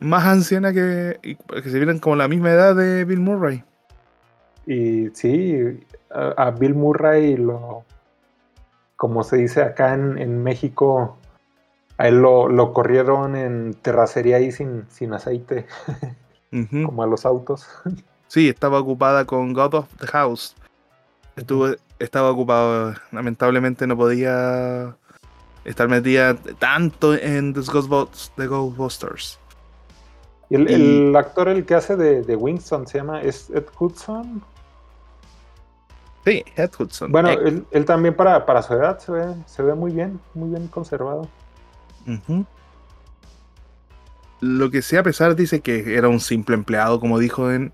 más 0.00 0.24
anciana 0.24 0.72
que. 0.72 1.36
Para 1.46 1.62
que 1.62 1.70
se 1.70 1.78
vieran 1.78 1.98
como 1.98 2.16
la 2.16 2.28
misma 2.28 2.50
edad 2.50 2.76
de 2.76 3.04
Bill 3.04 3.20
Murray. 3.20 3.64
Y 4.66 5.08
sí, 5.14 5.80
a, 6.10 6.50
Bill 6.50 6.74
Murray 6.74 7.36
lo. 7.36 7.84
Como 8.96 9.24
se 9.24 9.36
dice 9.36 9.62
acá 9.62 9.94
en, 9.94 10.44
México, 10.44 11.18
a 11.98 12.06
él 12.06 12.20
lo, 12.20 12.72
corrieron 12.72 13.34
en 13.34 13.74
terracería 13.74 14.36
ahí 14.36 14.52
sin, 14.52 14.84
sin 14.90 15.12
aceite. 15.12 15.66
como 16.84 17.02
a 17.02 17.06
los 17.06 17.24
autos. 17.26 17.66
Sí, 18.28 18.48
estaba 18.48 18.80
ocupada 18.80 19.26
con 19.26 19.52
God 19.52 19.74
of 19.74 19.94
the 19.98 20.06
House 20.06 20.56
Estuvo, 21.36 21.68
estaba 21.98 22.30
ocupado. 22.30 22.94
Lamentablemente 23.10 23.86
no 23.86 23.96
podía 23.96 24.96
estar 25.64 25.88
metida 25.88 26.34
tanto 26.58 27.14
en 27.14 27.54
The 27.54 27.60
Ghostbusters. 28.46 29.38
Y 30.50 30.56
el, 30.56 31.16
actor 31.16 31.48
el 31.48 31.64
que 31.64 31.74
hace 31.74 31.96
de, 31.96 32.22
de, 32.22 32.36
Winston 32.36 32.86
se 32.86 32.98
llama 32.98 33.22
¿es 33.22 33.48
Ed 33.50 33.64
Hudson. 33.78 34.42
Sí, 36.26 36.44
Ed 36.56 36.70
Hudson. 36.78 37.10
Bueno, 37.10 37.30
él, 37.30 37.84
también 37.86 38.14
para, 38.14 38.44
para, 38.44 38.62
su 38.62 38.74
edad 38.74 38.98
se 38.98 39.12
ve, 39.12 39.34
se 39.46 39.62
ve 39.62 39.74
muy 39.74 39.92
bien, 39.92 40.20
muy 40.34 40.50
bien 40.50 40.68
conservado. 40.68 41.26
Lo 44.40 44.70
que 44.70 44.82
sea, 44.82 45.00
a 45.00 45.04
pesar 45.04 45.34
dice 45.34 45.60
que 45.60 45.96
era 45.96 46.08
un 46.08 46.20
simple 46.20 46.54
empleado, 46.54 47.00
como 47.00 47.18
dijo 47.18 47.50
en, 47.50 47.72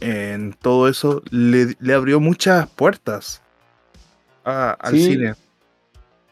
en 0.00 0.54
todo 0.54 0.88
eso, 0.88 1.22
le, 1.30 1.76
abrió 1.94 2.20
muchas 2.20 2.68
puertas 2.68 3.42
al 4.44 4.96
cine. 4.96 5.34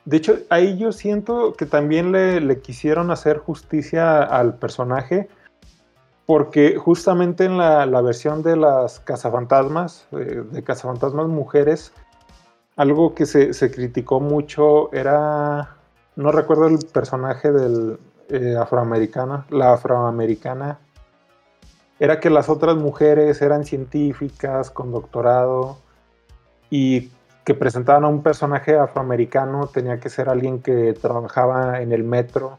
De 0.08 0.16
hecho, 0.16 0.38
ahí 0.48 0.78
yo 0.78 0.90
siento 0.90 1.52
que 1.52 1.66
también 1.66 2.12
le, 2.12 2.60
quisieron 2.60 3.10
hacer 3.10 3.36
justicia 3.36 4.22
al 4.22 4.54
personaje, 4.54 5.28
porque 6.24 6.76
justamente 6.76 7.44
en 7.44 7.58
la, 7.58 8.00
versión 8.00 8.42
de 8.42 8.56
las 8.56 9.00
cazafantasmas, 9.00 10.08
eh, 10.12 10.44
de 10.50 10.64
cazafantasmas 10.64 11.28
mujeres, 11.28 11.92
algo 12.76 13.14
que 13.14 13.26
se, 13.26 13.70
criticó 13.70 14.18
mucho 14.18 14.90
era, 14.94 15.76
no 16.16 16.32
recuerdo 16.32 16.68
el 16.68 16.78
personaje 16.90 17.52
del 17.52 17.98
eh, 18.30 18.56
afroamericana, 18.58 19.44
la 19.50 19.74
afroamericana, 19.74 20.78
era 22.00 22.20
que 22.20 22.30
las 22.30 22.48
otras 22.48 22.76
mujeres 22.76 23.42
eran 23.42 23.64
científicas 23.64 24.70
con 24.70 24.92
doctorado 24.92 25.78
y 26.70 27.10
que 27.44 27.54
presentaban 27.54 28.04
a 28.04 28.08
un 28.08 28.22
personaje 28.22 28.76
afroamericano 28.76 29.68
tenía 29.68 29.98
que 29.98 30.10
ser 30.10 30.28
alguien 30.28 30.60
que 30.60 30.92
trabajaba 30.92 31.80
en 31.80 31.92
el 31.92 32.04
metro. 32.04 32.58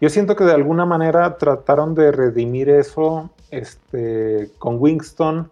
Yo 0.00 0.08
siento 0.08 0.34
que 0.34 0.44
de 0.44 0.52
alguna 0.52 0.86
manera 0.86 1.36
trataron 1.36 1.94
de 1.94 2.10
redimir 2.10 2.68
eso 2.70 3.30
este, 3.50 4.50
con 4.58 4.76
Winston 4.80 5.50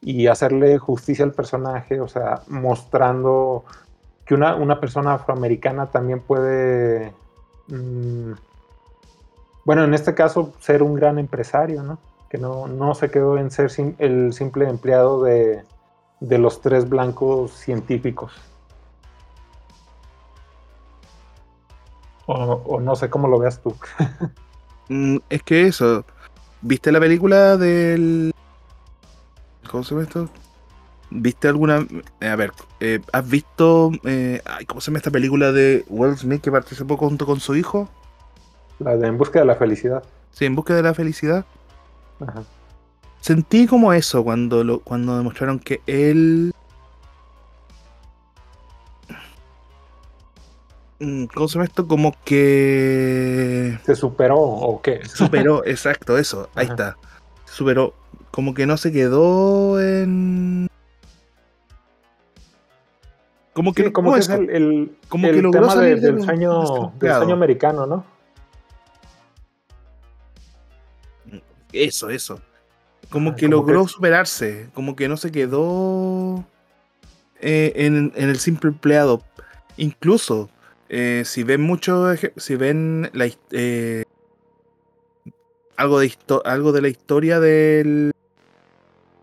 y 0.00 0.26
hacerle 0.28 0.78
justicia 0.78 1.24
al 1.24 1.32
personaje, 1.32 2.00
o 2.00 2.08
sea, 2.08 2.42
mostrando 2.48 3.64
que 4.24 4.34
una, 4.34 4.54
una 4.56 4.80
persona 4.80 5.14
afroamericana 5.14 5.86
también 5.86 6.20
puede, 6.20 7.12
mm, 7.68 8.32
bueno, 9.64 9.84
en 9.84 9.94
este 9.94 10.14
caso, 10.14 10.52
ser 10.58 10.82
un 10.82 10.94
gran 10.94 11.18
empresario, 11.18 11.82
¿no? 11.82 11.98
Que 12.32 12.38
no, 12.38 12.94
se 12.94 13.10
quedó 13.10 13.36
en 13.36 13.50
ser 13.50 13.70
el 13.98 14.32
simple 14.32 14.66
empleado 14.66 15.22
de, 15.22 15.64
los 16.20 16.62
tres 16.62 16.88
blancos 16.88 17.50
científicos. 17.52 18.32
O, 22.24 22.80
no 22.80 22.96
sé 22.96 23.10
cómo 23.10 23.28
lo 23.28 23.38
veas 23.38 23.60
tú. 23.60 23.76
Mm, 24.88 25.18
es 25.30 25.42
que 25.44 25.68
eso. 25.68 26.04
¿Viste 26.60 26.90
la 26.90 26.98
película 26.98 27.56
del. 27.56 28.32
¿Cómo 29.70 29.84
se 29.84 29.90
llama 29.90 30.02
esto? 30.02 30.28
¿Viste 31.08 31.46
alguna.? 31.46 31.86
Eh, 32.20 32.28
a 32.28 32.34
ver, 32.34 32.52
eh, 32.80 33.00
¿has 33.12 33.30
visto. 33.30 33.92
Eh, 34.04 34.42
¿Cómo 34.66 34.80
se 34.80 34.90
llama 34.90 34.98
esta 34.98 35.12
película 35.12 35.52
de 35.52 35.84
Will 35.88 36.18
Smith 36.18 36.42
que 36.42 36.50
participó 36.50 36.96
junto 36.96 37.26
con 37.26 37.38
su 37.38 37.54
hijo? 37.54 37.88
La 38.80 38.96
de 38.96 39.06
En 39.06 39.16
Busca 39.18 39.38
de 39.38 39.44
la 39.46 39.54
Felicidad. 39.54 40.02
Sí, 40.32 40.46
En 40.46 40.56
Busca 40.56 40.74
de 40.74 40.82
la 40.82 40.94
Felicidad. 40.94 41.46
Sentí 43.20 43.66
como 43.66 43.92
eso 43.92 44.24
cuando, 44.24 44.64
lo, 44.64 44.80
cuando 44.80 45.16
demostraron 45.16 45.60
que 45.60 45.80
él. 45.86 46.52
Mm, 50.98 51.26
¿Cómo 51.26 51.48
se 51.48 51.54
llama 51.54 51.64
esto? 51.66 51.86
Como 51.86 52.14
que. 52.24 53.78
¿Se 53.84 53.94
superó 53.94 54.38
o 54.40 54.82
qué? 54.82 55.04
Superó, 55.06 55.62
exacto, 55.66 56.18
eso. 56.18 56.48
Ahí 56.54 56.66
está. 56.66 56.96
superó. 57.44 57.94
Como 58.32 58.54
que 58.54 58.66
no 58.66 58.76
se 58.76 58.90
quedó 58.90 59.80
en. 59.80 60.68
Como 63.52 63.74
que, 63.74 63.92
como 63.92 64.14
que 64.14 64.20
es 64.20 64.30
el, 64.30 64.96
como 65.08 65.28
que 65.28 65.42
logró 65.42 65.68
tema 65.68 65.76
del, 65.76 66.22
sueño, 66.24 66.92
del 66.98 67.14
sueño 67.14 67.34
americano, 67.34 67.86
¿no? 67.86 68.11
Eso, 71.72 72.10
eso. 72.10 72.40
Como 73.10 73.30
ah, 73.30 73.36
que 73.36 73.48
logró 73.48 73.86
superarse, 73.88 74.68
como 74.74 74.96
que 74.96 75.08
no 75.08 75.16
se 75.16 75.32
quedó 75.32 76.44
eh, 77.40 77.72
en, 77.74 78.12
el 78.14 78.38
simple 78.38 78.70
empleado. 78.70 79.22
Incluso, 79.76 80.50
eh, 80.88 81.22
si 81.24 81.42
ven 81.42 81.62
mucho, 81.62 82.14
si 82.36 82.56
ven 82.56 83.10
la, 83.12 83.28
eh, 83.50 84.04
algo, 85.76 85.98
de 85.98 86.12
algo 86.44 86.72
de 86.72 86.82
la 86.82 86.88
historia 86.88 87.40
del, 87.40 88.12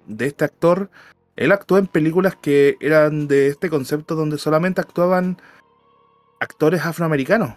de 0.07 0.25
este 0.25 0.45
actor, 0.45 0.89
él 1.35 1.51
actuó 1.51 1.77
en 1.77 1.87
películas 1.87 2.35
que 2.35 2.75
eran 2.81 3.27
de 3.27 3.47
este 3.47 3.69
concepto 3.69 4.15
donde 4.15 4.37
solamente 4.37 4.81
actuaban 4.81 5.37
actores 6.39 6.81
afroamericanos 6.81 7.53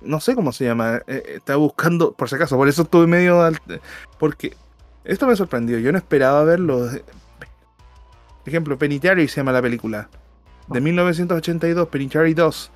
no 0.00 0.20
sé 0.20 0.34
cómo 0.34 0.52
se 0.52 0.64
llama. 0.64 0.96
Eh, 0.96 1.02
eh, 1.06 1.24
estaba 1.36 1.58
buscando, 1.58 2.12
por 2.12 2.28
si 2.28 2.36
acaso, 2.36 2.56
por 2.56 2.68
eso 2.68 2.82
estuve 2.82 3.06
medio. 3.06 3.50
porque 4.18 4.56
esto 5.04 5.26
me 5.26 5.36
sorprendió. 5.36 5.78
Yo 5.78 5.92
no 5.92 5.98
esperaba 5.98 6.44
verlo. 6.44 6.88
Por 6.88 8.48
ejemplo, 8.48 8.78
Penitentiary 8.78 9.28
se 9.28 9.36
llama 9.36 9.52
la 9.52 9.62
película. 9.62 10.08
De 10.68 10.80
1982, 10.80 11.88
Penitentiary 11.88 12.34
2. 12.34 12.70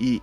Y 0.00 0.22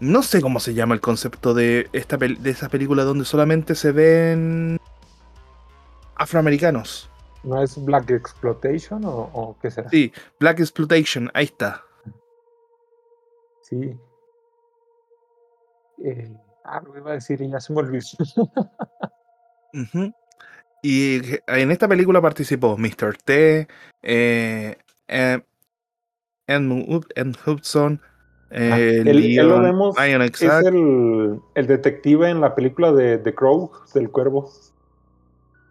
no 0.00 0.22
sé 0.22 0.40
cómo 0.40 0.60
se 0.60 0.74
llama 0.74 0.94
el 0.94 1.00
concepto 1.00 1.54
de, 1.54 1.88
esta 1.92 2.16
de 2.16 2.50
esa 2.50 2.68
película 2.68 3.04
donde 3.04 3.24
solamente 3.24 3.74
se 3.74 3.92
ven 3.92 4.78
afroamericanos. 6.16 7.10
¿No 7.44 7.62
es 7.62 7.82
Black 7.82 8.10
Exploitation 8.10 9.04
o, 9.04 9.30
o 9.32 9.56
qué 9.60 9.70
será? 9.70 9.88
Sí, 9.88 10.12
Black 10.40 10.60
Exploitation, 10.60 11.30
ahí 11.34 11.44
está. 11.44 11.84
Sí, 13.62 13.96
eh, 16.04 16.32
ah, 16.64 16.80
lo 16.84 16.96
iba 16.96 17.10
a 17.10 17.14
decir 17.14 17.40
y 17.40 17.50
ya 17.50 17.60
se 17.60 17.72
me 17.72 17.80
olvidó. 17.80 18.02
Y 20.82 21.20
en 21.48 21.70
esta 21.70 21.88
película 21.88 22.20
participó 22.20 22.76
Mr. 22.76 23.16
T, 23.24 23.66
eh, 24.02 24.76
eh, 25.08 25.40
Hudson, 27.46 28.00
eh, 28.50 29.02
lo 29.42 29.60
vemos, 29.60 29.96
es 29.98 30.42
el, 30.42 31.38
el, 31.54 31.66
detective 31.66 32.30
en 32.30 32.40
la 32.40 32.54
película 32.54 32.92
de 32.92 33.18
The 33.18 33.34
Crow, 33.34 33.72
del 33.92 34.10
cuervo. 34.10 34.50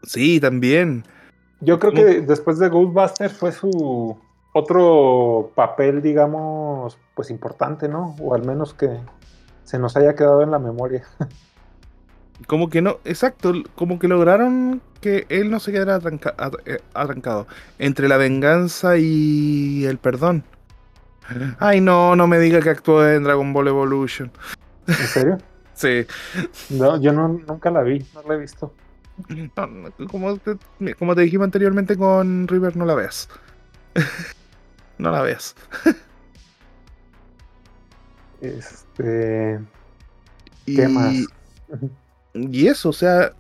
Sí, 0.04 0.40
también. 0.40 1.04
Yo 1.62 1.80
creo 1.80 1.94
que 1.94 2.22
después 2.22 2.60
de 2.60 2.70
Ghostbusters 2.70 3.34
fue 3.34 3.52
su 3.52 4.16
otro 4.54 5.52
papel, 5.56 6.02
digamos, 6.02 7.00
pues 7.16 7.32
importante, 7.32 7.88
¿no? 7.88 8.16
O 8.22 8.36
al 8.36 8.46
menos 8.46 8.76
que, 8.76 9.00
se 9.68 9.78
nos 9.78 9.98
haya 9.98 10.16
quedado 10.16 10.42
en 10.44 10.52
la 10.52 10.60
memoria. 10.60 11.04
Como 12.48 12.70
que 12.70 12.82
no, 12.82 13.00
exacto, 13.04 13.52
como 13.74 13.98
que 13.98 14.08
lograron 14.08 14.80
que 15.02 15.26
él 15.30 15.50
no 15.50 15.60
se 15.60 15.72
quedara 15.72 16.00
eh, 16.66 16.78
atrancado 16.94 17.48
entre 17.80 18.08
la 18.08 18.18
venganza 18.18 18.98
y 18.98 19.84
el 19.86 19.98
perdón. 19.98 20.44
Ay, 21.60 21.82
no, 21.82 22.16
no 22.16 22.28
me 22.28 22.38
diga 22.38 22.62
que 22.62 22.70
actuó 22.70 23.06
en 23.10 23.24
Dragon 23.24 23.52
Ball 23.54 23.70
Evolution. 23.70 24.32
¿En 24.86 24.96
serio? 24.96 25.38
sí. 25.74 26.06
No, 26.70 27.02
yo 27.02 27.12
no, 27.12 27.28
nunca 27.28 27.72
la 27.72 27.82
vi, 27.82 28.06
no 28.14 28.22
la 28.22 28.36
he 28.36 28.38
visto. 28.38 28.72
como, 30.12 30.38
te, 30.38 30.58
como 30.94 31.16
te 31.16 31.22
dijimos 31.22 31.46
anteriormente 31.46 31.98
con 31.98 32.48
River, 32.48 32.78
no 32.78 32.86
la 32.86 32.94
veas. 32.94 33.30
no 35.00 35.10
la 35.10 35.24
veas. 35.24 35.56
Este. 38.42 39.60
¿Qué 40.66 40.84
y, 40.84 40.88
más? 40.88 41.16
Y 42.34 42.68
eso, 42.68 42.90
o 42.90 42.94
sea. 42.94 43.34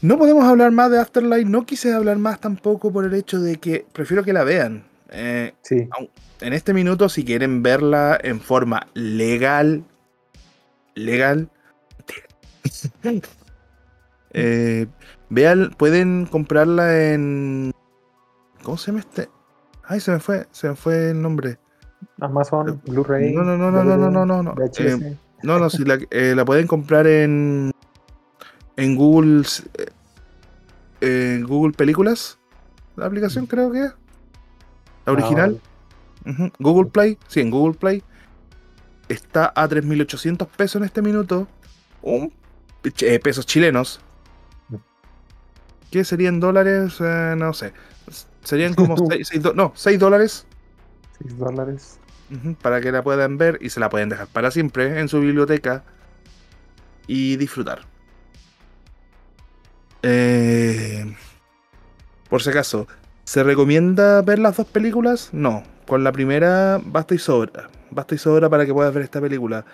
No 0.00 0.16
podemos 0.16 0.44
hablar 0.44 0.70
más 0.70 0.90
de 0.90 1.00
Afterlife. 1.00 1.48
No 1.48 1.66
quise 1.66 1.92
hablar 1.92 2.18
más 2.18 2.40
tampoco 2.40 2.92
por 2.92 3.04
el 3.04 3.14
hecho 3.14 3.40
de 3.40 3.56
que 3.56 3.84
prefiero 3.92 4.22
que 4.22 4.32
la 4.32 4.44
vean. 4.44 4.84
Eh, 5.10 5.54
sí. 5.62 5.88
En 6.40 6.52
este 6.52 6.72
minuto, 6.72 7.08
si 7.08 7.24
quieren 7.24 7.62
verla 7.62 8.18
en 8.22 8.40
forma 8.40 8.86
legal, 8.94 9.82
legal, 10.94 11.50
eh, 14.32 14.86
vean, 15.30 15.74
pueden 15.76 16.26
comprarla 16.26 17.12
en. 17.12 17.72
¿Cómo 18.62 18.76
se 18.76 18.92
llama 18.92 19.00
este? 19.00 19.28
Ay, 19.82 20.00
se 20.00 20.12
me 20.12 20.20
fue, 20.20 20.46
se 20.52 20.68
me 20.68 20.76
fue 20.76 21.10
el 21.10 21.20
nombre. 21.20 21.58
Amazon, 22.20 22.68
eh, 22.68 22.90
Blu-ray. 22.90 23.32
No, 23.32 23.42
no, 23.42 23.56
no, 23.56 23.70
no, 23.70 23.84
no, 23.84 23.96
no, 23.96 24.10
no, 24.10 24.42
no. 24.42 24.42
No, 24.42 24.54
eh, 24.78 25.16
no, 25.42 25.70
si 25.70 25.84
eh, 26.10 26.34
la, 26.34 26.44
pueden 26.44 26.66
comprar 26.66 27.06
en 27.06 27.70
en 28.76 28.96
Google 28.96 29.44
en 31.00 31.44
Google 31.44 31.72
Películas, 31.72 32.38
la 32.96 33.06
aplicación 33.06 33.44
mm. 33.44 33.46
creo 33.46 33.72
que 33.72 33.84
es. 33.84 33.94
La 35.06 35.06
ah, 35.06 35.12
original. 35.12 35.60
Google 36.58 36.90
Play, 36.90 37.16
sí, 37.28 37.40
en 37.40 37.50
Google 37.50 37.78
Play 37.78 38.02
está 39.08 39.50
a 39.54 39.66
3800 39.66 40.46
pesos 40.48 40.76
en 40.76 40.84
este 40.84 41.00
minuto. 41.00 41.48
Un 42.02 42.32
pesos 43.22 43.46
chilenos. 43.46 44.00
Mm. 44.68 44.76
¿Qué 45.90 46.04
serían 46.04 46.40
dólares? 46.40 47.00
no 47.00 47.52
sé. 47.52 47.72
Serían 48.42 48.74
como 48.74 48.96
6, 49.08 49.54
no, 49.54 49.72
6 49.74 49.98
dólares 49.98 50.47
6 51.22 51.38
dólares. 51.38 52.00
para 52.62 52.80
que 52.80 52.92
la 52.92 53.02
puedan 53.02 53.38
ver 53.38 53.58
y 53.60 53.70
se 53.70 53.80
la 53.80 53.88
pueden 53.88 54.10
dejar 54.10 54.26
para 54.28 54.50
siempre 54.50 55.00
en 55.00 55.08
su 55.08 55.20
biblioteca 55.20 55.82
y 57.06 57.36
disfrutar. 57.36 57.80
Eh, 60.02 61.14
por 62.28 62.42
si 62.42 62.50
acaso, 62.50 62.86
¿se 63.24 63.42
recomienda 63.42 64.22
ver 64.22 64.38
las 64.38 64.56
dos 64.56 64.66
películas? 64.66 65.30
No. 65.32 65.62
Con 65.86 66.04
la 66.04 66.12
primera 66.12 66.80
basta 66.84 67.14
y 67.14 67.18
sobra. 67.18 67.70
Basta 67.90 68.14
y 68.14 68.18
sobra 68.18 68.50
para 68.50 68.66
que 68.66 68.74
puedas 68.74 68.92
ver 68.92 69.04
esta 69.04 69.20
película. 69.20 69.64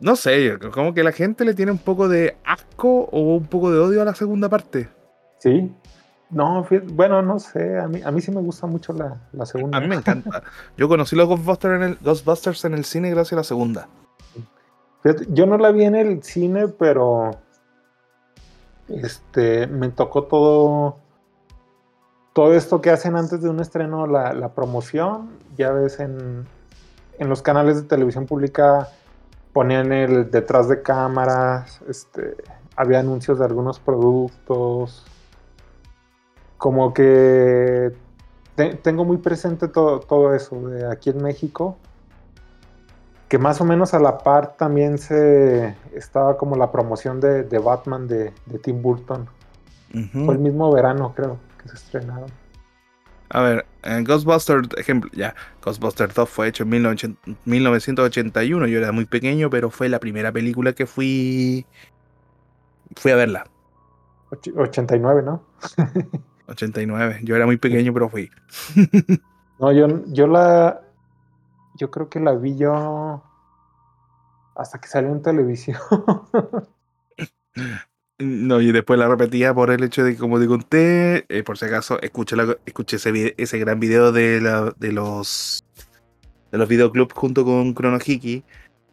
No 0.00 0.16
sé, 0.16 0.58
como 0.72 0.94
que 0.94 1.02
la 1.02 1.12
gente 1.12 1.44
le 1.44 1.54
tiene 1.54 1.72
un 1.72 1.78
poco 1.78 2.08
de 2.08 2.36
asco 2.44 3.08
o 3.12 3.36
un 3.36 3.46
poco 3.46 3.70
de 3.70 3.78
odio 3.78 4.02
a 4.02 4.04
la 4.04 4.14
segunda 4.14 4.48
parte. 4.48 4.88
Sí. 5.38 5.70
No, 6.30 6.64
bueno, 6.92 7.22
no 7.22 7.38
sé. 7.38 7.78
A 7.78 7.88
mí, 7.88 8.00
a 8.04 8.10
mí 8.10 8.20
sí 8.20 8.30
me 8.30 8.40
gusta 8.40 8.66
mucho 8.66 8.92
la, 8.92 9.46
segunda. 9.46 9.76
A 9.76 9.80
mí 9.80 9.88
me 9.88 9.94
encanta. 9.96 10.42
Yo 10.76 10.88
conocí 10.88 11.16
los 11.16 11.28
Ghostbusters 11.28 11.76
en, 11.76 11.82
el, 11.82 11.98
Ghostbusters 12.00 12.64
en 12.64 12.74
el 12.74 12.84
cine 12.84 13.10
gracias 13.10 13.32
a 13.32 13.36
la 13.36 13.44
segunda. 13.44 13.88
yo 15.28 15.46
no 15.46 15.58
la 15.58 15.72
vi 15.72 15.84
en 15.84 15.96
el 15.96 16.22
cine, 16.22 16.68
pero 16.68 17.32
este, 18.88 19.66
me 19.66 19.88
tocó 19.88 20.24
todo, 20.24 20.98
todo 22.32 22.54
esto 22.54 22.80
que 22.80 22.90
hacen 22.90 23.16
antes 23.16 23.42
de 23.42 23.48
un 23.48 23.60
estreno, 23.60 24.06
la, 24.06 24.52
promoción. 24.54 25.30
Ya 25.56 25.72
ves 25.72 25.98
en, 25.98 26.46
los 27.18 27.42
canales 27.42 27.76
de 27.76 27.82
televisión 27.82 28.26
pública 28.26 28.88
ponían 29.52 29.92
el 29.92 30.30
detrás 30.30 30.68
de 30.68 30.80
cámaras, 30.80 31.82
este, 31.88 32.36
había 32.76 33.00
anuncios 33.00 33.40
de 33.40 33.44
algunos 33.44 33.80
productos. 33.80 35.04
Como 36.60 36.94
que 36.94 37.90
tengo 38.82 39.04
muy 39.04 39.16
presente 39.16 39.66
todo, 39.66 39.98
todo 39.98 40.32
eso 40.34 40.68
de 40.68 40.86
aquí 40.86 41.10
en 41.10 41.20
México 41.22 41.76
que 43.30 43.38
más 43.38 43.60
o 43.60 43.64
menos 43.64 43.94
a 43.94 44.00
la 44.00 44.18
par 44.18 44.56
también 44.56 44.98
se 44.98 45.76
estaba 45.94 46.36
como 46.36 46.56
la 46.56 46.72
promoción 46.72 47.20
de, 47.20 47.44
Batman 47.60 48.08
de, 48.08 48.32
Tim 48.60 48.82
Burton. 48.82 49.28
Fue 50.12 50.34
el 50.34 50.40
mismo 50.40 50.72
verano, 50.72 51.14
creo, 51.14 51.38
que 51.62 51.68
se 51.68 51.76
estrenaron. 51.76 52.28
A 53.28 53.42
ver, 53.42 53.66
en 53.84 54.02
Ghostbusters, 54.02 54.68
ejemplo, 54.76 55.08
ya, 55.14 55.36
Ghostbusters 55.64 56.12
2 56.12 56.28
fue 56.28 56.48
hecho 56.48 56.64
en 56.64 56.70
1981, 57.44 58.66
yo 58.66 58.78
era 58.78 58.90
muy 58.90 59.04
pequeño, 59.04 59.48
pero 59.48 59.70
fue 59.70 59.88
la 59.88 60.00
primera 60.00 60.32
película 60.32 60.72
que 60.72 60.86
fui 60.86 61.64
fui 62.96 63.12
a 63.12 63.16
verla. 63.16 63.44
89, 64.56 65.22
¿no? 65.22 65.40
89, 66.50 67.20
yo 67.22 67.36
era 67.36 67.46
muy 67.46 67.56
pequeño, 67.56 67.92
pero 67.92 68.08
fui. 68.08 68.30
no, 69.58 69.72
yo, 69.72 70.04
yo 70.06 70.26
la 70.26 70.80
yo 71.76 71.90
creo 71.90 72.08
que 72.08 72.20
la 72.20 72.34
vi 72.34 72.56
yo 72.56 73.22
hasta 74.54 74.80
que 74.80 74.88
salió 74.88 75.10
en 75.10 75.22
televisión. 75.22 75.78
No, 78.22 78.60
y 78.60 78.70
después 78.70 78.98
la 78.98 79.08
repetía 79.08 79.54
por 79.54 79.70
el 79.70 79.82
hecho 79.82 80.04
de 80.04 80.12
que, 80.12 80.18
como 80.18 80.38
te 80.38 80.46
conté, 80.46 81.24
eh, 81.30 81.42
por 81.42 81.56
si 81.56 81.64
acaso, 81.64 81.98
escuché, 82.02 82.36
escuché 82.66 82.96
ese, 82.96 83.34
ese, 83.38 83.58
gran 83.58 83.80
video 83.80 84.12
de, 84.12 84.42
la, 84.42 84.74
de 84.78 84.92
los 84.92 85.64
de 86.52 86.58
los 86.58 86.68
videoclubs 86.68 87.14
junto 87.14 87.46
con 87.46 87.74
Chrono 87.74 87.98
Hiki. 88.04 88.44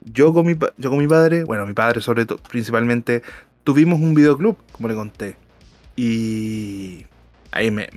Yo 0.01 0.33
con, 0.33 0.45
mi, 0.45 0.57
yo 0.77 0.89
con 0.89 0.99
mi 0.99 1.07
padre, 1.07 1.43
bueno, 1.43 1.65
mi 1.65 1.73
padre 1.73 1.99
sobre 1.99 2.25
todo, 2.25 2.37
principalmente, 2.37 3.21
tuvimos 3.65 3.99
un 3.99 4.13
videoclub, 4.13 4.57
como 4.71 4.87
le 4.87 4.95
conté. 4.95 5.35
Y 5.97 7.05
ahí 7.51 7.71
me... 7.71 7.89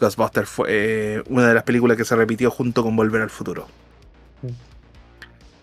Ghostbusters 0.00 0.48
fue 0.48 0.68
eh, 0.70 1.22
una 1.28 1.48
de 1.48 1.54
las 1.54 1.62
películas 1.62 1.96
que 1.96 2.04
se 2.04 2.14
repitió 2.16 2.50
junto 2.50 2.82
con 2.82 2.94
Volver 2.96 3.22
al 3.22 3.30
Futuro. 3.30 3.66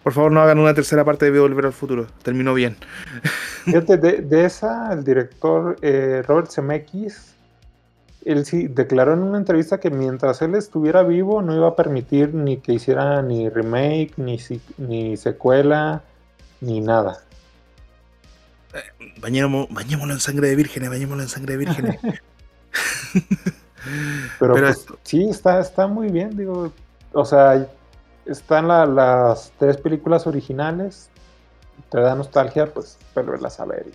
Por 0.04 0.12
favor, 0.12 0.32
no 0.32 0.42
hagan 0.42 0.60
una 0.60 0.74
tercera 0.74 1.06
parte 1.06 1.32
de 1.32 1.40
Volver 1.40 1.68
al 1.68 1.74
Futuro. 1.74 2.08
Terminó 2.24 2.54
bien. 2.54 2.76
Fíjate, 3.66 3.98
de, 3.98 4.46
esa, 4.46 4.92
el 4.92 5.04
director 5.04 5.78
eh, 5.82 6.24
Robert 6.28 6.52
Zemeckis, 6.52 7.36
él 8.26 8.46
sí 8.46 8.68
declaró 8.68 9.14
en 9.14 9.20
una 9.20 9.38
entrevista 9.38 9.80
que 9.80 9.90
mientras 9.90 10.42
él 10.42 10.56
estuviera 10.56 11.04
vivo 11.04 11.42
no 11.42 11.56
iba 11.56 11.70
a 11.70 11.76
permitir 11.76 12.34
ni 12.34 12.58
que 12.58 12.74
hiciera 12.74 13.22
ni 13.22 13.50
remake, 13.50 14.14
ni, 14.18 14.40
ni 14.78 15.16
secuela, 15.16 16.04
ni 16.60 16.82
nada. 16.82 17.24
Eh, 18.74 19.14
bañémoslo 19.22 20.14
en 20.14 20.20
sangre 20.20 20.50
de 20.50 20.56
vírgenes, 20.56 20.90
bañémoslo 20.90 21.24
en 21.24 21.30
sangre 21.30 21.54
de 21.54 21.66
vírgenes. 21.66 22.00
Pero, 24.40 24.54
pues, 24.54 24.86
sí, 25.04 25.30
está, 25.30 25.60
está 25.60 25.88
muy 25.88 26.10
bien, 26.10 26.36
digo. 26.38 26.72
O 27.12 27.26
sea, 27.26 27.68
están 28.26 28.68
las 28.68 29.52
tres 29.58 29.78
películas 29.78 30.26
originales, 30.28 31.10
te 31.90 32.00
da 32.00 32.16
nostalgia, 32.16 32.74
pues 32.74 32.98
verlas 33.16 33.60
a 33.60 33.66
ver 33.66 33.88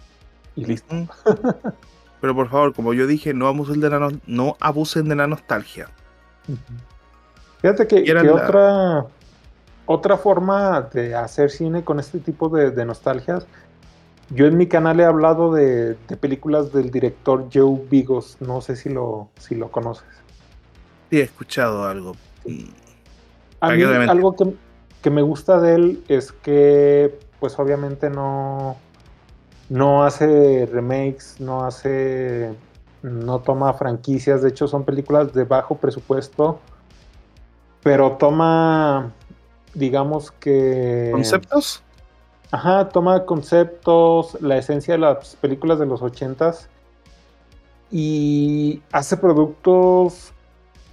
y, 0.54 0.64
listo. 0.64 0.94
Pero 2.20 2.34
por 2.34 2.48
favor, 2.48 2.74
como 2.74 2.94
yo 2.94 3.06
dije, 3.06 3.32
no 3.32 3.46
abusen 3.46 3.80
de 3.80 3.90
la, 3.90 4.10
no 4.26 4.56
abusen 4.60 5.08
de 5.08 5.14
la 5.14 5.26
nostalgia. 5.26 5.88
Fíjate 7.60 7.86
que, 7.86 8.30
otra, 8.30 9.06
otra 9.86 10.16
forma 10.16 10.80
de 10.80 11.14
hacer 11.14 11.50
cine 11.50 11.84
con 11.84 12.00
este 12.00 12.18
tipo 12.18 12.48
de, 12.48 12.84
nostalgias, 12.84 13.46
yo 14.30 14.46
en 14.46 14.56
mi 14.56 14.66
canal 14.66 15.00
he 15.00 15.04
hablado 15.04 15.52
de, 15.52 15.96
películas 16.20 16.72
del 16.72 16.90
director 16.90 17.48
Joe 17.52 17.80
Vigos, 17.90 18.36
no 18.40 18.60
sé 18.60 18.76
si 18.76 18.88
lo, 18.90 19.30
si 19.38 19.54
lo 19.54 19.70
conoces. 19.70 20.06
Sí, 21.10 21.20
he 21.20 21.22
escuchado 21.22 21.86
algo. 21.86 22.14
A 23.60 23.70
mí 23.70 23.82
algo 23.82 24.36
que, 25.02 25.10
me 25.10 25.22
gusta 25.22 25.58
de 25.60 25.74
él 25.74 26.04
es 26.08 26.32
que, 26.32 27.18
pues 27.40 27.58
obviamente 27.58 28.10
no, 28.10 28.76
no 29.70 30.04
hace 30.04 30.68
remakes, 30.70 31.40
no 31.40 31.64
hace, 31.64 32.52
no 33.02 33.40
toma 33.40 33.72
franquicias, 33.72 34.42
de 34.42 34.50
hecho 34.50 34.68
son 34.68 34.84
películas 34.84 35.32
de 35.32 35.44
bajo 35.44 35.78
presupuesto, 35.78 36.60
pero 37.82 38.12
toma, 38.12 39.12
digamos 39.72 40.30
que... 40.32 41.08
¿Conceptos? 41.12 41.82
Ajá, 42.50 42.88
toma 42.88 43.24
conceptos, 43.24 44.38
la 44.40 44.56
esencia 44.56 44.94
de 44.94 44.98
las 44.98 45.36
películas 45.36 45.78
de 45.78 45.86
los 45.86 46.02
ochentas 46.02 46.68
y 47.90 48.82
hace 48.92 49.16
productos 49.16 50.32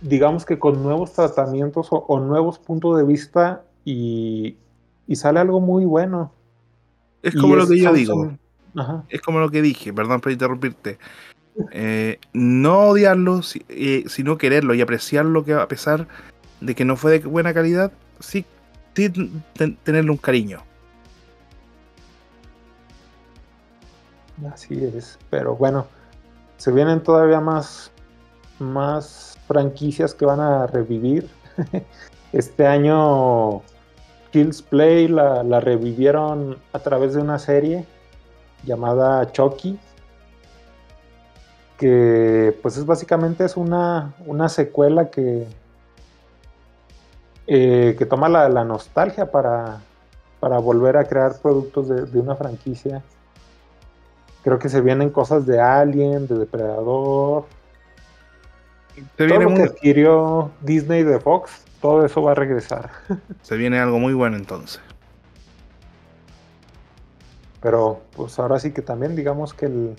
digamos 0.02 0.46
que 0.46 0.60
con 0.60 0.84
nuevos 0.84 1.14
tratamientos 1.14 1.88
o, 1.92 2.20
nuevos 2.20 2.60
puntos 2.60 2.98
de 2.98 3.04
vista 3.04 3.64
y, 3.84 4.58
sale 5.14 5.40
algo 5.40 5.60
muy 5.60 5.86
bueno. 5.86 6.32
Es 7.22 7.36
como 7.36 7.56
lo 7.56 7.68
que 7.68 7.80
yo 7.80 7.94
digo. 7.94 8.32
Es 9.10 9.22
como 9.22 9.40
lo 9.40 9.50
que 9.50 9.62
dije, 9.62 9.94
perdón 9.94 10.22
por 10.22 10.32
interrumpirte. 10.32 10.98
Eh, 11.72 12.20
no 12.34 12.90
odiarlo, 12.90 13.42
eh, 13.70 14.04
sino 14.08 14.38
quererlo 14.38 14.74
y 14.74 14.82
apreciarlo 14.82 15.46
que 15.46 15.54
a 15.54 15.68
pesar 15.68 16.08
de 16.60 16.76
que 16.76 16.86
no 16.86 16.98
fue 16.98 17.20
de 17.20 17.28
buena 17.28 17.54
calidad, 17.54 17.92
sí, 18.20 18.46
sí 18.94 19.10
tenerle 19.84 20.12
un 20.12 20.18
cariño. 20.18 20.62
Así 24.52 24.84
es, 24.84 25.18
pero 25.30 25.56
bueno, 25.56 25.86
se 26.58 26.72
vienen 26.72 27.02
todavía 27.02 27.40
más, 27.40 27.92
más 28.60 29.38
franquicias 29.48 30.14
que 30.14 30.26
van 30.26 30.40
a 30.40 30.68
revivir. 30.68 31.30
Este 32.34 32.68
año 32.68 33.62
Kills 34.32 34.62
Play 34.62 35.08
la, 35.08 35.62
revivieron 35.62 36.58
a 36.74 36.80
través 36.80 37.14
de 37.14 37.22
una 37.22 37.40
serie 37.40 37.86
llamada 38.66 39.32
Chucky, 39.32 39.80
que 41.78 42.60
pues 42.62 42.76
es 42.76 42.86
básicamente 42.86 43.46
es 43.46 43.56
una, 43.56 44.14
una 44.26 44.50
secuela 44.50 45.10
que, 45.10 45.48
eh, 47.48 47.96
que 47.98 48.06
toma 48.06 48.28
la, 48.28 48.66
nostalgia 48.66 49.32
para, 49.32 49.80
para, 50.42 50.58
volver 50.58 50.98
a 50.98 51.06
crear 51.06 51.40
productos 51.42 51.88
de, 51.88 52.02
de, 52.06 52.20
una 52.20 52.36
franquicia. 52.36 53.02
Creo 54.46 54.60
que 54.60 54.70
se 54.70 54.80
vienen 54.80 55.10
cosas 55.10 55.46
de 55.46 55.60
Alien, 55.60 56.28
de 56.28 56.38
Depredador, 56.38 57.46
se 59.18 59.26
viene 59.26 59.46
todo 59.46 59.50
lo 59.50 59.56
que 59.56 59.64
adquirió 59.64 60.52
Disney 60.62 61.04
de 61.04 61.20
Fox, 61.20 61.66
todo 61.82 62.06
eso 62.06 62.22
va 62.22 62.32
a 62.32 62.36
regresar. 62.36 62.92
Se 63.42 63.58
viene 63.58 63.80
algo 63.80 64.00
muy 64.00 64.14
bueno 64.14 64.38
entonces. 64.38 64.80
Pero 67.62 68.02
pues 68.16 68.40
ahora 68.40 68.60
sí 68.60 68.72
que 68.72 68.82
también 68.82 69.16
digamos 69.16 69.54
que 69.54 69.66
el, 69.66 69.96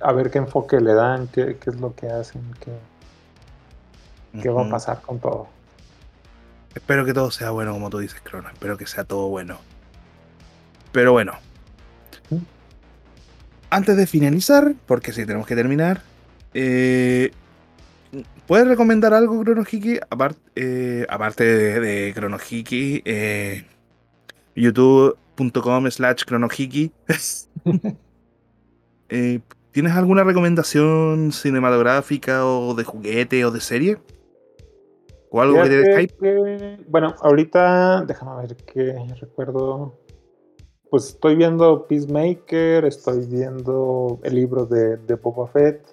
a 0.00 0.12
ver 0.12 0.30
qué 0.30 0.38
enfoque 0.38 0.80
le 0.80 0.94
dan, 0.94 1.26
qué, 1.28 1.56
es 1.66 1.80
lo 1.80 1.94
que 1.94 2.08
hacen, 2.08 2.42
qué 4.40 4.50
va 4.50 4.66
a 4.66 4.70
pasar 4.70 5.00
con 5.00 5.18
todo. 5.18 5.48
Espero 6.74 7.04
que 7.04 7.14
todo 7.14 7.30
sea 7.30 7.50
bueno, 7.50 7.72
como 7.72 7.90
tú 7.90 7.98
dices, 7.98 8.20
Crono. 8.20 8.48
Espero 8.50 8.76
que 8.76 8.86
sea 8.86 9.04
todo 9.04 9.28
bueno. 9.28 9.56
Pero 10.92 11.12
bueno. 11.12 11.32
Antes 13.70 13.96
de 13.96 14.06
finalizar, 14.06 14.74
porque 14.86 15.12
si 15.12 15.24
tenemos 15.24 15.46
que 15.46 15.54
terminar, 15.54 16.02
eh, 16.54 17.30
¿puedes 18.46 18.66
recomendar 18.66 19.14
algo, 19.14 19.42
Cronohiki? 19.44 20.00
Eh, 20.56 21.06
aparte 21.08 21.44
de, 21.44 21.80
de 21.80 22.12
Cronohiki, 22.12 23.02
eh, 23.04 23.64
youtube.com 24.56 25.90
slash 25.90 26.24
Cronohiki. 26.24 26.92
¿Tienes 29.72 29.92
alguna 29.92 30.24
recomendación 30.24 31.30
cinematográfica 31.30 32.44
o 32.44 32.74
de 32.74 32.82
juguete 32.82 33.44
o 33.44 33.52
de 33.52 33.60
serie? 33.60 33.98
¿O 35.30 35.40
algo 35.40 35.62
que 35.62 35.68
te 35.68 35.76
dé 35.76 36.78
Bueno, 36.88 37.14
ahorita, 37.20 38.04
déjame 38.04 38.42
ver 38.42 38.56
qué 38.56 38.96
recuerdo. 39.20 39.96
Pues 40.90 41.06
estoy 41.10 41.36
viendo 41.36 41.86
Peacemaker, 41.86 42.84
estoy 42.84 43.24
viendo 43.26 44.18
el 44.24 44.34
libro 44.34 44.66
de, 44.66 44.96
de 44.96 45.14
Boba 45.14 45.46
Fett. 45.46 45.86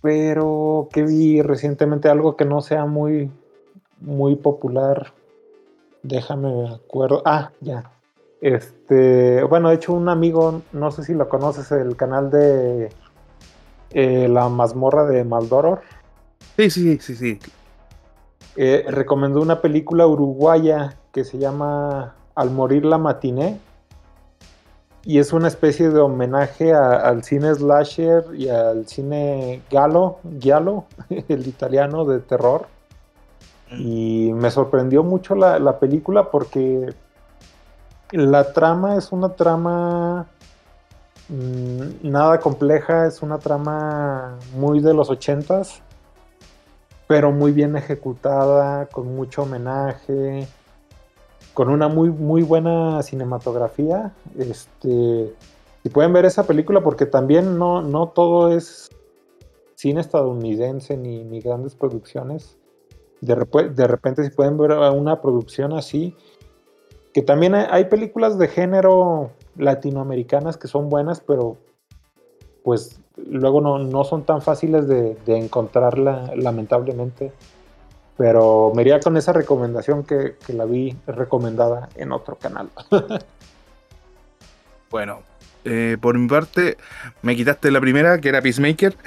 Pero 0.00 0.88
que 0.92 1.04
vi 1.04 1.40
recientemente 1.40 2.08
algo 2.08 2.36
que 2.36 2.44
no 2.44 2.60
sea 2.60 2.84
muy, 2.84 3.30
muy 4.00 4.34
popular. 4.34 5.12
Déjame 6.02 6.68
acuerdo. 6.68 7.22
Ah, 7.24 7.52
ya. 7.60 7.92
Este, 8.40 9.44
bueno, 9.44 9.68
de 9.68 9.76
hecho, 9.76 9.92
un 9.92 10.08
amigo, 10.08 10.62
no 10.72 10.90
sé 10.90 11.04
si 11.04 11.14
lo 11.14 11.28
conoces, 11.28 11.70
el 11.70 11.94
canal 11.94 12.28
de 12.28 12.88
eh, 13.92 14.26
La 14.28 14.48
mazmorra 14.48 15.06
de 15.06 15.22
Maldoror. 15.22 15.82
Sí, 16.56 16.68
sí, 16.68 16.98
sí, 16.98 17.14
sí. 17.14 17.38
Eh, 18.56 18.84
recomendó 18.88 19.40
una 19.40 19.60
película 19.60 20.08
uruguaya 20.08 20.98
que 21.12 21.22
se 21.22 21.38
llama 21.38 22.16
Al 22.34 22.50
morir 22.50 22.84
la 22.84 22.98
matiné. 22.98 23.58
Y 25.04 25.18
es 25.18 25.32
una 25.32 25.48
especie 25.48 25.90
de 25.90 26.00
homenaje 26.00 26.72
al 26.72 27.24
cine 27.24 27.52
slasher 27.54 28.24
y 28.34 28.48
al 28.48 28.86
cine 28.86 29.62
galo, 29.68 30.18
giallo, 30.38 30.84
el 31.10 31.46
italiano 31.46 32.04
de 32.04 32.20
terror. 32.20 32.66
Mm. 33.70 33.80
Y 33.80 34.32
me 34.32 34.50
sorprendió 34.50 35.02
mucho 35.02 35.34
la 35.34 35.78
película 35.80 36.30
porque 36.30 36.94
la 38.12 38.52
trama 38.52 38.96
es 38.96 39.10
una 39.10 39.30
trama 39.30 40.26
mm, 41.30 42.10
nada 42.10 42.38
compleja, 42.40 43.06
es 43.06 43.22
una 43.22 43.38
trama 43.38 44.36
muy 44.54 44.80
de 44.80 44.92
los 44.92 45.08
ochentas, 45.08 45.80
pero 47.08 47.32
muy 47.32 47.52
bien 47.52 47.74
ejecutada, 47.74 48.84
con 48.86 49.16
mucho 49.16 49.44
homenaje, 49.44 50.46
con 51.54 51.68
una 51.68 51.88
muy, 51.88 52.10
muy 52.10 52.42
buena 52.42 53.02
cinematografía. 53.02 54.12
Este, 54.38 55.34
y 55.84 55.88
pueden 55.88 56.12
ver 56.12 56.24
esa 56.24 56.46
película 56.46 56.82
porque 56.82 57.06
también 57.06 57.58
no, 57.58 57.82
no 57.82 58.08
todo 58.08 58.54
es 58.54 58.90
cine 59.74 60.00
estadounidense 60.00 60.96
ni, 60.96 61.24
ni 61.24 61.40
grandes 61.40 61.74
producciones. 61.74 62.58
De, 63.20 63.34
de 63.74 63.86
repente 63.86 64.24
si 64.24 64.30
pueden 64.30 64.58
ver 64.58 64.72
una 64.72 65.20
producción 65.20 65.72
así, 65.72 66.16
que 67.12 67.22
también 67.22 67.54
hay 67.54 67.84
películas 67.86 68.38
de 68.38 68.48
género 68.48 69.30
latinoamericanas 69.56 70.56
que 70.56 70.66
son 70.66 70.88
buenas, 70.88 71.20
pero 71.20 71.58
pues 72.64 73.00
luego 73.16 73.60
no, 73.60 74.04
son 74.04 74.24
tan 74.24 74.40
fáciles 74.40 74.88
de, 74.88 75.16
encontrarla, 75.26 76.32
lamentablemente. 76.36 77.32
Pero 78.16 78.72
me 78.74 78.82
iría 78.82 79.00
con 79.00 79.16
esa 79.16 79.32
recomendación 79.32 80.04
que, 80.04 80.36
la 80.48 80.64
vi 80.64 80.96
recomendada 81.06 81.88
en 81.96 82.12
otro 82.12 82.36
canal. 82.36 82.68
bueno, 84.90 85.22
eh, 85.64 85.96
por 86.00 86.18
mi 86.18 86.28
parte, 86.28 86.76
me 87.22 87.34
quitaste 87.34 87.70
la 87.70 87.80
primera, 87.80 88.20
que 88.20 88.28
era 88.28 88.42
Peacemaker. 88.42 88.94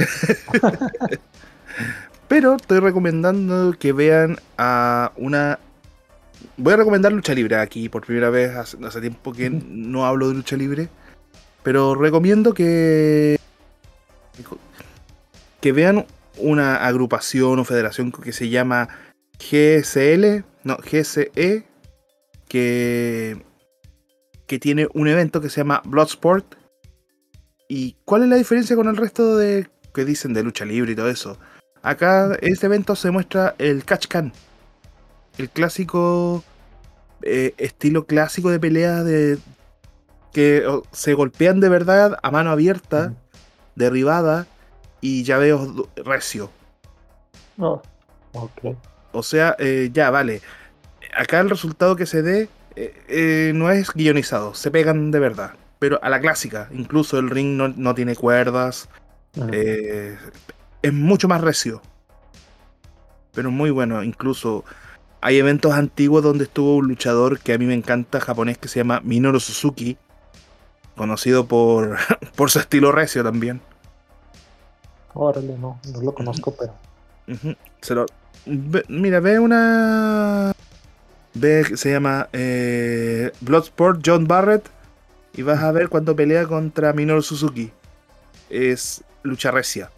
Pero 2.28 2.56
estoy 2.56 2.80
recomendando 2.80 3.76
que 3.78 3.94
vean 3.94 4.38
a 4.58 5.12
una 5.16 5.60
Voy 6.58 6.74
a 6.74 6.78
recomendar 6.78 7.12
lucha 7.12 7.34
libre 7.34 7.58
aquí 7.58 7.90
por 7.90 8.06
primera 8.06 8.30
vez. 8.30 8.56
Hace, 8.56 9.02
tiempo 9.02 9.34
que 9.34 9.50
no 9.50 10.06
hablo 10.06 10.30
de 10.30 10.36
lucha 10.36 10.56
libre. 10.56 10.90
Pero 11.64 11.96
recomiendo 11.96 12.54
que. 12.54 13.38
que 15.60 15.72
vean 15.72 16.06
una 16.38 16.86
agrupación 16.86 17.60
o 17.60 17.66
federación 17.66 18.12
que 18.12 18.32
se 18.32 18.50
llama 18.50 18.90
GSL, 19.40 20.44
no, 20.64 20.78
GSE, 20.78 21.66
que, 22.48 23.44
que 24.48 24.60
tiene 24.60 24.88
un 24.94 25.08
evento 25.08 25.42
que 25.42 25.50
se 25.50 25.62
llama 25.62 25.82
Bloodsport. 25.86 26.56
¿Y 27.68 27.96
cuál 28.06 28.24
es 28.24 28.30
la 28.30 28.36
diferencia 28.36 28.76
con 28.76 28.88
el 28.88 28.98
resto 28.98 29.38
de 29.38 29.68
que 29.94 30.06
dicen 30.06 30.34
de 30.34 30.44
lucha 30.44 30.66
libre 30.66 30.92
y 30.92 30.96
todo 30.96 31.10
eso? 31.10 31.38
Acá 31.82 32.38
en 32.42 32.54
este 32.54 32.66
evento 32.66 32.96
se 32.96 33.12
muestra 33.12 33.56
el 33.58 33.84
Catch 33.86 34.08
Can 34.08 34.34
el 35.38 35.50
clásico 35.50 36.44
eh, 37.22 37.54
estilo 37.58 38.06
clásico 38.06 38.50
de 38.50 38.60
pelea 38.60 39.04
de 39.04 39.38
que 40.32 40.66
se 40.92 41.14
golpean 41.14 41.60
de 41.60 41.70
verdad 41.70 42.18
a 42.22 42.32
mano 42.32 42.52
abierta, 42.52 43.14
derribada 43.76 44.48
y 45.06 45.24
ya 45.24 45.38
veo 45.38 45.88
recio. 45.98 46.50
Oh, 47.60 47.80
o 49.12 49.22
sea, 49.22 49.56
eh, 49.60 49.92
ya 49.94 50.10
vale. 50.10 50.42
Acá 51.16 51.40
el 51.42 51.50
resultado 51.52 51.96
que 51.96 52.08
se 52.08 52.24
dé 52.24 52.50
eh, 52.76 53.52
no 53.54 53.70
es 53.70 53.94
guionizado, 53.94 54.56
se 54.56 54.72
pegan 54.72 55.12
de 55.12 55.20
verdad. 55.20 55.54
Pero 55.78 56.00
a 56.02 56.10
la 56.10 56.20
clásica, 56.20 56.70
incluso 56.72 57.20
el 57.20 57.30
ring 57.30 57.56
no, 57.56 57.94
tiene 57.94 58.16
cuerdas. 58.16 58.90
es 60.82 60.94
mucho 60.94 61.28
más 61.28 61.42
recio. 61.42 61.84
Pero 63.34 63.52
muy 63.52 63.70
bueno, 63.70 64.02
incluso 64.02 64.66
hay 65.22 65.38
eventos 65.38 65.74
antiguos 65.74 66.24
donde 66.24 66.46
estuvo 66.46 66.78
un 66.78 66.88
luchador 66.88 67.40
que 67.40 67.54
a 67.54 67.60
mí 67.60 67.66
me 67.66 67.76
encanta, 67.76 68.20
japonés, 68.20 68.58
que 68.58 68.70
se 68.70 68.80
llama 68.80 69.02
Minoru 69.04 69.40
Suzuki, 69.40 69.98
conocido 70.96 71.46
por, 71.46 71.98
por 72.36 72.50
su 72.50 72.58
estilo 72.58 72.92
recio 72.92 73.24
también. 73.24 73.62
Órale, 75.16 75.58
no, 75.58 75.80
no 75.94 76.02
lo 76.02 76.14
conozco, 76.14 76.54
pero. 76.54 76.74
mira, 78.90 79.20
ve 79.22 79.40
una. 79.40 80.54
Ve, 81.34 81.78
se 81.78 81.92
llama 81.92 82.30
eh, 82.34 83.32
Bloodsport 83.42 84.02
John 84.06 84.28
Barrett. 84.28 84.70
Y 85.34 85.42
vas 85.42 85.64
a 85.64 85.72
ver 85.72 85.90
cuando 85.90 86.16
pelea 86.16 86.46
contra 86.46 86.94
Minoru 86.94 87.22
Suzuki. 87.22 87.72
Es 88.50 89.04
lucha 89.24 89.52
recia. 89.52 89.90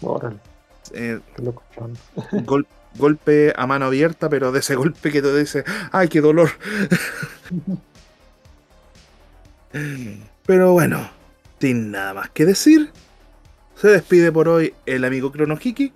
Órale. 0.00 0.38
Eh, 0.92 1.20
Qué 1.34 1.42
loco, 1.42 1.62
gol, 2.44 2.66
golpe 2.96 3.52
a 3.56 3.66
mano 3.66 3.86
abierta, 3.86 4.28
pero 4.28 4.52
de 4.52 4.60
ese 4.60 4.74
golpe 4.74 5.10
que 5.10 5.20
te 5.22 5.36
dice, 5.36 5.64
¡ay, 5.92 6.08
qué 6.08 6.20
dolor! 6.20 6.50
pero 10.46 10.72
bueno, 10.72 11.10
sin 11.60 11.90
nada 11.90 12.14
más 12.14 12.30
que 12.30 12.46
decir, 12.46 12.92
se 13.76 13.88
despide 13.88 14.32
por 14.32 14.48
hoy 14.48 14.74
el 14.86 15.04
amigo 15.04 15.30
Kronohiki. 15.30 15.92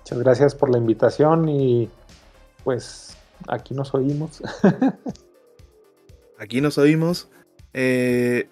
Muchas 0.00 0.18
gracias 0.18 0.54
por 0.54 0.70
la 0.70 0.78
invitación 0.78 1.48
y 1.48 1.88
pues 2.62 3.16
aquí 3.48 3.74
nos 3.74 3.94
oímos. 3.94 4.42
aquí 6.38 6.60
nos 6.60 6.76
oímos. 6.78 7.30
Eh, 7.72 8.48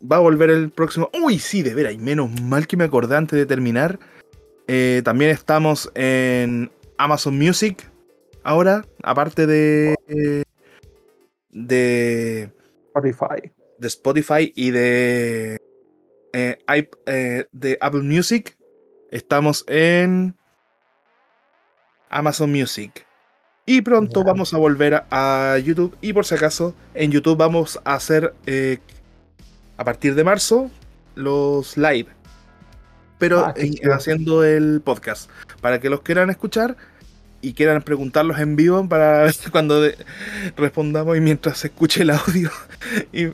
va 0.00 0.16
a 0.16 0.20
volver 0.20 0.50
el 0.50 0.70
próximo. 0.70 1.10
Uy, 1.22 1.38
sí, 1.38 1.62
de 1.62 1.74
veras, 1.74 1.94
y 1.94 1.98
menos 1.98 2.40
mal 2.40 2.66
que 2.66 2.76
me 2.76 2.84
acordé 2.84 3.16
antes 3.16 3.38
de 3.38 3.46
terminar 3.46 3.98
eh, 4.66 5.02
también 5.04 5.30
estamos 5.30 5.90
en 5.94 6.70
Amazon 6.96 7.38
Music 7.38 7.90
ahora, 8.44 8.84
aparte 9.02 9.46
de, 9.46 9.94
de 11.50 12.50
Spotify. 12.86 13.52
De 13.78 13.88
Spotify 13.88 14.52
y 14.54 14.70
de, 14.70 15.58
eh, 16.34 16.58
eh, 17.06 17.46
de 17.52 17.78
Apple 17.80 18.02
Music. 18.02 18.58
Estamos 19.10 19.64
en 19.68 20.34
Amazon 22.10 22.52
Music. 22.52 23.06
Y 23.64 23.80
pronto 23.80 24.22
vamos 24.24 24.52
a 24.52 24.58
volver 24.58 25.04
a, 25.10 25.56
YouTube. 25.64 25.96
Y 26.02 26.12
por 26.12 26.26
si 26.26 26.34
acaso, 26.34 26.74
en 26.92 27.10
YouTube 27.10 27.38
vamos 27.38 27.80
a 27.84 27.94
hacer 27.94 28.34
a 29.78 29.84
partir 29.84 30.14
de 30.14 30.24
marzo 30.24 30.70
los 31.14 31.76
live 31.76 32.08
pero 33.18 33.40
ah, 33.46 33.54
haciendo 33.92 34.44
el 34.44 34.82
podcast. 34.84 35.30
Para 35.60 35.80
que 35.80 35.88
los 35.88 36.02
quieran 36.02 36.28
escuchar 36.30 36.76
y 37.40 37.54
quieran 37.54 37.82
preguntarlos 37.82 38.38
en 38.38 38.56
vivo 38.56 38.86
para 38.88 39.30
cuando 39.50 39.82
respondamos 40.56 41.16
y 41.16 41.20
mientras 41.20 41.58
se 41.58 41.68
escuche 41.68 42.02
el 42.02 42.10
audio 42.10 42.50
y, 43.12 43.28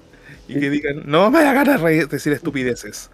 que 0.59 0.70
digan, 0.70 1.02
no 1.06 1.31
me 1.31 1.43
da 1.43 1.52
ganas 1.52 1.82
de 1.82 2.06
decir 2.06 2.32
estupideces. 2.32 3.10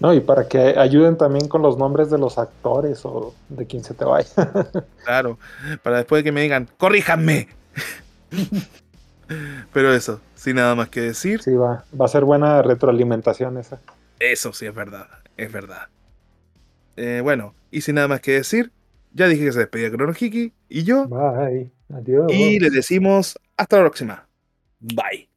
No, 0.00 0.14
y 0.14 0.20
para 0.20 0.46
que 0.46 0.74
ayuden 0.78 1.16
también 1.16 1.48
con 1.48 1.62
los 1.62 1.76
nombres 1.76 2.10
de 2.10 2.18
los 2.18 2.38
actores 2.38 3.04
o 3.04 3.34
de 3.48 3.66
quien 3.66 3.82
se 3.82 3.94
te 3.94 4.04
vaya. 4.04 4.28
Claro, 5.04 5.38
para 5.82 5.96
después 5.96 6.20
de 6.20 6.24
que 6.24 6.32
me 6.32 6.42
digan, 6.42 6.68
corríjanme. 6.78 7.48
Pero 9.72 9.92
eso, 9.92 10.20
sin 10.36 10.56
nada 10.56 10.76
más 10.76 10.88
que 10.90 11.00
decir. 11.00 11.42
Sí, 11.42 11.54
va, 11.54 11.84
va 12.00 12.04
a 12.04 12.08
ser 12.08 12.24
buena 12.24 12.62
retroalimentación 12.62 13.58
esa. 13.58 13.80
Eso 14.20 14.52
sí 14.52 14.66
es 14.66 14.74
verdad, 14.74 15.08
es 15.36 15.50
verdad. 15.50 15.88
Eh, 16.96 17.20
bueno, 17.22 17.54
y 17.70 17.80
sin 17.80 17.96
nada 17.96 18.06
más 18.06 18.20
que 18.20 18.32
decir, 18.32 18.70
ya 19.12 19.26
dije 19.26 19.46
que 19.46 19.52
se 19.52 19.58
despedía 19.58 19.88
Hiki 19.88 20.52
y 20.68 20.84
yo. 20.84 21.08
Bye, 21.08 21.72
adiós. 21.92 22.30
Y 22.32 22.60
le 22.60 22.70
decimos 22.70 23.38
hasta 23.56 23.76
la 23.76 23.82
próxima. 23.82 24.28
Bye. 24.80 25.31